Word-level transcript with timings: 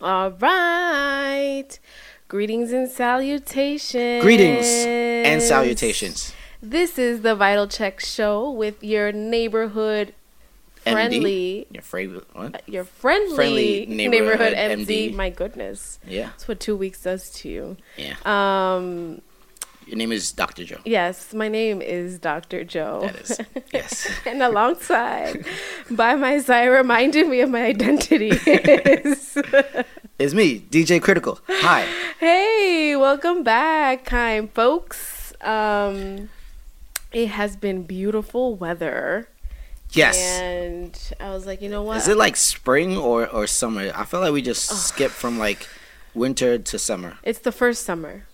All 0.00 0.30
right. 0.32 1.68
Greetings 2.28 2.72
and 2.72 2.90
salutations. 2.90 4.22
Greetings 4.22 4.66
and 4.66 5.42
salutations. 5.42 6.34
This 6.62 6.98
is 6.98 7.20
the 7.22 7.34
Vital 7.34 7.66
Check 7.66 8.00
Show 8.00 8.50
with 8.50 8.82
your 8.82 9.12
neighborhood 9.12 10.14
friendly, 10.82 11.66
MD, 11.70 11.74
your 11.74 11.82
favorite 11.82 12.24
what? 12.32 12.62
your 12.68 12.84
friendly, 12.84 13.34
Friendly 13.34 13.86
neighborhood, 13.86 14.52
neighborhood 14.52 14.52
MD. 14.54 15.10
MD. 15.10 15.14
My 15.14 15.30
goodness, 15.30 15.98
Yeah, 16.06 16.26
that's 16.26 16.46
what 16.48 16.60
two 16.60 16.76
weeks 16.76 17.02
does 17.02 17.30
to 17.30 17.48
you. 17.48 17.76
yeah. 17.96 18.14
Um, 18.24 19.20
Your 19.86 19.96
name 19.96 20.10
is 20.10 20.32
Dr. 20.32 20.64
Joe. 20.64 20.78
yes, 20.84 21.32
my 21.32 21.46
name 21.48 21.80
is 21.80 22.18
Dr. 22.18 22.64
Joe. 22.64 23.02
That 23.02 23.16
is 23.20 23.40
yes. 23.72 24.08
and 24.26 24.42
alongside, 24.42 25.46
by 25.90 26.16
my 26.16 26.38
side, 26.40 26.66
reminding 26.66 27.30
me 27.30 27.40
of 27.40 27.50
my 27.50 27.62
identity 27.64 28.30
is. 28.30 29.38
It's 30.18 30.32
me, 30.32 30.60
DJ 30.60 31.00
Critical. 31.02 31.38
Hi. 31.46 31.86
Hey, 32.18 32.96
welcome 32.96 33.42
back, 33.44 34.06
kind 34.06 34.50
folks. 34.50 35.34
Um, 35.42 36.30
it 37.12 37.28
has 37.28 37.54
been 37.54 37.82
beautiful 37.82 38.54
weather, 38.56 39.28
Yes. 39.92 40.16
and 40.40 40.98
I 41.20 41.30
was 41.30 41.44
like, 41.44 41.60
you 41.60 41.68
know 41.68 41.82
what? 41.82 41.98
Is 41.98 42.08
it 42.08 42.16
like 42.16 42.36
spring 42.36 42.96
or 42.96 43.28
or 43.28 43.46
summer? 43.46 43.92
I 43.94 44.04
feel 44.06 44.20
like 44.20 44.32
we 44.32 44.40
just 44.40 44.64
skipped 44.88 45.12
from 45.14 45.38
like 45.38 45.68
winter 46.14 46.56
to 46.58 46.78
summer. 46.78 47.18
It's 47.22 47.40
the 47.40 47.52
first 47.52 47.84
summer, 47.84 48.24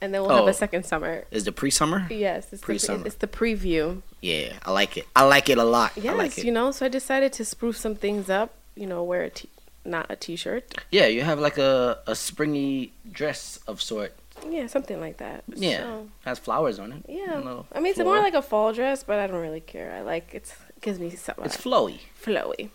and 0.00 0.12
then 0.14 0.22
we'll 0.22 0.30
have 0.30 0.44
Oh. 0.44 0.48
a 0.48 0.54
second 0.54 0.84
summer. 0.84 1.24
Is 1.30 1.44
the 1.44 1.52
pre-summer? 1.52 2.06
Yes, 2.10 2.48
it's 2.52 2.60
the, 2.62 2.66
Pre-summer. 2.66 3.06
it's 3.06 3.16
the 3.16 3.26
preview. 3.26 4.02
Yeah, 4.20 4.52
I 4.64 4.70
like 4.72 4.96
it. 4.96 5.06
I 5.16 5.24
like 5.24 5.48
it 5.48 5.58
a 5.58 5.64
lot. 5.64 5.92
Yes, 5.96 6.06
I 6.14 6.16
like 6.16 6.38
it. 6.38 6.44
you 6.44 6.52
know. 6.52 6.70
So 6.72 6.86
I 6.86 6.88
decided 6.88 7.32
to 7.34 7.44
spruce 7.44 7.78
some 7.78 7.94
things 7.94 8.28
up. 8.30 8.54
You 8.76 8.86
know, 8.86 9.02
wear 9.02 9.22
a 9.24 9.30
t- 9.30 9.48
not 9.84 10.06
a 10.10 10.16
t-shirt. 10.16 10.74
Yeah, 10.90 11.06
you 11.06 11.22
have 11.22 11.38
like 11.38 11.58
a 11.58 11.98
a 12.06 12.14
springy 12.14 12.92
dress 13.10 13.58
of 13.66 13.80
sort. 13.82 14.14
Yeah, 14.48 14.68
something 14.68 15.00
like 15.00 15.18
that. 15.18 15.44
Yeah, 15.54 15.78
So, 15.82 16.08
has 16.24 16.38
flowers 16.38 16.78
on 16.78 16.92
it. 16.92 17.04
yeah. 17.08 17.42
I 17.72 17.80
mean, 17.80 17.90
it's 17.90 17.98
more 17.98 18.18
like 18.20 18.32
a 18.32 18.40
fall 18.40 18.72
dress, 18.72 19.02
but 19.04 19.18
I 19.18 19.26
don't 19.26 19.40
really 19.40 19.60
care. 19.60 19.92
I 19.92 20.00
like 20.00 20.30
it's, 20.32 20.52
it 20.70 20.80
gives 20.80 20.98
me 20.98 21.10
something 21.10 21.44
it's 21.44 21.58
flowy, 21.58 21.98
flowy. 22.24 22.70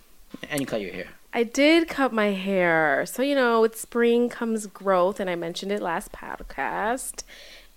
and 0.51 0.61
you 0.61 0.67
cut 0.67 0.81
your 0.81 0.93
hair. 0.93 1.07
I 1.36 1.44
did 1.44 1.89
cut 1.89 2.14
my 2.14 2.31
hair. 2.31 3.05
So, 3.05 3.22
you 3.22 3.36
know, 3.36 3.59
with 3.61 3.78
spring 3.78 4.30
comes 4.30 4.67
growth, 4.67 5.19
and 5.19 5.30
I 5.30 5.36
mentioned 5.36 5.72
it 5.72 5.81
last 5.81 6.14
podcast. 6.14 7.23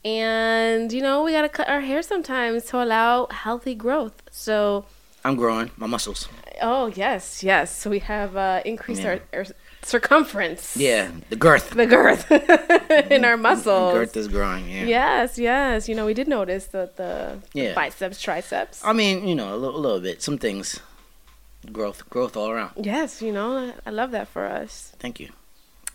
And, 0.04 0.92
you 0.92 1.02
know, 1.02 1.24
we 1.24 1.32
got 1.32 1.42
to 1.42 1.48
cut 1.48 1.68
our 1.68 1.80
hair 1.80 2.00
sometimes 2.02 2.64
to 2.66 2.82
allow 2.82 3.26
healthy 3.26 3.74
growth. 3.74 4.22
So, 4.30 4.86
I'm 5.24 5.34
growing 5.34 5.72
my 5.76 5.88
muscles. 5.88 6.28
oh, 6.62 6.86
yes, 6.94 7.42
yes. 7.42 7.76
So, 7.76 7.90
we 7.90 7.98
have 7.98 8.36
uh, 8.36 8.62
increased 8.64 9.02
Yeah. 9.02 9.18
our, 9.32 9.40
our 9.40 9.46
circumference. 9.82 10.76
Yeah, 10.76 11.10
the 11.28 11.36
girth. 11.36 11.70
The 11.70 11.86
girth 11.86 12.30
in 13.10 13.24
our 13.24 13.36
muscles. 13.36 13.92
The 13.92 13.98
girth 13.98 14.16
is 14.16 14.28
growing. 14.28 14.68
Yeah. 14.68 14.84
Yes, 14.84 15.36
yes. 15.36 15.88
You 15.88 15.96
know, 15.96 16.06
we 16.06 16.14
did 16.14 16.28
notice 16.28 16.66
the, 16.66 16.90
the 16.94 17.38
Yeah. 17.54 17.74
biceps, 17.74 18.22
triceps. 18.22 18.80
I 18.84 18.92
mean, 18.92 19.26
you 19.26 19.34
know, 19.34 19.52
a 19.52 19.56
little, 19.56 19.76
a 19.76 19.82
little 19.82 20.00
bit. 20.00 20.22
Some 20.22 20.38
things, 20.38 20.78
growth, 21.72 22.08
growth 22.10 22.36
all 22.36 22.50
around. 22.50 22.72
yes, 22.84 23.20
you 23.22 23.32
know, 23.32 23.72
I 23.86 23.90
love 23.90 24.10
that 24.12 24.28
for 24.28 24.46
us. 24.46 24.92
Thank 24.98 25.20
you. 25.20 25.30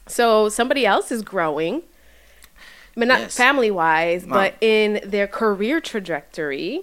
So 0.08 0.50
somebody 0.50 0.86
else 0.86 1.12
is 1.12 1.22
growing, 1.22 1.84
but 2.96 3.08
not 3.08 3.20
Yes. 3.22 3.38
family 3.38 3.72
wise, 3.72 4.26
but 4.26 4.56
in 4.62 5.00
their 5.06 5.28
career 5.28 5.80
trajectory. 5.80 6.82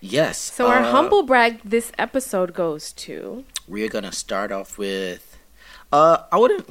Yes. 0.00 0.38
So 0.38 0.66
our 0.66 0.80
uh, 0.80 0.90
humble 0.90 1.22
brag 1.22 1.60
this 1.64 1.92
episode 1.96 2.52
goes 2.54 2.92
to 2.94 3.44
We're 3.68 3.88
gonna 3.88 4.10
start 4.12 4.50
off 4.50 4.76
with. 4.76 5.38
Uh, 5.92 6.24
I 6.32 6.38
wouldn't. 6.38 6.68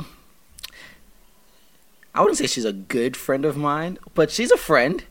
I 2.13 2.19
wouldn't 2.19 2.37
say 2.37 2.47
she's 2.47 2.65
a 2.65 2.73
good 2.73 3.15
friend 3.15 3.45
of 3.45 3.55
mine, 3.55 3.97
but 4.13 4.31
she's 4.31 4.51
a 4.51 4.57
friend. 4.57 5.03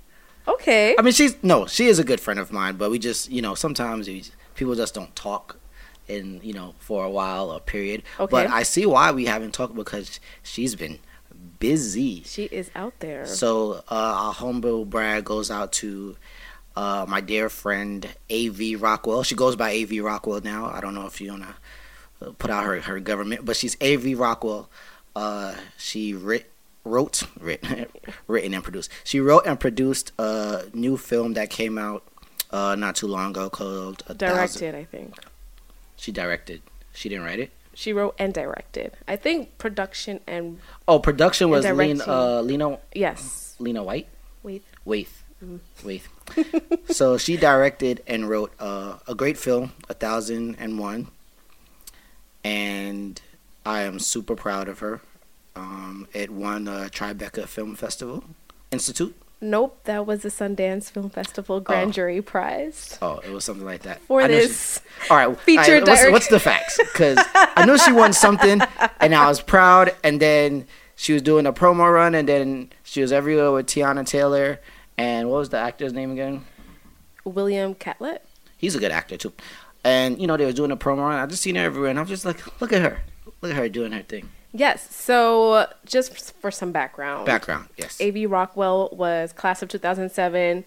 okay. 0.47 0.95
I 0.99 1.03
mean, 1.03 1.15
she's 1.15 1.43
no, 1.43 1.67
she 1.67 1.87
is 1.87 1.99
a 1.99 2.05
good 2.05 2.21
friend 2.21 2.39
of 2.39 2.53
mine, 2.53 2.77
but 2.77 2.91
we 2.91 2.99
just, 2.99 3.31
you 3.31 3.41
know, 3.41 3.55
sometimes 3.55 4.07
we, 4.07 4.25
people 4.55 4.75
just 4.75 4.93
don't 4.95 5.15
talk, 5.17 5.57
in 6.11 6.41
you 6.43 6.53
know, 6.53 6.75
for 6.79 7.05
a 7.05 7.11
while 7.11 7.51
or 7.51 7.61
period. 7.61 8.03
Okay. 8.19 8.31
But 8.31 8.51
I 8.51 8.65
see 8.65 8.85
why 8.85 9.13
we 9.13 9.27
haven't 9.27 9.53
talked 9.53 9.75
because 9.75 10.21
she's 10.43 10.75
been 10.75 10.99
busy. 11.59 12.23
she 12.25 12.45
is 12.45 12.71
out 12.75 12.95
there. 13.01 13.27
So 13.27 13.85
uh, 13.91 14.15
our 14.25 14.33
humble 14.33 14.85
brag 14.85 15.25
goes 15.25 15.51
out 15.51 15.73
to 15.75 16.17
uh, 16.77 17.07
my 17.09 17.21
dear 17.21 17.49
friend 17.49 18.09
A.V. 18.29 18.77
Rockwell. 18.77 19.23
She 19.23 19.35
goes 19.35 19.57
by 19.57 19.71
A.V. 19.71 20.01
Rockwell 20.01 20.41
now. 20.41 20.67
I 20.67 20.81
don't 20.81 20.95
know 20.95 21.07
if 21.07 21.21
you 21.21 21.31
wanna 21.33 21.55
uh, 22.21 22.31
put 22.39 22.51
out 22.51 22.65
her, 22.65 22.81
her 22.81 23.01
government, 23.01 23.45
but 23.45 23.57
she's 23.57 23.77
A.V. 23.81 24.15
Rockwell. 24.15 24.69
Uh, 25.15 25.55
she 25.77 26.15
writ, 26.15 26.51
wrote, 26.85 27.23
writ, 27.41 27.65
written 28.27 28.55
and 28.55 28.63
produced. 28.65 28.91
She 29.05 29.21
wrote 29.21 29.47
and 29.47 29.59
produced 29.59 30.13
a 30.19 30.65
new 30.73 30.97
film 30.97 31.35
that 31.35 31.51
came 31.51 31.79
out 31.79 32.05
uh, 32.51 32.75
not 32.77 32.97
too 32.97 33.07
long 33.07 33.31
ago 33.31 33.51
called 33.51 34.03
a 34.09 34.15
Thousand. 34.15 34.19
directed, 34.61 34.75
I 34.75 34.85
think. 34.85 35.15
She 36.01 36.11
directed. 36.13 36.63
She 36.95 37.11
didn't 37.11 37.25
write 37.25 37.41
it. 37.41 37.51
She 37.75 37.93
wrote 37.93 38.15
and 38.19 38.33
directed. 38.33 38.93
I 39.07 39.17
think 39.17 39.59
production 39.59 40.21
and 40.27 40.59
Oh, 40.89 40.99
production 40.99 41.51
was 41.51 41.67
Lena, 41.67 42.05
uh, 42.07 42.41
Lena 42.41 42.79
yes. 42.95 43.55
Lena 43.59 43.83
White. 43.85 44.09
Wait. 44.43 44.65
Waithe. 44.87 45.09
Waithe. 45.85 46.09
so 46.95 47.19
she 47.19 47.37
directed 47.37 48.03
and 48.07 48.31
wrote 48.31 48.53
uh, 48.59 48.97
a 49.07 49.15
great 49.15 49.37
film, 49.37 49.73
A 49.91 49.95
Thousand 49.95 50.57
and 50.59 50.79
One, 50.79 51.09
and 52.43 53.21
I 53.67 53.83
am 53.83 53.99
super 53.99 54.35
proud 54.35 54.69
of 54.69 54.79
her. 54.79 55.01
Um, 55.55 56.09
it 56.15 56.31
won 56.31 56.67
a 56.67 56.89
Tribeca 56.89 57.47
Film 57.47 57.77
Festival 57.77 58.25
Institute. 58.73 59.15
Nope, 59.43 59.81
that 59.85 60.05
was 60.07 60.21
the 60.23 60.29
Sundance 60.29 60.91
Film 60.91 61.09
Festival 61.09 61.61
Grand 61.61 61.91
Oh. 61.91 61.93
Jury 61.93 62.21
Prize 62.21 62.99
Oh, 63.01 63.19
it 63.21 63.31
was 63.31 63.45
something 63.45 63.65
like 63.65 63.83
that. 63.85 64.01
for 64.03 64.21
I 64.21 64.27
know 64.27 64.41
she- 64.41 64.47
this. 64.49 64.81
all 65.09 65.17
right, 65.17 65.41
feature 65.41 65.61
all 65.77 65.81
right, 65.81 65.87
what's, 65.89 66.11
what's 66.11 66.29
the 66.29 66.39
facts? 66.41 66.77
Because 66.79 67.19
I 67.35 67.65
know 67.65 67.77
she 67.79 67.91
won 67.93 68.13
something, 68.13 68.61
and 69.01 69.15
I 69.15 69.29
was 69.29 69.41
proud. 69.41 69.95
And 70.05 70.21
then 70.21 70.67
she 70.95 71.15
was 71.15 71.23
doing 71.23 71.47
a 71.47 71.53
promo 71.55 71.91
run, 71.93 72.15
and 72.15 72.29
then 72.29 72.71
she 72.83 73.01
was 73.01 73.13
everywhere 73.13 73.51
with 73.51 73.67
Teyana 73.67 74.05
Taylor. 74.07 74.61
And 74.99 75.31
what 75.31 75.39
was 75.39 75.49
the 75.49 75.57
actor's 75.59 75.95
name 75.95 76.13
again? 76.13 76.45
William 77.25 77.75
Catlett. 77.75 78.23
He's 78.59 78.75
a 78.77 78.79
good 78.79 78.93
actor 78.93 79.17
too. 79.17 79.33
And 79.85 80.21
you 80.21 80.27
know 80.27 80.37
they 80.37 80.45
were 80.45 80.53
doing 80.53 80.71
a 80.71 80.77
promo 80.77 80.99
run. 80.99 81.19
I 81.19 81.25
just 81.25 81.41
seen 81.43 81.55
her 81.55 81.65
everywhere, 81.65 81.89
and 81.91 81.99
I'm 81.99 82.05
just 82.07 82.27
like, 82.27 82.61
look 82.61 82.75
at 82.75 82.83
her, 82.83 83.01
look 83.41 83.53
at 83.53 83.57
her 83.57 83.69
doing 83.71 83.93
her 83.93 84.03
thing. 84.03 84.29
Yes. 84.53 84.95
So 84.95 85.67
just 85.85 86.33
for 86.41 86.51
some 86.51 86.73
background. 86.73 87.27
Background, 87.27 87.69
yes. 87.77 88.01
A.V. 88.01 88.27
Rockwell 88.27 88.89
was 88.93 89.33
class 89.33 89.63
of 89.63 89.69
2007 89.69 90.65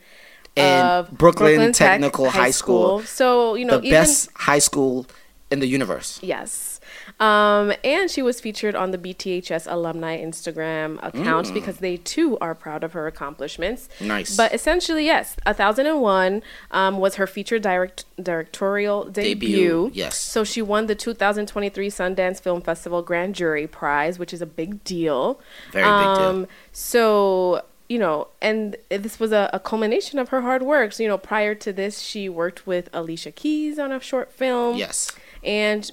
And 0.55 0.87
of 0.87 1.11
Brooklyn, 1.17 1.73
Tech 1.73 1.91
Technical 1.93 2.29
High 2.29 2.51
School, 2.51 3.01
So, 3.01 3.55
you 3.55 3.65
know, 3.65 3.79
the 3.79 3.89
best 3.89 4.29
high 4.35 4.59
school 4.59 5.05
in 5.51 5.59
the 5.59 5.67
universe. 5.67 6.19
yes. 6.23 6.72
Um, 7.19 7.71
and 7.83 8.09
she 8.09 8.21
was 8.21 8.41
featured 8.41 8.75
on 8.75 8.91
the 8.91 8.97
BTHS 8.97 9.65
alumni 9.71 10.17
Instagram 10.21 10.97
account 11.01 11.47
Mm. 11.47 11.53
because 11.53 11.77
they 11.77 11.97
too 11.97 12.37
are 12.39 12.53
proud 12.55 12.83
of 12.83 12.93
her 12.93 13.07
accomplishments. 13.07 13.87
Nice. 14.01 14.35
But 14.35 14.53
essentially, 14.53 15.05
yes, 15.05 15.35
1001 15.45 16.41
um, 16.71 16.97
was 16.99 17.15
her 17.15 17.27
featured 17.27 17.61
direct 17.61 18.05
directorial 18.21 19.05
debut. 19.05 19.47
Debut, 19.49 19.91
yes. 19.93 20.19
So 20.19 20.43
she 20.43 20.61
won 20.61 20.87
the 20.87 20.95
2023 20.95 21.89
Sundance 21.89 22.41
Film 22.41 22.61
Festival 22.61 23.01
Grand 23.01 23.35
Jury 23.35 23.67
Prize, 23.67 24.19
which 24.19 24.33
is 24.33 24.41
a 24.41 24.45
big 24.45 24.83
deal. 24.83 25.39
Very 25.71 25.83
big 25.85 25.91
deal. 26.17 26.27
Um, 26.27 26.47
so 26.71 27.63
you 27.89 27.99
know, 27.99 28.27
and 28.41 28.75
this 28.89 29.19
was 29.19 29.31
a, 29.31 29.49
a 29.53 29.59
culmination 29.59 30.17
of 30.17 30.29
her 30.29 30.41
hard 30.41 30.63
work. 30.63 30.93
So 30.93 31.03
you 31.03 31.09
know, 31.09 31.17
prior 31.17 31.53
to 31.55 31.71
this, 31.71 31.99
she 31.99 32.27
worked 32.27 32.65
with 32.65 32.89
Alicia 32.93 33.31
Keys 33.31 33.77
on 33.77 33.91
a 33.91 33.99
short 33.99 34.31
film. 34.31 34.77
Yes. 34.77 35.11
and 35.43 35.91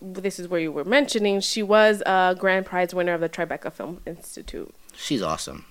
this 0.00 0.38
is 0.38 0.48
where 0.48 0.60
you 0.60 0.72
were 0.72 0.84
mentioning 0.84 1.40
she 1.40 1.62
was 1.62 2.02
a 2.06 2.34
grand 2.38 2.66
prize 2.66 2.94
winner 2.94 3.14
of 3.14 3.20
the 3.20 3.28
Tribeca 3.28 3.72
Film 3.72 4.00
Institute. 4.06 4.72
She's 4.96 5.22
awesome. 5.22 5.64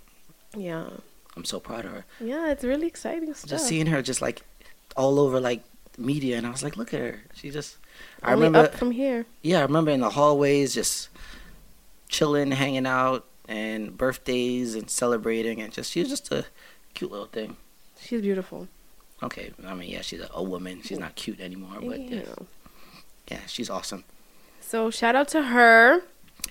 Yeah, 0.55 0.89
I'm 1.35 1.45
so 1.45 1.59
proud 1.59 1.85
of 1.85 1.91
her. 1.91 2.05
yeah, 2.19 2.51
it's 2.51 2.63
really 2.63 2.87
exciting 2.87 3.33
stuff. 3.33 3.49
Just 3.49 3.67
seeing 3.67 3.87
her 3.87 4.01
just 4.01 4.21
like 4.21 4.41
all 4.97 5.19
over 5.19 5.39
like 5.39 5.63
media, 5.97 6.37
and 6.37 6.47
I 6.47 6.49
was 6.49 6.63
like, 6.63 6.77
look 6.77 6.93
at 6.93 6.99
her. 6.99 7.19
She 7.33 7.49
just. 7.51 7.77
I 8.23 8.31
remember. 8.31 8.59
up 8.59 8.75
from 8.75 8.91
here. 8.91 9.25
yeah, 9.41 9.59
I 9.59 9.63
remember 9.63 9.91
in 9.91 9.99
the 9.99 10.09
hallways 10.11 10.73
just 10.73 11.09
chilling, 12.07 12.51
hanging 12.51 12.85
out, 12.85 13.25
and 13.47 13.97
birthdays 13.97 14.75
and 14.75 14.89
celebrating, 14.89 15.61
and 15.61 15.71
just 15.73 15.91
she 15.91 15.99
was 15.99 16.09
just 16.09 16.31
a 16.31 16.45
cute 16.93 17.11
little 17.11 17.27
thing. 17.27 17.57
She's 17.99 18.21
beautiful. 18.21 18.67
Okay, 19.21 19.51
I 19.65 19.73
mean, 19.75 19.89
yeah, 19.89 20.01
she's 20.01 20.21
a, 20.21 20.29
a 20.33 20.41
woman. 20.41 20.81
She's 20.81 20.99
not 20.99 21.15
cute 21.15 21.41
anymore, 21.41 21.77
but 21.81 21.99
yeah, 21.99 22.21
yeah, 23.29 23.39
she's 23.47 23.69
awesome. 23.69 24.05
So 24.69 24.91
shout 24.91 25.15
out 25.15 25.27
to 25.29 25.41
her. 25.41 26.03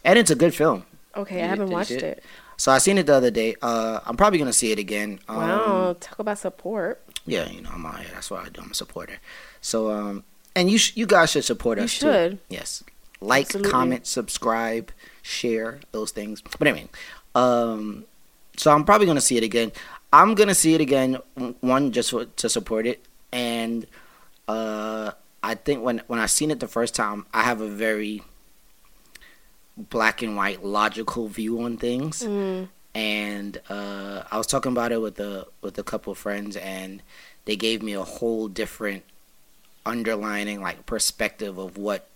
And 0.03 0.19
it's 0.19 0.31
a 0.33 0.35
good 0.35 0.53
film. 0.53 0.85
Okay, 1.17 1.39
You- 1.39 1.45
I 1.45 1.47
haven't 1.47 1.71
watched 1.71 1.91
see 1.91 1.95
it? 1.97 2.03
it. 2.03 2.25
So 2.57 2.73
I 2.73 2.79
seen 2.79 2.99
it 2.99 3.07
the 3.07 3.15
other 3.15 3.31
day. 3.31 3.55
Uh, 3.63 4.01
I'm 4.05 4.17
probably 4.17 4.41
gonna 4.41 4.53
see 4.53 4.73
it 4.73 4.79
again. 4.81 5.21
Um, 5.29 5.37
Wow, 5.37 5.97
talk 6.01 6.19
about 6.19 6.39
support. 6.39 7.01
Yeah, 7.27 7.49
you 7.49 7.61
know, 7.63 7.71
I'm 7.73 7.87
out 7.87 8.01
here. 8.01 8.09
That's 8.13 8.29
what 8.29 8.45
I 8.45 8.49
do. 8.49 8.61
I'm 8.61 8.73
a 8.73 8.75
supporter. 8.75 9.19
So, 9.61 9.93
um, 9.93 10.25
and 10.57 10.69
you 10.69 10.79
sh- 10.79 10.95
you 10.97 11.07
guys 11.07 11.31
should 11.31 11.45
support 11.45 11.79
You 11.79 11.85
us 11.85 11.91
should. 11.91 12.31
too. 12.33 12.39
Yes, 12.49 12.83
Like, 13.21 13.47
Absolutely. 13.47 13.71
comment, 13.71 14.07
subscribe, 14.09 14.91
share 15.23 15.79
those 15.93 16.11
things. 16.11 16.41
But 16.43 16.67
anyway, 16.67 16.89
um, 17.37 18.05
so 18.57 18.73
I'm 18.73 18.85
probably 18.85 19.07
gonna 19.07 19.21
see 19.21 19.37
it 19.37 19.45
again. 19.45 19.71
I'm 20.13 20.35
gonna 20.35 20.55
see 20.57 20.75
it 20.75 20.81
again. 20.81 21.19
One 21.61 21.93
just 21.93 22.11
for, 22.11 22.25
to 22.25 22.49
support 22.49 22.85
it, 22.87 23.05
and 23.33 23.87
uh, 24.49 25.13
I 25.49 25.55
think 25.55 25.83
when 25.83 26.03
when 26.09 26.21
I 26.21 26.27
seen 26.27 26.51
it 26.51 26.61
the 26.61 26.69
first 26.69 26.95
time, 26.95 27.25
I 27.33 27.43
have 27.43 27.61
a 27.63 27.69
very 27.69 28.23
black 29.77 30.23
and 30.23 30.37
white 30.37 30.65
logical 30.65 31.29
view 31.29 31.63
on 31.63 31.77
things 31.77 32.23
Mm. 32.23 32.69
and 32.95 33.61
uh, 33.71 34.25
I 34.31 34.37
was 34.37 34.47
talking 34.47 34.73
about 34.73 34.93
it 34.93 35.01
with 35.01 35.19
a 35.21 35.47
with 35.63 35.79
a 35.79 35.83
couple 35.85 36.11
of 36.13 36.19
friends, 36.19 36.57
and 36.57 37.03
they 37.47 37.57
gave 37.57 37.83
me 37.83 37.93
a 37.95 38.03
whole 38.05 38.49
different 38.49 39.05
underlining 39.87 40.61
like 40.61 40.85
perspective 40.85 41.57
of 41.59 41.79
what 41.79 42.09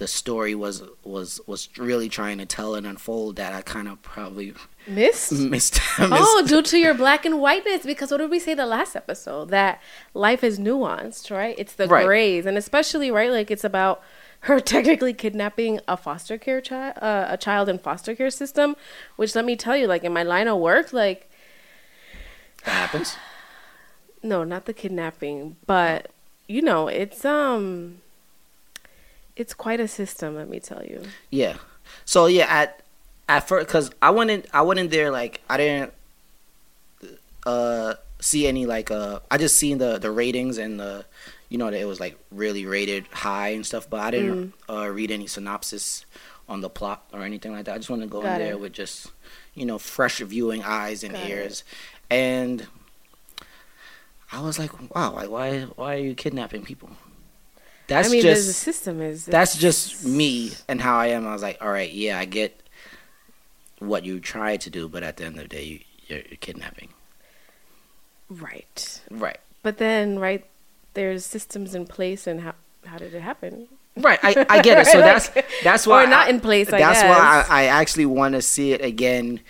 the 0.00 0.08
story 0.08 0.54
was 0.54 0.82
was 1.04 1.40
was 1.46 1.68
really 1.76 2.08
trying 2.08 2.38
to 2.38 2.46
tell 2.46 2.74
and 2.74 2.86
unfold 2.86 3.36
that 3.36 3.52
I 3.52 3.60
kind 3.60 3.86
of 3.86 4.00
probably 4.00 4.54
Missed? 4.86 5.32
missed. 5.32 5.78
Oh, 5.98 6.42
due 6.46 6.62
to 6.62 6.78
your 6.78 6.94
black 6.94 7.26
and 7.26 7.38
whiteness. 7.38 7.84
Because 7.84 8.10
what 8.10 8.16
did 8.16 8.30
we 8.30 8.38
say 8.38 8.54
the 8.54 8.64
last 8.64 8.96
episode? 8.96 9.50
That 9.50 9.80
life 10.14 10.42
is 10.42 10.58
nuanced, 10.58 11.30
right? 11.30 11.54
It's 11.58 11.74
the 11.74 11.86
Right. 11.86 12.06
grays, 12.06 12.46
and 12.46 12.56
especially 12.56 13.10
right, 13.10 13.30
like 13.30 13.50
it's 13.50 13.62
about 13.62 14.02
her 14.40 14.58
technically 14.74 15.12
kidnapping 15.12 15.80
a 15.86 15.98
foster 15.98 16.38
care 16.38 16.62
child, 16.62 16.94
uh, 17.02 17.26
a 17.28 17.36
child 17.36 17.68
in 17.68 17.78
foster 17.78 18.14
care 18.14 18.30
system. 18.30 18.76
Which 19.16 19.34
let 19.34 19.44
me 19.44 19.54
tell 19.54 19.76
you, 19.76 19.86
like 19.86 20.02
in 20.02 20.14
my 20.14 20.22
line 20.22 20.48
of 20.48 20.58
work, 20.58 20.94
like 20.94 21.30
that 22.64 22.72
happens. 22.72 23.16
no, 24.22 24.44
not 24.44 24.64
the 24.64 24.72
kidnapping, 24.72 25.56
but 25.66 26.10
you 26.48 26.62
know, 26.62 26.88
it's 26.88 27.22
um, 27.26 28.00
it's 29.40 29.54
quite 29.54 29.80
a 29.80 29.88
system. 29.88 30.34
Let 30.36 30.48
me 30.48 30.60
tell 30.60 30.82
you. 30.84 31.02
Yeah. 31.30 31.56
So 32.04 32.26
yeah, 32.26 32.46
at 32.48 32.80
at 33.28 33.48
first, 33.48 33.68
cause 33.68 33.90
I 34.02 34.10
went 34.10 34.30
in, 34.30 34.44
I 34.52 34.62
went 34.62 34.78
in 34.80 34.88
there 34.88 35.10
like 35.10 35.40
I 35.48 35.56
didn't 35.56 35.92
uh 37.46 37.94
see 38.20 38.46
any 38.46 38.66
like 38.66 38.90
uh 38.90 39.20
I 39.30 39.38
just 39.38 39.56
seen 39.56 39.78
the 39.78 39.98
the 39.98 40.10
ratings 40.10 40.58
and 40.58 40.78
the 40.78 41.06
you 41.48 41.56
know 41.58 41.70
that 41.70 41.80
it 41.80 41.86
was 41.86 41.98
like 42.00 42.18
really 42.30 42.66
rated 42.66 43.06
high 43.06 43.48
and 43.56 43.64
stuff, 43.64 43.88
but 43.88 44.00
I 44.00 44.10
didn't 44.10 44.52
uh 44.68 44.88
read 44.88 45.10
any 45.10 45.26
synopsis 45.26 46.04
on 46.48 46.60
the 46.60 46.68
plot 46.68 47.02
or 47.12 47.22
anything 47.22 47.52
like 47.52 47.64
that. 47.64 47.74
I 47.74 47.78
just 47.78 47.88
wanted 47.90 48.06
to 48.06 48.10
go 48.10 48.20
Got 48.22 48.40
in 48.40 48.46
there 48.46 48.58
with 48.58 48.72
just 48.74 49.08
you 49.54 49.64
know 49.64 49.78
fresh 49.78 50.18
viewing 50.18 50.62
eyes 50.62 51.02
and 51.02 51.14
Got 51.14 51.22
it. 51.24 51.30
ears, 51.30 51.64
and 52.10 52.66
I 54.30 54.40
was 54.42 54.58
like, 54.58 54.72
wow, 54.94 55.14
like 55.14 55.30
why 55.30 55.62
why 55.76 55.94
are 55.94 55.98
you 55.98 56.14
kidnapping 56.14 56.62
people? 56.62 56.90
That's 57.90 58.08
I 58.08 58.12
mean, 58.12 58.22
just 58.22 58.46
the 58.46 58.52
system 58.54 59.02
is 59.02 59.26
that's 59.26 59.56
just 59.58 60.04
me 60.04 60.52
and 60.68 60.80
how 60.80 60.96
I 60.96 61.08
am. 61.08 61.26
I 61.26 61.32
was 61.32 61.42
like, 61.42 61.58
all 61.60 61.70
right, 61.70 61.92
yeah, 61.92 62.18
I 62.18 62.24
get 62.24 62.58
what 63.80 64.04
you 64.04 64.20
try 64.20 64.56
to 64.56 64.70
do, 64.70 64.88
but 64.88 65.02
at 65.02 65.16
the 65.18 65.24
end 65.24 65.36
of 65.36 65.42
the 65.42 65.48
day, 65.48 65.64
you, 65.64 65.80
you're, 66.06 66.18
you're 66.28 66.36
kidnapping. 66.40 66.88
right. 68.28 69.00
Right. 69.10 69.38
But 69.62 69.78
then, 69.78 70.18
right, 70.18 70.44
there's 70.94 71.24
systems 71.24 71.74
in 71.74 71.86
place, 71.86 72.26
and 72.26 72.40
how 72.40 72.54
how 72.86 72.98
did 72.98 73.12
it 73.14 73.20
happen? 73.20 73.68
Right. 73.96 74.18
I, 74.22 74.46
I 74.48 74.62
get 74.62 74.78
it. 74.78 74.86
So 74.90 74.98
Like- 75.00 75.04
that's 75.34 75.62
that's 75.62 75.86
why 75.86 76.04
or 76.04 76.06
not 76.06 76.26
I- 76.28 76.30
in 76.30 76.40
place. 76.40 76.72
I 76.72 76.78
that's 76.78 77.02
guess. 77.02 77.08
why 77.08 77.44
I, 77.48 77.62
I 77.62 77.64
actually 77.66 78.06
want 78.06 78.34
to 78.34 78.42
see 78.42 78.72
it 78.72 78.80
again 78.82 79.40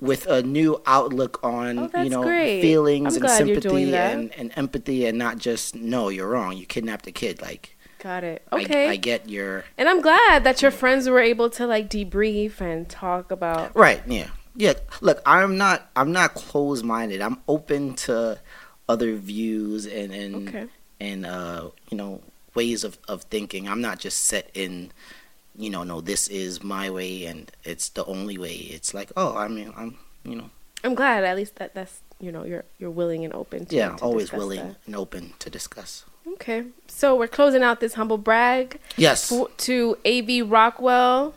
with 0.00 0.26
a 0.26 0.42
new 0.42 0.80
outlook 0.86 1.40
on 1.42 1.90
Oh, 1.94 2.02
you 2.02 2.10
know 2.10 2.22
great. 2.22 2.60
feelings 2.60 3.16
I'm 3.16 3.22
and 3.22 3.28
glad 3.30 3.48
you're 3.48 3.60
doing 3.60 3.86
sympathy 3.90 3.96
and, 3.96 4.34
and 4.36 4.52
empathy 4.56 5.06
and 5.06 5.16
not 5.18 5.38
just 5.38 5.74
no 5.74 6.08
you're 6.10 6.28
wrong 6.28 6.56
you 6.56 6.66
kidnapped 6.66 7.06
a 7.06 7.12
kid 7.12 7.40
like 7.40 7.72
Got 7.98 8.24
it. 8.24 8.42
I- 8.52 8.56
Okay. 8.62 8.88
I, 8.90 8.96
get 8.96 9.28
your 9.28 9.64
and 9.78 9.88
I'm 9.88 10.02
glad 10.02 10.44
that 10.44 10.60
your 10.60 10.70
friends 10.70 11.08
were 11.08 11.18
able 11.20 11.48
to 11.50 11.66
like 11.66 11.88
debrief 11.88 12.60
and 12.60 12.86
talk 12.88 13.30
about. 13.32 13.74
Right. 13.74 14.02
Yeah. 14.06 14.28
Yeah. 14.54 14.74
Look, 15.00 15.20
I'm 15.26 15.56
not. 15.56 15.90
I'm 15.96 16.12
not 16.12 16.34
closed 16.34 16.84
minded. 16.84 17.20
I'm 17.22 17.38
open 17.48 17.94
to 18.06 18.38
other 18.88 19.16
views 19.16 19.86
and 19.86 20.12
and 20.12 20.48
Okay. 20.48 20.66
and 21.00 21.24
uh, 21.26 21.70
you 21.90 21.96
know 21.96 22.20
ways 22.54 22.84
of 22.84 22.98
of 23.08 23.22
thinking. 23.24 23.66
I'm 23.66 23.80
not 23.80 23.98
just 23.98 24.24
set 24.24 24.50
in. 24.54 24.92
You 25.58 25.70
know, 25.70 25.82
no, 25.84 26.00
this 26.00 26.28
is 26.28 26.62
my 26.62 26.90
way 26.90 27.24
and 27.24 27.50
it's 27.64 27.88
the 27.88 28.04
only 28.04 28.36
way. 28.38 28.54
It's 28.54 28.92
like, 28.92 29.10
oh, 29.16 29.36
I 29.36 29.48
mean, 29.48 29.72
I'm, 29.76 29.96
you 30.24 30.34
know, 30.36 30.50
I'm 30.84 30.94
glad 30.94 31.24
at 31.24 31.36
least 31.36 31.56
that 31.56 31.74
that's 31.74 32.00
you 32.20 32.30
know 32.30 32.44
you're 32.44 32.64
you're 32.78 32.90
willing 32.90 33.24
and 33.24 33.34
open 33.34 33.66
to 33.66 33.76
yeah, 33.76 33.96
to 33.96 34.04
always 34.04 34.32
willing 34.32 34.60
that. 34.60 34.76
and 34.86 34.94
open 34.96 35.34
to 35.38 35.50
discuss. 35.50 36.04
Okay, 36.34 36.64
so 36.88 37.14
we're 37.14 37.28
closing 37.28 37.62
out 37.62 37.80
this 37.80 37.94
humble 37.94 38.18
brag 38.18 38.80
Yes. 38.96 39.32
to 39.58 39.96
AV 40.04 40.50
Rockwell. 40.50 41.34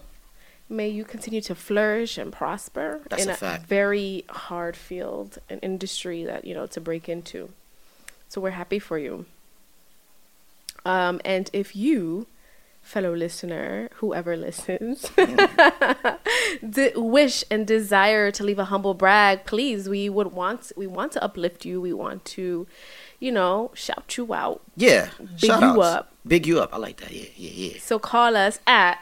May 0.67 0.89
you 0.89 1.03
continue 1.03 1.41
to 1.41 1.55
flourish 1.55 2.17
and 2.17 2.31
prosper 2.31 3.01
That's 3.09 3.23
in 3.23 3.29
a 3.29 3.37
a, 3.41 3.59
very 3.65 4.25
hard 4.29 4.75
field, 4.75 5.39
an 5.49 5.59
industry 5.59 6.23
that 6.25 6.45
you 6.45 6.53
know 6.53 6.65
to 6.67 6.81
break 6.81 7.07
into. 7.09 7.49
So 8.27 8.41
we're 8.41 8.51
happy 8.51 8.79
for 8.79 8.97
you. 8.99 9.25
Um, 10.85 11.19
and 11.25 11.49
if 11.53 11.75
you, 11.75 12.27
fellow 12.89 13.15
listener, 13.15 13.87
whoever 13.95 14.35
listens, 14.35 15.03
mm. 15.15 16.17
de- 16.75 16.99
wish 16.99 17.43
and 17.51 17.67
desire 17.67 18.31
to 18.31 18.43
leave 18.43 18.57
a 18.57 18.65
humble 18.65 18.95
brag, 18.95 19.45
please, 19.45 19.87
we 19.87 20.09
would 20.09 20.31
want 20.33 20.71
we 20.75 20.87
want 20.87 21.11
to 21.13 21.23
uplift 21.23 21.65
you. 21.65 21.79
We 21.79 21.93
want 21.93 22.25
to, 22.37 22.65
you 23.19 23.31
know, 23.31 23.71
shout 23.75 24.17
you 24.17 24.33
out. 24.33 24.61
Yeah. 24.75 25.09
Big 25.19 25.39
Shout 25.39 25.61
you 25.61 25.67
outs. 25.83 25.95
up. 25.95 26.11
Big 26.25 26.47
you 26.47 26.59
up. 26.59 26.73
I 26.73 26.77
like 26.77 26.97
that. 27.01 27.11
Yeah. 27.11 27.29
Yeah. 27.35 27.51
Yeah. 27.71 27.79
So 27.79 27.99
call 27.99 28.35
us 28.35 28.59
at 28.65 28.99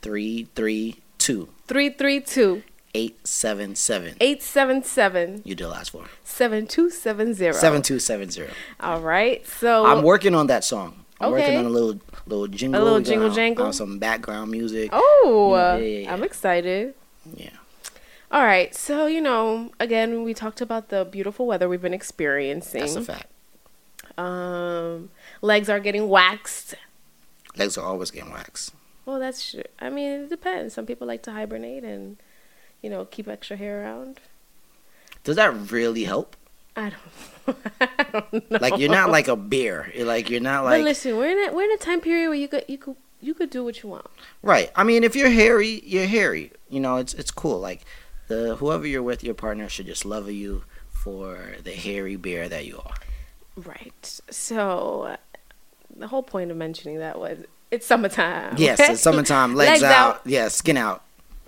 Three, 0.00 0.48
three, 0.56 0.96
two, 1.18 1.48
332 1.68 2.62
eight, 2.94 3.26
seven, 3.26 3.74
seven. 3.74 4.16
877 4.20 5.42
You 5.44 5.54
did 5.54 5.66
last 5.68 5.90
four. 5.90 6.04
7270. 6.24 7.58
Seven 7.58 7.82
two 7.82 7.98
seven 7.98 8.30
zero. 8.30 8.50
All 8.80 9.00
right. 9.00 9.46
So 9.46 9.86
I'm 9.86 10.02
working 10.02 10.34
on 10.34 10.46
that 10.48 10.64
song. 10.64 11.01
I'm 11.22 11.32
working 11.32 11.56
on 11.56 11.64
a 11.64 11.68
little 11.70 12.00
little 12.26 12.46
jingle. 12.48 12.82
little 12.82 13.00
jingle 13.00 13.28
on- 13.28 13.34
jangle? 13.34 13.66
on 13.66 13.72
some 13.72 13.98
background 13.98 14.50
music. 14.50 14.90
Oh, 14.92 15.52
Yeah, 15.54 15.72
uh, 15.72 15.76
yeah, 15.76 15.98
yeah. 16.00 16.12
I'm 16.12 16.22
excited. 16.24 16.94
Yeah. 17.36 17.50
All 18.30 18.44
right. 18.44 18.74
So, 18.74 19.06
you 19.06 19.20
know, 19.20 19.70
again, 19.78 20.22
we 20.22 20.34
talked 20.34 20.60
about 20.60 20.88
the 20.88 21.04
beautiful 21.04 21.46
weather 21.46 21.68
we've 21.68 21.82
been 21.82 21.94
experiencing. 21.94 22.80
That's 22.80 22.96
a 22.96 23.02
fact. 23.02 23.26
Um, 24.18 25.10
legs 25.40 25.68
are 25.68 25.80
getting 25.80 26.08
waxed. 26.08 26.74
Legs 27.56 27.76
are 27.76 27.84
always 27.86 28.10
getting 28.10 28.32
waxed. 28.32 28.72
Well, 29.04 29.18
that's 29.18 29.50
true. 29.50 29.62
I 29.78 29.90
mean, 29.90 30.10
it 30.22 30.30
depends. 30.30 30.74
Some 30.74 30.86
people 30.86 31.06
like 31.06 31.22
to 31.24 31.32
hibernate 31.32 31.84
and, 31.84 32.16
you 32.80 32.88
know, 32.88 33.04
keep 33.04 33.28
extra 33.28 33.56
hair 33.56 33.82
around. 33.82 34.20
Does 35.24 35.36
that 35.36 35.70
really 35.70 36.04
help? 36.04 36.36
I 36.76 36.90
don't, 36.90 37.58
I 37.80 38.04
don't 38.12 38.50
know. 38.50 38.58
Like 38.60 38.78
you're 38.78 38.90
not 38.90 39.10
like 39.10 39.28
a 39.28 39.36
bear. 39.36 39.90
You're 39.94 40.06
like 40.06 40.30
you're 40.30 40.40
not 40.40 40.64
like. 40.64 40.80
but 40.80 40.84
listen, 40.84 41.16
we're 41.16 41.30
in 41.30 41.50
a, 41.50 41.54
we're 41.54 41.64
in 41.64 41.72
a 41.72 41.76
time 41.76 42.00
period 42.00 42.28
where 42.28 42.38
you 42.38 42.48
could 42.48 42.64
you 42.68 42.78
could 42.78 42.96
you 43.20 43.34
could 43.34 43.50
do 43.50 43.62
what 43.62 43.82
you 43.82 43.88
want. 43.88 44.06
right. 44.42 44.70
I 44.74 44.82
mean, 44.84 45.04
if 45.04 45.14
you're 45.14 45.30
hairy, 45.30 45.80
you're 45.84 46.06
hairy. 46.06 46.52
You 46.68 46.80
know, 46.80 46.96
it's 46.96 47.14
it's 47.14 47.30
cool. 47.30 47.60
Like 47.60 47.84
the 48.28 48.56
whoever 48.56 48.86
you're 48.86 49.02
with, 49.02 49.22
your 49.22 49.34
partner 49.34 49.68
should 49.68 49.86
just 49.86 50.04
love 50.04 50.30
you 50.30 50.64
for 50.90 51.56
the 51.62 51.72
hairy 51.72 52.16
bear 52.16 52.48
that 52.48 52.64
you 52.66 52.78
are. 52.84 52.94
Right. 53.56 54.20
So 54.30 55.16
the 55.94 56.08
whole 56.08 56.22
point 56.22 56.50
of 56.50 56.56
mentioning 56.56 56.98
that 56.98 57.18
was 57.18 57.44
it's 57.70 57.86
summertime. 57.86 58.54
Yes, 58.56 58.80
it's 58.80 59.02
summertime. 59.02 59.54
Legs, 59.54 59.82
Legs 59.82 59.82
out. 59.84 60.16
out. 60.16 60.20
Yeah, 60.26 60.48
skin 60.48 60.76
out. 60.76 61.02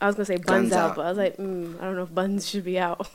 I 0.04 0.06
was 0.06 0.16
gonna 0.16 0.26
say 0.26 0.37
buns 0.37 0.70
out, 0.75 0.90
out. 0.90 0.96
but 0.96 1.06
I 1.06 1.08
was 1.08 1.16
like, 1.16 1.38
mm, 1.38 1.80
I 1.80 1.84
don't 1.84 1.96
know 1.96 2.02
if 2.02 2.14
buns 2.14 2.46
should 2.46 2.62
be 2.62 2.78
out. 2.78 3.08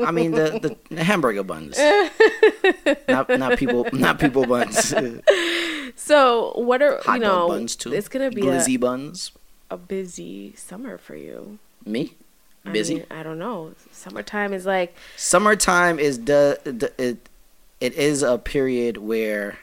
I 0.00 0.10
mean 0.10 0.30
the, 0.30 0.58
the 0.88 0.94
the 0.94 1.04
hamburger 1.10 1.42
buns. 1.42 1.78
not 3.08 3.28
not 3.28 3.58
people 3.58 3.86
not 3.92 4.18
people 4.18 4.46
buns. 4.46 4.94
so 5.96 6.52
what 6.56 6.80
are 6.80 6.98
Hot 7.02 7.14
you 7.16 7.20
know? 7.20 7.48
buns 7.48 7.76
too. 7.76 7.92
It's 7.92 8.08
gonna 8.08 8.30
be 8.30 8.40
a, 8.40 8.44
glizzy 8.52 8.80
buns. 8.80 9.32
a 9.70 9.76
busy 9.76 10.54
summer 10.56 10.96
for 10.96 11.14
you. 11.14 11.58
Me? 11.84 12.14
I 12.64 12.70
Busy? 12.70 12.94
mean, 12.94 13.06
I 13.10 13.22
don't 13.22 13.38
know. 13.38 13.74
Summertime 13.90 14.54
is 14.54 14.64
like 14.64 14.96
Summertime 15.18 15.98
is 15.98 16.24
the, 16.24 16.58
the 16.64 16.90
it 16.96 17.28
it 17.80 17.92
is 17.92 18.22
a 18.22 18.38
period 18.38 18.96
where 18.96 19.58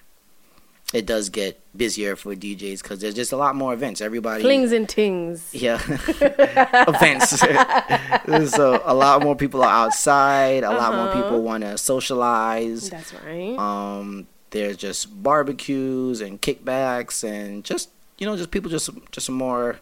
it 0.94 1.06
does 1.06 1.30
get 1.30 1.60
busier 1.78 2.16
for 2.16 2.34
DJs 2.36 2.82
because 2.82 3.00
there's 3.00 3.14
just 3.14 3.32
a 3.32 3.38
lot 3.38 3.56
more 3.56 3.74
events. 3.74 4.02
Everybody 4.02 4.42
flings 4.42 4.72
and 4.72 4.90
tings. 4.90 5.50
yeah 5.54 5.80
events. 6.88 7.40
so 8.52 8.82
a 8.86 8.94
lot 8.94 9.22
more 9.24 9.36
people 9.36 9.64
are 9.64 9.86
outside. 9.86 10.64
A 10.64 10.72
lot 10.72 10.94
more 10.96 11.08
Uh-huh. 11.10 11.22
people 11.24 11.42
want 11.44 11.64
to 11.64 11.78
socialize. 11.78 12.90
That's 12.90 13.14
right. 13.14 13.58
Um, 13.58 14.28
there's 14.52 14.78
just 14.78 15.22
barbecues 15.22 16.22
and 16.22 16.42
kickbacks 16.42 17.24
and 17.24 17.64
just 17.64 17.90
you 18.18 18.26
know 18.26 18.36
just 18.36 18.52
people 18.52 18.70
just 18.72 18.90
just 19.12 19.30
more 19.30 19.80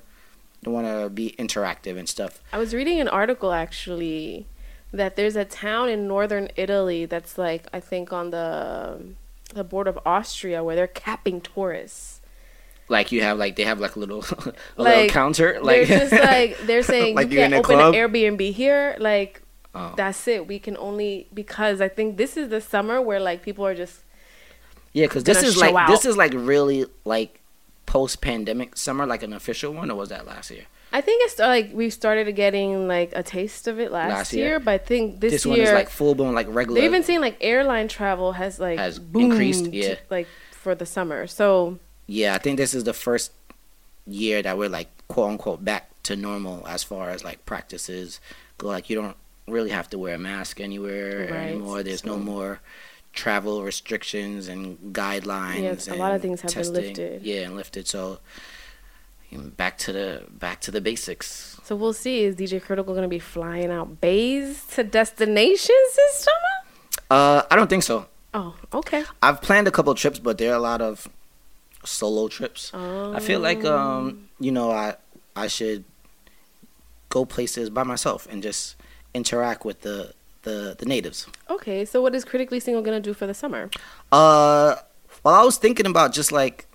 want 0.66 0.86
to 0.88 1.10
be 1.10 1.34
interactive 1.40 1.98
and 1.98 2.10
stuff. 2.10 2.42
I 2.52 2.58
was 2.58 2.74
reading 2.74 3.00
an 3.00 3.08
article 3.08 3.54
actually 3.54 4.46
that 4.92 5.16
there's 5.16 5.36
a 5.38 5.46
town 5.46 5.88
in 5.90 6.08
northern 6.08 6.50
Italy 6.58 7.06
that's 7.06 7.38
like 7.38 7.68
I 7.72 7.80
think 7.80 8.12
on 8.12 8.32
the 8.32 9.00
the 9.54 9.64
board 9.64 9.88
of 9.88 9.98
Austria 10.06 10.64
where 10.64 10.76
they're 10.76 10.88
capping 10.88 11.42
tourists. 11.42 12.22
Like 12.90 13.12
you 13.12 13.22
have 13.22 13.38
like 13.38 13.56
they 13.58 13.64
have 13.66 13.80
like 13.80 13.96
a 13.96 14.00
little 14.00 14.20
a 14.24 14.24
little 14.24 14.54
Like, 14.78 15.12
counter. 15.12 15.60
Like 15.64 15.88
they're 15.88 16.00
just 16.08 16.12
like 16.14 16.58
they're 16.66 16.84
saying 16.84 17.16
Like 17.16 17.32
you 17.32 17.38
can't 17.40 17.54
open 17.54 17.64
club? 17.78 17.94
an 17.94 18.00
Airbnb 18.00 18.54
here. 18.54 18.96
Like 19.00 19.42
Oh. 19.76 19.94
that's 19.96 20.28
it. 20.28 20.48
We 20.48 20.58
can 20.58 20.76
only 20.78 21.28
because 21.34 21.82
I 21.82 21.88
think 21.88 22.18
this 22.18 22.36
is 22.36 22.50
the 22.50 22.62
summer 22.62 23.00
where 23.02 23.20
like 23.20 23.44
people 23.44 23.64
are 23.66 23.76
just 23.76 24.02
yeah, 24.94 25.06
because 25.06 25.24
this 25.24 25.44
is 25.44 25.58
like 25.58 25.76
out. 25.76 25.88
this 25.90 26.04
is 26.06 26.18
like 26.18 26.34
really 26.34 26.86
like 27.06 27.42
post 27.86 28.20
pandemic 28.22 28.76
summer, 28.76 29.06
like 29.06 29.22
an 29.22 29.34
official 29.34 29.72
one, 29.74 29.92
or 29.92 29.96
was 29.96 30.10
that 30.10 30.26
last 30.26 30.50
year? 30.50 30.66
I 30.98 31.02
think 31.02 31.24
it's 31.26 31.38
like 31.38 31.70
we 31.74 31.92
started 31.92 32.32
getting 32.36 32.88
like 32.88 33.12
a 33.16 33.22
taste 33.22 33.68
of 33.68 33.80
it 33.80 33.92
last, 33.92 34.10
Last 34.10 34.34
year, 34.34 34.48
year. 34.48 34.60
but 34.60 34.72
I 34.72 34.78
think 34.80 35.20
this, 35.20 35.32
This, 35.34 35.46
year 35.46 35.52
one 35.58 35.60
is 35.68 35.72
like 35.72 35.90
full 35.90 36.16
blown 36.16 36.34
like 36.34 36.48
regular. 36.50 36.80
they're 36.82 36.90
even 36.90 37.04
saying 37.04 37.22
like 37.22 37.38
airline 37.40 37.88
travel 37.88 38.32
has 38.32 38.60
like 38.60 38.80
Has 38.80 38.98
boomed, 38.98 39.34
increased, 39.34 39.68
yeah. 39.68 39.96
like 40.10 40.28
for 40.52 40.74
the 40.74 40.86
summer. 40.88 41.28
So 41.28 41.78
Yeah, 42.08 42.34
I 42.34 42.40
think 42.40 42.58
this 42.58 42.74
is 42.74 42.84
the 42.84 42.94
first 42.94 43.32
year 44.08 44.42
that 44.42 44.58
we're 44.58 44.70
like 44.70 44.90
quote 45.08 45.30
unquote 45.32 45.64
back 45.64 45.90
to 46.04 46.16
normal 46.16 46.66
as 46.68 46.82
far 46.84 47.12
as 47.12 47.24
like 47.24 47.46
practices 47.46 48.20
go. 48.58 48.68
Like 48.68 48.90
you 48.90 48.96
don't 49.00 49.18
really 49.48 49.70
have 49.70 49.90
to 49.92 50.00
wear 50.00 50.16
a 50.16 50.18
mask 50.18 50.60
anywhere 50.60 51.28
Right, 51.32 51.50
anymore. 51.52 51.84
There's 51.84 52.06
no 52.06 52.18
more 52.18 52.60
travel 53.14 53.62
restrictions 53.64 54.48
and 54.48 54.78
guidelines. 54.94 55.62
Yes, 55.62 55.88
a 55.88 55.96
lot 55.96 56.14
of 56.16 56.22
things 56.24 56.42
have 56.42 56.54
been 56.54 56.74
lifted. 56.74 57.22
Yeah, 57.22 57.42
and 57.42 57.56
lifted. 57.56 57.88
So 57.88 58.20
back 59.32 59.78
to 59.80 59.92
the 59.94 60.24
back 60.30 60.62
to 60.62 60.72
the 60.72 60.82
basics. 60.82 61.58
so 61.64 61.76
we'll 61.76 61.94
see. 61.94 62.24
Is 62.24 62.36
DJ 62.36 62.62
Critical 62.62 62.94
gonna 62.96 63.08
be 63.08 63.20
flying 63.20 63.72
out 63.72 64.00
bays 64.02 64.66
to 64.72 64.84
destinations 64.84 65.96
this 65.96 66.16
summer? 66.28 67.04
Uh, 67.10 67.42
I 67.52 67.56
don't 67.56 67.70
think 67.70 67.84
so. 67.84 68.06
Oh, 68.34 68.56
okay. 68.74 69.04
I've 69.22 69.42
planned 69.42 69.68
a 69.68 69.72
couple 69.72 69.94
trips, 69.96 70.20
but 70.20 70.38
there 70.38 70.52
are 70.52 70.56
a 70.56 70.60
lot 70.60 70.82
of 70.82 71.08
solo 71.86 72.28
trips. 72.28 72.74
I 72.74 73.20
feel 73.20 73.40
like 73.40 73.64
Oh. 73.64 73.78
um, 73.78 74.30
you 74.40 74.52
know, 74.52 74.72
I 74.72 74.96
I 75.36 75.48
should 75.48 75.84
go 77.10 77.26
places 77.26 77.70
by 77.70 77.84
myself 77.84 78.28
and 78.30 78.44
just 78.44 78.76
interact 79.14 79.66
with 79.66 79.82
the 79.82 80.14
the, 80.44 80.76
the 80.80 80.86
natives. 80.86 81.28
Okay, 81.50 81.84
so 81.84 82.02
what 82.02 82.16
is 82.16 82.24
Critically 82.24 82.60
Single 82.62 82.82
gonna 82.82 83.02
do 83.02 83.14
for 83.14 83.28
the 83.28 83.34
summer? 83.34 83.70
Uh, 84.12 84.76
well, 85.24 85.34
I 85.34 85.44
was 85.44 85.58
thinking 85.58 85.86
about 85.86 86.14
just 86.14 86.32
like 86.32 86.66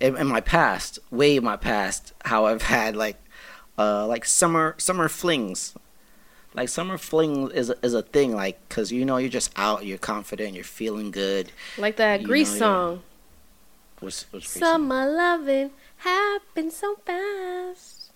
in, 0.00 0.16
in 0.16 0.26
my 0.26 0.40
past, 0.40 0.98
way 1.10 1.36
in 1.36 1.44
my 1.44 1.56
past, 1.56 2.12
how 2.24 2.46
I've 2.46 2.62
had 2.62 2.96
like 2.96 3.16
uh 3.78 4.06
like 4.06 4.24
summer 4.24 4.74
summer 4.78 5.08
flings. 5.08 5.74
Like 6.54 6.68
summer 6.70 6.98
fling 6.98 7.50
is 7.52 7.70
a, 7.70 7.76
is 7.84 7.94
a 7.94 8.02
thing, 8.02 8.34
like 8.34 8.58
because 8.68 8.90
you 8.90 9.04
know 9.04 9.18
you're 9.18 9.28
just 9.28 9.52
out, 9.56 9.84
you're 9.84 9.98
confident, 9.98 10.54
you're 10.54 10.64
feeling 10.64 11.10
good. 11.10 11.52
Like 11.76 11.96
that 11.96 12.22
You 12.22 12.26
Grease 12.26 12.52
know, 12.54 12.58
song. 12.58 13.02
What's, 14.00 14.26
what's? 14.32 14.48
Summer 14.50 15.06
loving 15.10 15.70
happened 15.98 16.72
so 16.72 16.96
fast. 17.04 18.12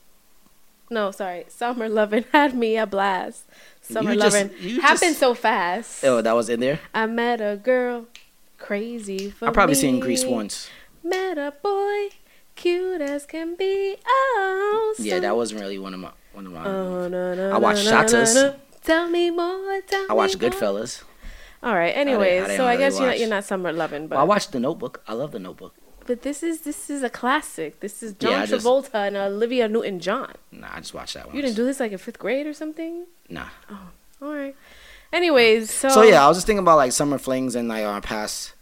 No, 0.90 1.10
sorry. 1.10 1.44
Summer 1.48 1.88
loving 1.88 2.24
had 2.32 2.54
me 2.54 2.76
a 2.76 2.86
blast. 2.86 3.44
Summer 3.82 4.12
You 4.12 4.18
loving 4.18 4.48
happened 4.80 5.00
just- 5.00 5.18
so 5.20 5.34
fast. 5.34 6.04
Oh, 6.04 6.20
that 6.22 6.32
was 6.34 6.48
in 6.48 6.60
there. 6.60 6.80
I 6.94 7.06
met 7.06 7.40
a 7.40 7.56
girl 7.56 8.06
crazy 8.58 9.30
for 9.30 9.48
I've 9.48 9.54
probably 9.54 9.74
me. 9.74 9.80
seen 9.80 10.00
Grease 10.00 10.24
once. 10.24 10.68
Met 11.02 11.38
a 11.38 11.52
boy 11.62 12.08
cute 12.54 13.00
as 13.00 13.26
can 13.26 13.54
be. 13.56 13.96
Oh, 14.06 14.94
Yeah, 14.98 15.18
that 15.20 15.36
wasn't 15.36 15.60
really 15.60 15.78
one 15.78 15.94
of 15.94 16.00
my 16.00 16.10
one 16.32 16.46
of 16.46 16.52
my. 16.52 16.64
Oh, 16.66 17.08
no, 17.08 17.34
no, 17.34 17.50
I 17.50 17.58
watched 17.58 17.84
no, 17.84 17.90
Shatas. 17.92 18.34
no, 18.34 18.42
no. 18.50 18.54
Tell 18.82 19.08
me 19.08 19.30
more. 19.30 19.80
Tell 19.82 20.06
I 20.10 20.14
watched. 20.14 20.38
Goodfellas. 20.38 21.02
All 21.62 21.74
right. 21.74 21.94
didn't- 21.94 22.08
Anyways, 22.08 22.42
I 22.44 22.46
didn't 22.46 22.56
so 22.56 22.64
I 22.64 22.72
really 22.72 22.78
guess 22.84 22.98
you're 22.98 23.06
not, 23.08 23.18
you're 23.20 23.28
not 23.28 23.44
summer 23.44 23.72
loving, 23.72 24.08
but 24.08 24.16
Well, 24.16 24.24
I 24.24 24.28
watched 24.28 24.50
The 24.52 24.58
Notebook. 24.60 25.02
I 25.06 25.12
love 25.14 25.30
The 25.32 25.38
Notebook. 25.38 25.74
but 26.06 26.22
this 26.22 26.42
is 26.42 26.62
this 26.62 26.90
is 26.90 27.02
a 27.04 27.10
classic. 27.10 27.78
This 27.80 28.02
is 28.02 28.12
John 28.14 28.30
Yeah, 28.32 28.40
I 28.42 28.46
just- 28.46 28.64
Travolta 28.66 29.06
and 29.06 29.16
Olivia 29.16 29.68
Newton 29.68 30.00
John. 30.00 30.32
Nah, 30.50 30.68
I 30.72 30.78
just 30.80 30.94
watched 30.94 31.14
that 31.14 31.26
one. 31.26 31.36
You 31.36 31.42
didn't 31.42 31.54
do 31.56 31.64
this 31.64 31.78
like 31.80 31.92
in 31.92 31.98
fifth 31.98 32.18
grade 32.18 32.46
or 32.46 32.52
something? 32.54 33.06
Nah. 33.28 33.46
Oh, 33.70 33.78
All 34.22 34.32
right. 34.34 34.56
Anyways, 35.12 35.70
so 35.70 35.88
So 35.90 36.02
yeah, 36.02 36.24
I 36.24 36.28
was 36.28 36.38
just 36.38 36.46
thinking 36.46 36.60
about 36.64 36.76
like 36.76 36.90
summer 36.92 37.18
flings 37.18 37.54
and 37.54 37.68
like 37.68 37.84
our 37.84 38.00
past 38.00 38.54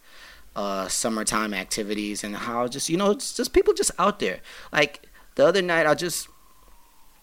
uh 0.57 0.89
summertime 0.89 1.55
activities 1.55 2.25
and 2.25 2.35
how 2.35 2.67
just 2.67 2.89
you 2.89 2.97
know 2.97 3.11
it's 3.13 3.35
just 3.37 3.53
people 3.53 3.73
just 3.75 3.91
out 3.99 4.19
there. 4.19 4.41
Like 4.73 5.07
the 5.37 5.47
other 5.47 5.63
night, 5.63 5.87
I 5.87 5.95
just 5.95 6.29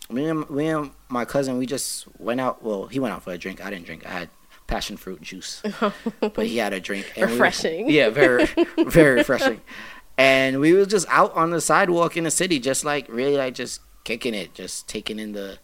me 0.09 0.25
and 0.29 0.49
me 0.49 0.67
and 0.67 0.91
my 1.09 1.25
cousin 1.25 1.57
we 1.57 1.65
just 1.65 2.07
went 2.19 2.39
out. 2.39 2.63
Well, 2.63 2.87
he 2.87 2.99
went 2.99 3.13
out 3.13 3.23
for 3.23 3.33
a 3.33 3.37
drink. 3.37 3.63
I 3.65 3.69
didn't 3.69 3.85
drink. 3.85 4.05
I 4.05 4.09
had 4.11 4.29
passion 4.67 4.97
fruit 4.97 5.21
juice, 5.21 5.61
but 6.19 6.47
he 6.47 6.57
had 6.57 6.73
a 6.73 6.79
drink. 6.79 7.11
and 7.15 7.25
we- 7.27 7.31
Refreshing. 7.33 7.89
yeah, 7.89 8.09
very 8.09 8.45
very 8.85 9.15
refreshing. 9.15 9.61
And 10.17 10.59
we 10.59 10.73
was 10.73 10.87
just 10.87 11.07
out 11.09 11.33
on 11.35 11.51
the 11.51 11.61
sidewalk 11.61 12.17
in 12.17 12.23
the 12.23 12.31
city, 12.31 12.59
just 12.59 12.83
like 12.83 13.07
really 13.09 13.37
like 13.37 13.53
just 13.53 13.81
kicking 14.03 14.33
it, 14.33 14.53
just 14.53 14.87
taking 14.87 15.19
in 15.19 15.33
the 15.33 15.59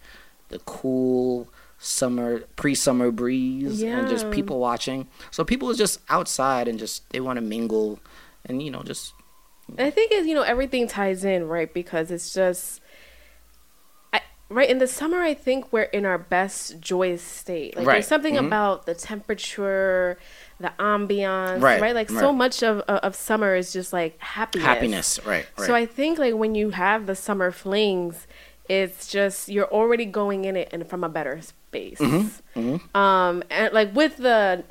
the 0.50 0.60
cool 0.60 1.48
summer 1.86 2.40
pre-summer 2.56 3.12
breeze 3.12 3.84
and 3.84 4.08
just 4.08 4.30
people 4.32 4.58
watching. 4.60 5.08
So 5.32 5.44
people 5.44 5.70
is 5.70 5.78
just 5.78 6.00
outside 6.10 6.68
and 6.70 6.80
just 6.80 7.10
they 7.10 7.20
want 7.20 7.38
to 7.38 7.42
mingle 7.42 8.00
and 8.46 8.62
you 8.64 8.72
know 8.72 8.84
just 8.84 9.14
I 9.78 9.90
think 9.90 10.12
is 10.14 10.26
you 10.28 10.34
know 10.36 10.44
everything 10.44 10.88
ties 10.88 11.24
in 11.26 11.48
right 11.48 11.72
because 11.74 12.10
it's 12.12 12.34
just 12.34 12.80
I, 14.14 14.22
right 14.50 14.70
in 14.70 14.78
the 14.78 14.88
summer 14.88 15.22
I 15.22 15.34
think 15.34 15.72
we're 15.74 15.84
in 15.84 16.06
our 16.06 16.18
best 16.18 16.80
joyous 16.80 17.22
state. 17.22 17.76
Like 17.76 17.88
Right. 17.88 17.96
there's 17.96 18.08
something 18.08 18.36
Mhm. 18.36 18.48
about 18.48 18.86
the 18.86 18.94
temperature, 18.94 20.18
the 20.60 20.72
ambiance, 20.80 21.62
right? 21.62 21.82
Right, 21.82 21.96
Like 21.96 22.10
so 22.10 22.32
much 22.34 22.62
of 22.64 22.80
of 22.82 23.00
of 23.00 23.16
summer 23.16 23.56
is 23.56 23.74
just 23.74 23.92
like 23.94 24.20
happiness. 24.20 24.66
happiness, 24.66 25.20
right? 25.26 25.46
right. 25.58 25.66
So 25.68 25.74
I 25.76 25.86
think 25.86 26.18
like 26.20 26.36
when 26.36 26.56
you 26.56 26.70
have 26.72 27.06
the 27.08 27.16
summer 27.16 27.52
flings, 27.52 28.28
it's 28.70 29.08
just 29.08 29.50
you're 29.50 29.72
already 29.72 30.06
going 30.06 30.46
in 30.46 30.56
it 30.56 30.70
and 30.72 30.88
from 30.88 31.04
a 31.04 31.10
better 31.10 31.42
space. 31.42 32.00
Mm-hmm. 32.00 32.96
Um, 32.98 33.44
and 33.50 33.74
like 33.74 33.94
with 33.96 34.18
the 34.18 34.64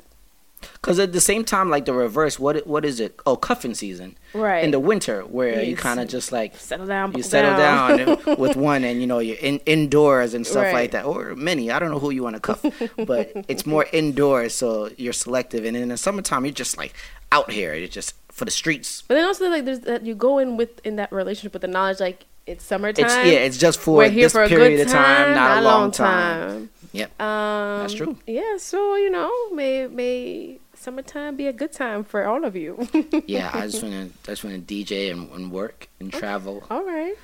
Because 0.73 0.97
at 0.99 1.11
the 1.11 1.19
same 1.21 1.43
time, 1.43 1.69
like 1.69 1.85
the 1.85 1.93
reverse, 1.93 2.39
what 2.39 2.65
what 2.65 2.85
is 2.85 2.99
it? 2.99 3.19
Oh, 3.25 3.35
cuffing 3.35 3.73
season. 3.75 4.15
right 4.33 4.63
In 4.63 4.71
the 4.71 4.79
winter, 4.79 5.21
where 5.21 5.61
you 5.61 5.75
kind 5.75 5.99
of 5.99 6.07
just 6.07 6.31
like 6.31 6.55
settle 6.57 6.87
down, 6.87 7.13
you 7.13 7.23
settle 7.23 7.55
down, 7.57 8.37
with 8.39 8.55
one, 8.55 8.83
and 8.83 8.99
you 9.01 9.07
know 9.07 9.19
you're 9.19 9.37
in, 9.37 9.59
indoors 9.65 10.33
and 10.33 10.47
stuff 10.47 10.63
Right. 10.63 10.73
like 10.73 10.91
that, 10.91 11.05
or 11.05 11.35
many. 11.35 11.69
I 11.69 11.79
don't 11.79 11.91
know 11.91 11.99
who 11.99 12.11
you 12.11 12.23
want 12.23 12.35
to 12.35 12.39
cuff, 12.39 12.61
but 13.05 13.31
it's 13.47 13.65
more 13.65 13.85
indoors, 13.91 14.53
so 14.55 14.89
you're 14.97 15.13
selective. 15.13 15.65
And 15.65 15.75
in 15.77 15.89
the 15.89 15.97
summertime, 15.97 16.45
you're 16.45 16.53
just 16.53 16.77
like 16.77 16.93
out 17.31 17.51
here. 17.51 17.75
You're 17.75 17.87
just 17.89 18.15
for 18.31 18.45
the 18.45 18.51
streets. 18.51 19.03
But 19.07 19.15
then 19.15 19.25
also 19.25 19.49
like 19.49 19.65
there's 19.65 19.81
that 19.81 20.03
you 20.03 20.15
go 20.15 20.39
in 20.39 20.55
with 20.57 20.79
in 20.85 20.95
that 20.95 21.11
relationship 21.11 21.53
with 21.53 21.61
the 21.61 21.67
knowledge 21.67 21.99
like 21.99 22.25
it's 22.45 22.63
summertime. 22.65 23.05
It's 23.05 23.15
yeah, 23.15 23.39
it's 23.39 23.57
just 23.57 23.79
for 23.79 23.97
We're 23.97 24.09
here 24.09 24.25
this 24.25 24.31
for 24.33 24.43
a 24.43 24.47
period 24.47 24.77
good 24.77 24.87
of 24.87 24.93
time, 24.93 25.33
not, 25.33 25.57
a 25.59 25.61
long 25.61 25.91
time. 25.91 26.49
time. 26.49 26.69
Yep, 26.91 27.21
Um, 27.21 27.79
that's 27.79 27.93
true. 27.93 28.17
Yeah, 28.27 28.57
so 28.57 28.95
you 28.95 29.09
know, 29.09 29.31
may 29.51 29.87
may 29.87 30.59
summertime 30.75 31.35
be 31.35 31.47
a 31.47 31.53
good 31.53 31.71
time 31.71 32.03
for 32.03 32.25
all 32.25 32.43
of 32.45 32.55
you. 32.55 32.87
Yeah, 33.25 33.49
I 33.53 33.67
just 33.67 33.81
want 33.83 33.93
to, 34.23 34.31
I 34.31 34.33
just 34.33 34.43
want 34.43 34.67
to 34.67 34.73
DJ 34.73 35.09
and, 35.11 35.29
and 35.31 35.51
work 35.51 35.87
and 35.99 36.11
travel, 36.13 36.63
all 36.69 36.83
right. 36.83 37.15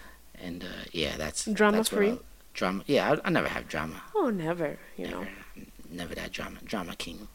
and 0.42 0.64
uh, 0.64 0.68
yeah, 0.92 1.18
that's 1.18 1.46
drama 1.46 1.78
that's 1.78 1.90
free. 1.90 2.18
Drama, 2.54 2.84
yeah, 2.88 3.12
I, 3.24 3.28
I 3.28 3.30
never 3.30 3.48
have 3.48 3.68
drama. 3.68 4.02
Oh, 4.16 4.30
never. 4.30 4.80
You 4.98 5.08
know. 5.08 5.20
Never, 5.20 5.68
never 5.92 6.16
that 6.16 6.32
drama. 6.32 6.58
Drama 6.66 6.96
king. 6.96 7.28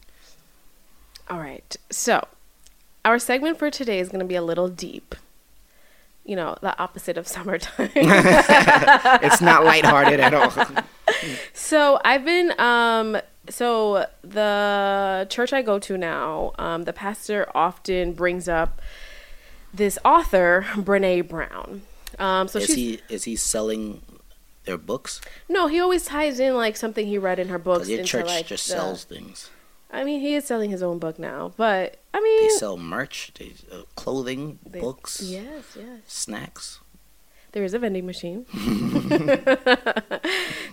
All 1.29 1.39
right. 1.39 1.75
So, 1.89 2.27
our 3.03 3.17
segment 3.17 3.57
for 3.57 3.71
today 3.71 3.99
is 3.99 4.09
going 4.09 4.19
to 4.19 4.25
be 4.25 4.35
a 4.35 4.41
little 4.43 4.67
deep. 4.67 5.15
You 6.25 6.35
know, 6.35 6.57
the 6.61 6.77
opposite 6.79 7.17
of 7.17 7.27
summertime. 7.35 7.91
it's 7.95 9.41
not 9.41 9.63
lighthearted 9.63 10.19
at 10.19 10.33
all. 10.33 10.51
so, 11.53 11.99
I've 12.03 12.25
been 12.25 12.59
um 12.59 13.17
so 13.47 14.07
the 14.23 15.27
church 15.29 15.53
I 15.53 15.61
go 15.61 15.77
to 15.79 15.97
now, 15.97 16.53
um 16.57 16.83
the 16.83 16.93
pastor 16.93 17.47
often 17.53 18.13
brings 18.13 18.47
up 18.49 18.81
this 19.73 19.99
author, 20.03 20.65
Brené 20.73 21.27
Brown. 21.27 21.83
Um 22.17 22.47
so 22.47 22.59
is 22.59 22.65
she's 22.67 22.75
he 22.75 22.99
is 23.09 23.23
he 23.25 23.35
selling 23.35 24.01
their 24.63 24.77
books? 24.79 25.21
No, 25.47 25.67
he 25.67 25.79
always 25.79 26.05
ties 26.05 26.39
in 26.39 26.55
like 26.55 26.75
something 26.75 27.05
he 27.05 27.17
read 27.19 27.37
in 27.37 27.49
her 27.49 27.59
books 27.59 27.81
Because 27.87 27.89
your 27.89 27.99
into 27.99 28.09
church 28.09 28.25
like 28.27 28.47
just 28.47 28.67
the- 28.67 28.73
sells 28.73 29.03
things. 29.03 29.49
I 29.95 30.03
mean, 30.03 30.19
he 30.21 30.35
is 30.35 30.45
selling 30.45 30.69
his 30.71 30.83
own 30.83 30.99
book 30.99 31.17
now, 31.17 31.53
but 31.57 31.97
I 32.13 32.19
mean, 32.21 32.41
They 32.43 32.49
sell 32.49 32.77
merch, 32.77 33.31
they 33.39 33.53
uh, 33.71 33.83
clothing, 33.95 34.59
they- 34.65 34.79
books, 34.81 35.21
Yes, 35.21 35.63
yes. 35.75 36.01
snacks. 36.05 36.79
There 37.55 37.63
is 37.63 37.73
a 37.73 37.79
vending 37.79 38.05
machine. 38.05 38.45